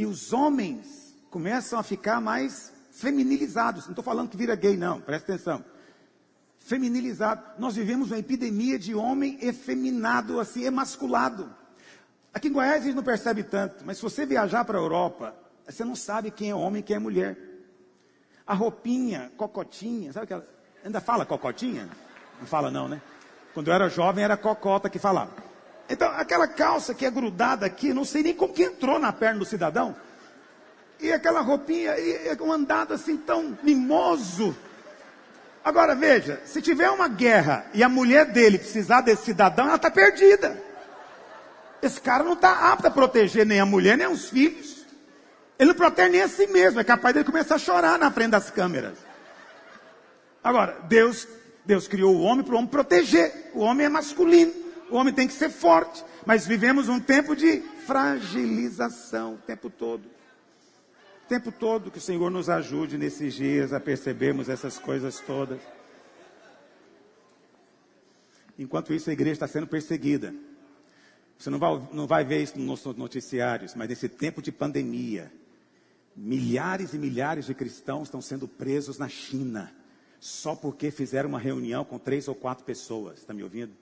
[0.00, 3.84] E os homens começam a ficar mais feminilizados.
[3.84, 5.62] Não estou falando que vira gay, não, presta atenção.
[6.58, 7.42] Feminilizado.
[7.58, 11.54] Nós vivemos uma epidemia de homem efeminado, assim, emasculado.
[12.32, 15.34] Aqui em Goiás a gente não percebe tanto, mas se você viajar para a Europa,
[15.68, 17.36] você não sabe quem é homem e quem é mulher.
[18.46, 20.46] A roupinha, cocotinha, sabe aquela.
[20.82, 21.90] Ainda fala cocotinha?
[22.38, 23.02] Não fala, não, né?
[23.52, 25.49] Quando eu era jovem, era cocota que falava.
[25.90, 29.40] Então, aquela calça que é grudada aqui, não sei nem como que entrou na perna
[29.40, 29.96] do cidadão.
[31.00, 34.56] E aquela roupinha, e um andado assim tão mimoso.
[35.64, 39.90] Agora veja, se tiver uma guerra e a mulher dele precisar desse cidadão, ela está
[39.90, 40.62] perdida.
[41.82, 44.86] Esse cara não está apto a proteger nem a mulher, nem os filhos.
[45.58, 48.30] Ele não protege nem a si mesmo, é capaz dele começar a chorar na frente
[48.30, 48.96] das câmeras.
[50.42, 51.26] Agora, Deus,
[51.64, 53.50] Deus criou o homem para o homem proteger.
[53.54, 56.04] O homem é masculino o homem tem que ser forte.
[56.26, 60.04] Mas vivemos um tempo de fragilização o tempo todo.
[61.24, 65.60] O tempo todo que o Senhor nos ajude nesses dias a percebermos essas coisas todas.
[68.58, 70.34] Enquanto isso, a igreja está sendo perseguida.
[71.38, 75.32] Você não vai, não vai ver isso nos noticiários, mas nesse tempo de pandemia,
[76.14, 79.72] milhares e milhares de cristãos estão sendo presos na China,
[80.18, 83.20] só porque fizeram uma reunião com três ou quatro pessoas.
[83.20, 83.72] Está me ouvindo?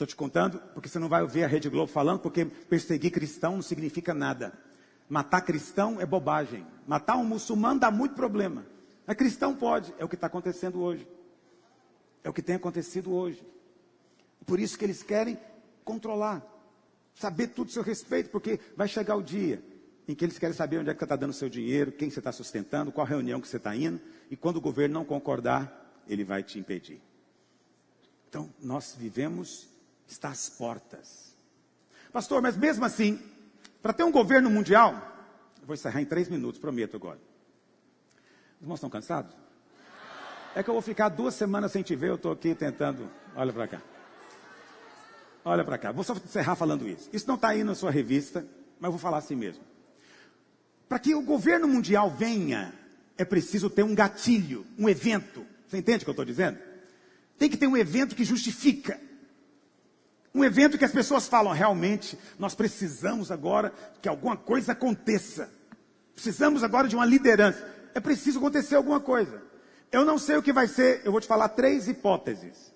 [0.00, 3.56] Estou te contando porque você não vai ouvir a Rede Globo falando, porque perseguir cristão
[3.56, 4.58] não significa nada.
[5.06, 6.66] Matar cristão é bobagem.
[6.86, 8.64] Matar um muçulmano dá muito problema.
[9.06, 11.06] Mas cristão pode, é o que está acontecendo hoje.
[12.24, 13.46] É o que tem acontecido hoje.
[14.46, 15.38] Por isso que eles querem
[15.84, 16.42] controlar,
[17.14, 19.62] saber tudo a seu respeito, porque vai chegar o dia
[20.08, 22.20] em que eles querem saber onde é que você está dando seu dinheiro, quem você
[22.20, 24.00] está sustentando, qual reunião que você está indo,
[24.30, 27.02] e quando o governo não concordar, ele vai te impedir.
[28.30, 29.68] Então, nós vivemos
[30.12, 31.34] está às portas.
[32.12, 33.20] Pastor, mas mesmo assim,
[33.80, 34.94] para ter um governo mundial,
[35.64, 37.18] vou encerrar em três minutos, prometo agora.
[38.56, 39.34] Os irmãos estão cansados?
[40.54, 43.08] É que eu vou ficar duas semanas sem te ver, eu estou aqui tentando.
[43.36, 43.82] Olha para cá.
[45.44, 45.92] Olha para cá.
[45.92, 47.08] Vou só encerrar falando isso.
[47.12, 48.44] Isso não está aí na sua revista,
[48.78, 49.62] mas eu vou falar assim mesmo.
[50.88, 52.74] Para que o governo mundial venha,
[53.16, 55.46] é preciso ter um gatilho, um evento.
[55.68, 56.58] Você entende o que eu estou dizendo?
[57.38, 59.00] Tem que ter um evento que justifica.
[60.34, 65.50] Um evento que as pessoas falam, realmente, nós precisamos agora que alguma coisa aconteça.
[66.14, 67.66] Precisamos agora de uma liderança.
[67.94, 69.42] É preciso acontecer alguma coisa.
[69.90, 72.72] Eu não sei o que vai ser, eu vou te falar três hipóteses,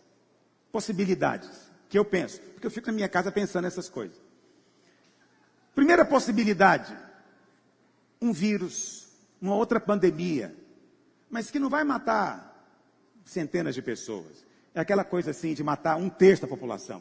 [0.73, 1.51] possibilidades,
[1.89, 4.17] que eu penso, porque eu fico na minha casa pensando nessas coisas.
[5.77, 6.97] Primeira possibilidade,
[8.21, 9.09] um vírus,
[9.41, 10.57] uma outra pandemia,
[11.31, 12.69] mas que não vai matar
[13.25, 14.45] centenas de pessoas.
[14.75, 17.01] É aquela coisa assim de matar um terço da população.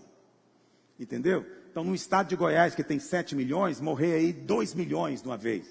[1.03, 1.45] Entendeu?
[1.69, 5.37] Então, no estado de Goiás, que tem 7 milhões, morrer aí 2 milhões de uma
[5.37, 5.65] vez.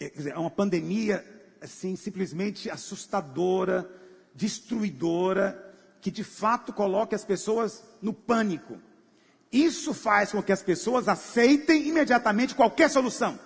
[0.00, 1.24] É, dizer, é uma pandemia,
[1.60, 3.88] assim, simplesmente assustadora,
[4.34, 8.78] destruidora, que de fato coloca as pessoas no pânico.
[9.52, 13.38] Isso faz com que as pessoas aceitem imediatamente qualquer solução.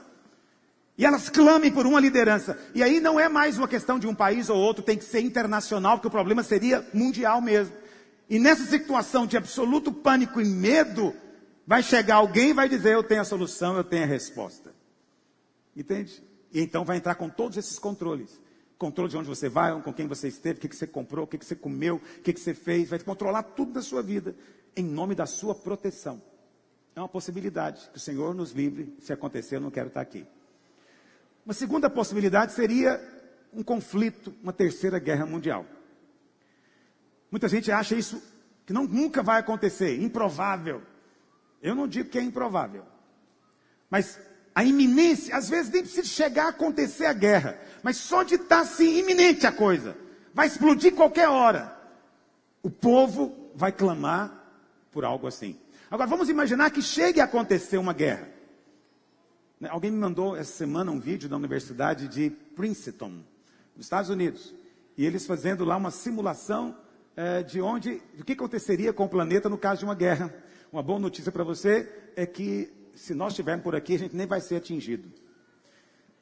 [0.97, 2.59] E elas clamem por uma liderança.
[2.75, 5.21] E aí não é mais uma questão de um país ou outro, tem que ser
[5.21, 7.75] internacional, porque o problema seria mundial mesmo.
[8.29, 11.15] E nessa situação de absoluto pânico e medo,
[11.67, 14.75] vai chegar alguém e vai dizer: Eu tenho a solução, eu tenho a resposta.
[15.75, 16.23] Entende?
[16.53, 18.41] E então vai entrar com todos esses controles.
[18.77, 21.37] Controle de onde você vai, com quem você esteve, o que, você comprou, o que,
[21.37, 22.91] que você comeu, o que, que você fez.
[22.91, 24.37] Vai controlar tudo da sua vida,
[24.77, 26.23] em nome da sua proteção.
[26.95, 28.95] É uma possibilidade que o Senhor nos livre.
[29.01, 30.25] Se acontecer, eu não quero estar aqui.
[31.45, 33.01] Uma segunda possibilidade seria
[33.53, 35.65] um conflito, uma terceira guerra mundial.
[37.31, 38.23] Muita gente acha isso
[38.65, 40.83] que não, nunca vai acontecer, improvável.
[41.63, 42.85] Eu não digo que é improvável.
[43.91, 44.19] Mas
[44.55, 48.61] a iminência, às vezes nem precisa chegar a acontecer a guerra, mas só de estar
[48.61, 49.97] assim iminente a coisa,
[50.35, 51.77] vai explodir qualquer hora.
[52.63, 54.45] O povo vai clamar
[54.91, 55.59] por algo assim.
[55.91, 58.29] Agora vamos imaginar que chegue a acontecer uma guerra.
[59.69, 63.25] Alguém me mandou essa semana um vídeo da Universidade de Princeton,
[63.75, 64.55] nos Estados Unidos.
[64.97, 66.77] E eles fazendo lá uma simulação
[67.19, 70.33] é, de onde, o que aconteceria com o planeta no caso de uma guerra.
[70.73, 74.25] Uma boa notícia para você é que se nós estivermos por aqui, a gente nem
[74.25, 75.11] vai ser atingido.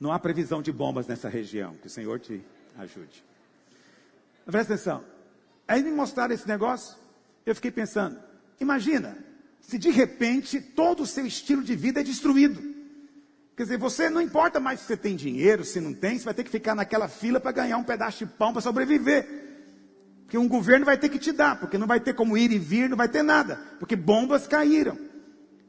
[0.00, 1.74] Não há previsão de bombas nessa região.
[1.74, 2.42] Que o Senhor te
[2.78, 3.22] ajude.
[4.46, 5.04] Presta atenção.
[5.68, 6.96] Aí me mostraram esse negócio,
[7.44, 8.18] eu fiquei pensando,
[8.58, 9.18] imagina,
[9.60, 12.74] se de repente todo o seu estilo de vida é destruído.
[13.54, 16.32] Quer dizer, você não importa mais se você tem dinheiro, se não tem, você vai
[16.32, 19.45] ter que ficar naquela fila para ganhar um pedaço de pão para sobreviver.
[20.26, 22.58] Porque um governo vai ter que te dar, porque não vai ter como ir e
[22.58, 24.98] vir, não vai ter nada, porque bombas caíram.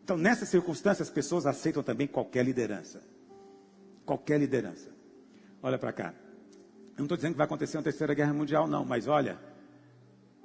[0.03, 3.01] Então, nessas circunstâncias, as pessoas aceitam também qualquer liderança.
[4.05, 4.89] Qualquer liderança.
[5.61, 6.13] Olha para cá.
[6.91, 9.37] Eu não estou dizendo que vai acontecer uma terceira guerra mundial, não, mas olha,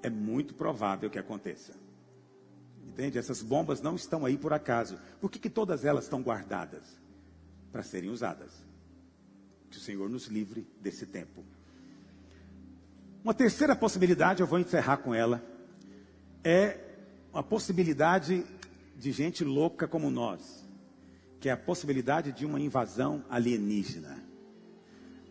[0.02, 1.72] é muito provável que aconteça.
[2.86, 3.18] Entende?
[3.18, 4.98] Essas bombas não estão aí por acaso.
[5.20, 7.02] Por que, que todas elas estão guardadas?
[7.72, 8.52] para serem usadas.
[9.70, 11.42] Que o Senhor nos livre desse tempo.
[13.24, 15.40] Uma terceira possibilidade, eu vou encerrar com ela,
[16.42, 16.76] é
[17.32, 18.44] a possibilidade
[18.96, 20.68] de gente louca como nós,
[21.38, 24.18] que é a possibilidade de uma invasão alienígena.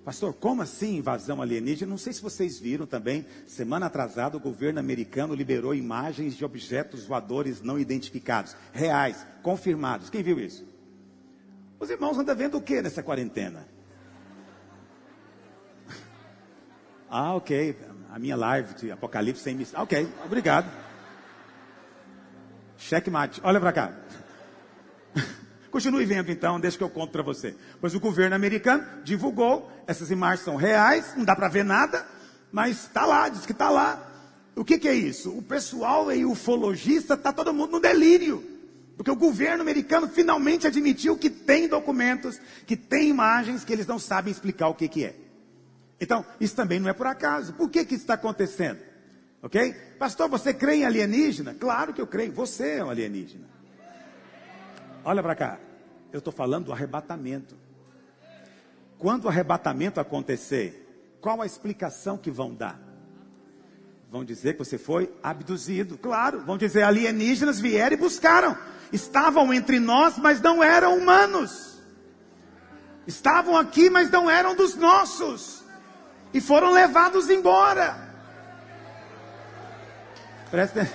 [0.05, 1.89] Pastor, como assim invasão alienígena?
[1.89, 7.05] Não sei se vocês viram também, semana atrasada o governo americano liberou imagens de objetos
[7.05, 10.09] voadores não identificados, reais, confirmados.
[10.09, 10.65] Quem viu isso?
[11.77, 13.68] Os irmãos andam vendo o que nessa quarentena?
[17.13, 17.77] Ah, ok.
[18.09, 19.83] A minha live de Apocalipse sem missão.
[19.83, 20.71] Ok, obrigado.
[22.77, 23.41] Checkmate.
[23.43, 23.93] Olha para cá.
[25.69, 27.53] Continue vendo então, deixa que eu conto para você.
[27.81, 32.07] Pois o governo americano divulgou, essas imagens são reais, não dá para ver nada,
[32.49, 34.07] mas está lá, diz que está lá.
[34.55, 35.38] O que, que, é isso?
[35.38, 38.41] O pessoal e o ufologista está todo mundo no delírio.
[38.95, 43.99] Porque o governo americano finalmente admitiu que tem documentos, que tem imagens, que eles não
[43.99, 45.20] sabem explicar o que, que é.
[46.02, 47.53] Então, isso também não é por acaso.
[47.53, 48.80] Por que, que isso está acontecendo?
[49.41, 49.73] Ok?
[49.98, 51.53] Pastor, você crê em alienígena?
[51.53, 52.34] Claro que eu creio.
[52.34, 53.48] Você é um alienígena.
[55.06, 55.60] Olha para cá.
[56.11, 57.56] Eu estou falando do arrebatamento.
[58.98, 62.80] Quando o arrebatamento acontecer, qual a explicação que vão dar?
[64.11, 65.98] Vão dizer que você foi abduzido.
[65.98, 68.57] Claro, vão dizer alienígenas vieram e buscaram
[68.91, 71.80] estavam entre nós, mas não eram humanos.
[73.07, 75.60] Estavam aqui, mas não eram dos nossos.
[76.33, 78.09] E foram levados embora.
[80.49, 80.87] Presta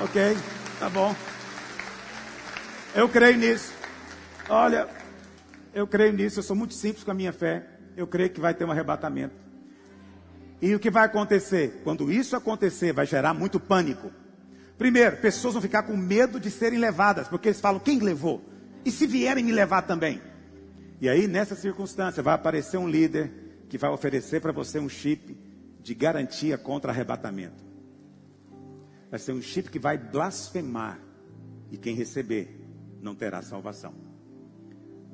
[0.00, 0.36] Ok,
[0.78, 1.14] tá bom.
[2.94, 3.72] Eu creio nisso.
[4.48, 4.88] Olha,
[5.74, 6.38] eu creio nisso.
[6.38, 7.66] Eu sou muito simples com a minha fé.
[7.96, 9.34] Eu creio que vai ter um arrebatamento.
[10.60, 11.80] E o que vai acontecer?
[11.82, 14.10] Quando isso acontecer, vai gerar muito pânico.
[14.76, 18.42] Primeiro, pessoas vão ficar com medo de serem levadas, porque eles falam: quem levou?
[18.84, 20.20] E se vierem me levar também?
[21.00, 25.36] E aí, nessa circunstância, vai aparecer um líder que vai oferecer para você um chip
[25.80, 27.64] de garantia contra arrebatamento.
[29.10, 30.98] Vai ser um chip que vai blasfemar,
[31.70, 32.60] e quem receber
[33.00, 33.94] não terá salvação.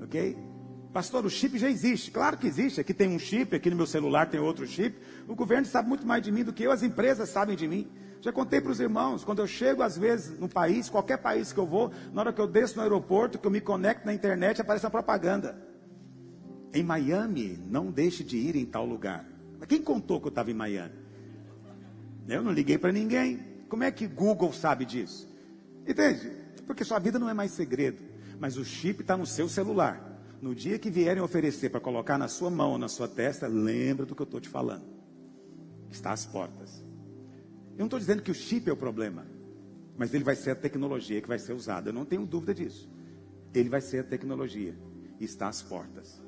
[0.00, 0.36] Ok?
[0.92, 2.10] Pastor, o chip já existe.
[2.10, 2.80] Claro que existe.
[2.80, 4.98] Aqui tem um chip, aqui no meu celular tem outro chip.
[5.26, 7.90] O governo sabe muito mais de mim do que eu, as empresas sabem de mim.
[8.20, 11.58] Já contei para os irmãos, quando eu chego às vezes no país, qualquer país que
[11.58, 14.60] eu vou, na hora que eu desço no aeroporto, que eu me conecto na internet,
[14.60, 15.56] aparece uma propaganda.
[16.74, 19.26] Em Miami, não deixe de ir em tal lugar.
[19.58, 20.94] Mas quem contou que eu estava em Miami?
[22.28, 23.38] Eu não liguei para ninguém.
[23.68, 25.28] Como é que Google sabe disso?
[25.86, 26.30] Entende?
[26.66, 28.02] Porque sua vida não é mais segredo.
[28.38, 30.10] Mas o chip está no seu celular.
[30.40, 34.04] No dia que vierem oferecer para colocar na sua mão ou na sua testa, lembra
[34.04, 34.84] do que eu estou te falando.
[35.90, 36.84] Está às portas.
[37.72, 39.26] Eu não estou dizendo que o chip é o problema,
[39.96, 41.90] mas ele vai ser a tecnologia que vai ser usada.
[41.90, 42.90] Eu não tenho dúvida disso.
[43.54, 44.74] Ele vai ser a tecnologia.
[45.20, 46.20] Está às portas.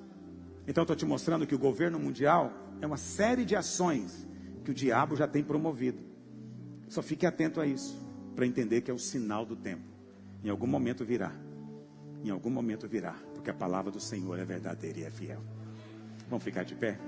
[0.67, 4.27] Então estou te mostrando que o governo mundial é uma série de ações
[4.65, 6.03] que o diabo já tem promovido.
[6.89, 7.99] Só fique atento a isso,
[8.35, 9.85] para entender que é o sinal do tempo.
[10.43, 11.33] Em algum momento virá.
[12.25, 15.43] Em algum momento virá, porque a palavra do Senhor é verdadeira e é fiel.
[16.29, 16.99] Vamos ficar de pé?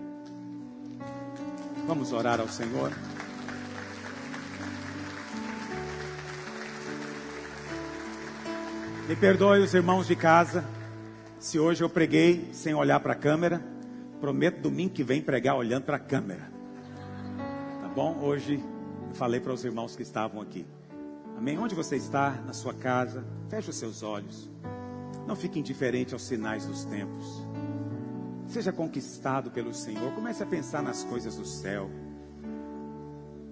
[1.87, 2.93] Vamos orar ao Senhor.
[9.09, 10.65] Me perdoe os irmãos de casa,
[11.38, 13.62] se hoje eu preguei sem olhar para a câmera.
[14.20, 16.50] Prometo domingo que vem pregar olhando para a câmera.
[17.82, 18.18] Tá bom?
[18.22, 18.62] Hoje
[19.14, 20.66] falei para os irmãos que estavam aqui.
[21.36, 21.58] Amém?
[21.58, 24.50] Onde você está, na sua casa, feche os seus olhos.
[25.26, 27.46] Não fique indiferente aos sinais dos tempos.
[28.48, 30.14] Seja conquistado pelo Senhor.
[30.14, 31.90] Comece a pensar nas coisas do céu.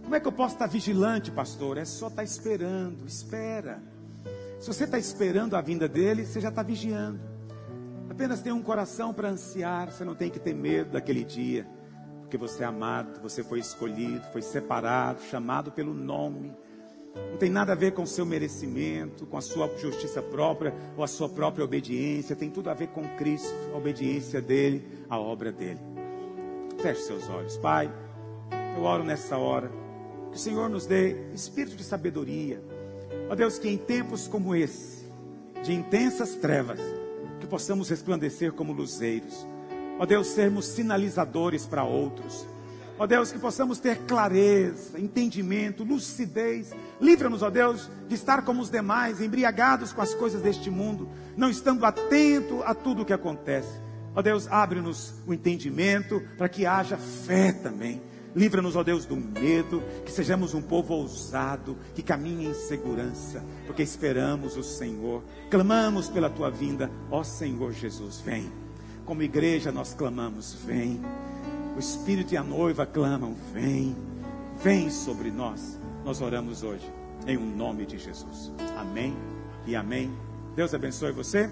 [0.02, 1.77] Como é que eu posso estar vigilante, pastor?
[1.77, 3.06] É só estar esperando.
[3.06, 3.82] Espera.
[4.61, 7.34] Se você está esperando a vinda dele, você já está vigiando.
[8.15, 11.66] Apenas tenha um coração para ansiar, você não tem que ter medo daquele dia,
[12.20, 16.55] porque você é amado, você foi escolhido, foi separado, chamado pelo nome.
[17.31, 21.03] Não tem nada a ver com o seu merecimento, com a sua justiça própria ou
[21.03, 25.51] a sua própria obediência, tem tudo a ver com Cristo, a obediência dele, a obra
[25.51, 25.81] dele.
[26.81, 27.93] Feche seus olhos, Pai.
[28.77, 29.70] Eu oro nessa hora.
[30.31, 32.61] Que o Senhor nos dê espírito de sabedoria
[33.28, 35.05] Ó Deus, que em tempos como esse,
[35.62, 36.78] de intensas trevas,
[37.55, 39.47] possamos resplandecer como luzeiros.
[40.01, 42.45] Ó Deus, sermos sinalizadores para outros.
[42.99, 46.73] Ó Deus, que possamos ter clareza, entendimento, lucidez.
[47.01, 51.49] Livra-nos, ó Deus, de estar como os demais, embriagados com as coisas deste mundo, não
[51.49, 53.81] estando atento a tudo o que acontece.
[54.17, 58.03] Ó Deus, abre-nos o entendimento para que haja fé também
[58.35, 63.82] Livra-nos, ó Deus, do medo, que sejamos um povo ousado, que caminhe em segurança, porque
[63.82, 68.51] esperamos o Senhor, clamamos pela tua vinda, ó Senhor Jesus, vem.
[69.05, 71.01] Como igreja nós clamamos, vem.
[71.77, 73.94] O Espírito e a noiva clamam, vem,
[74.62, 75.78] vem sobre nós.
[76.05, 76.90] Nós oramos hoje,
[77.27, 78.52] em um nome de Jesus.
[78.77, 79.15] Amém
[79.66, 80.11] e amém.
[80.56, 81.51] Deus abençoe você.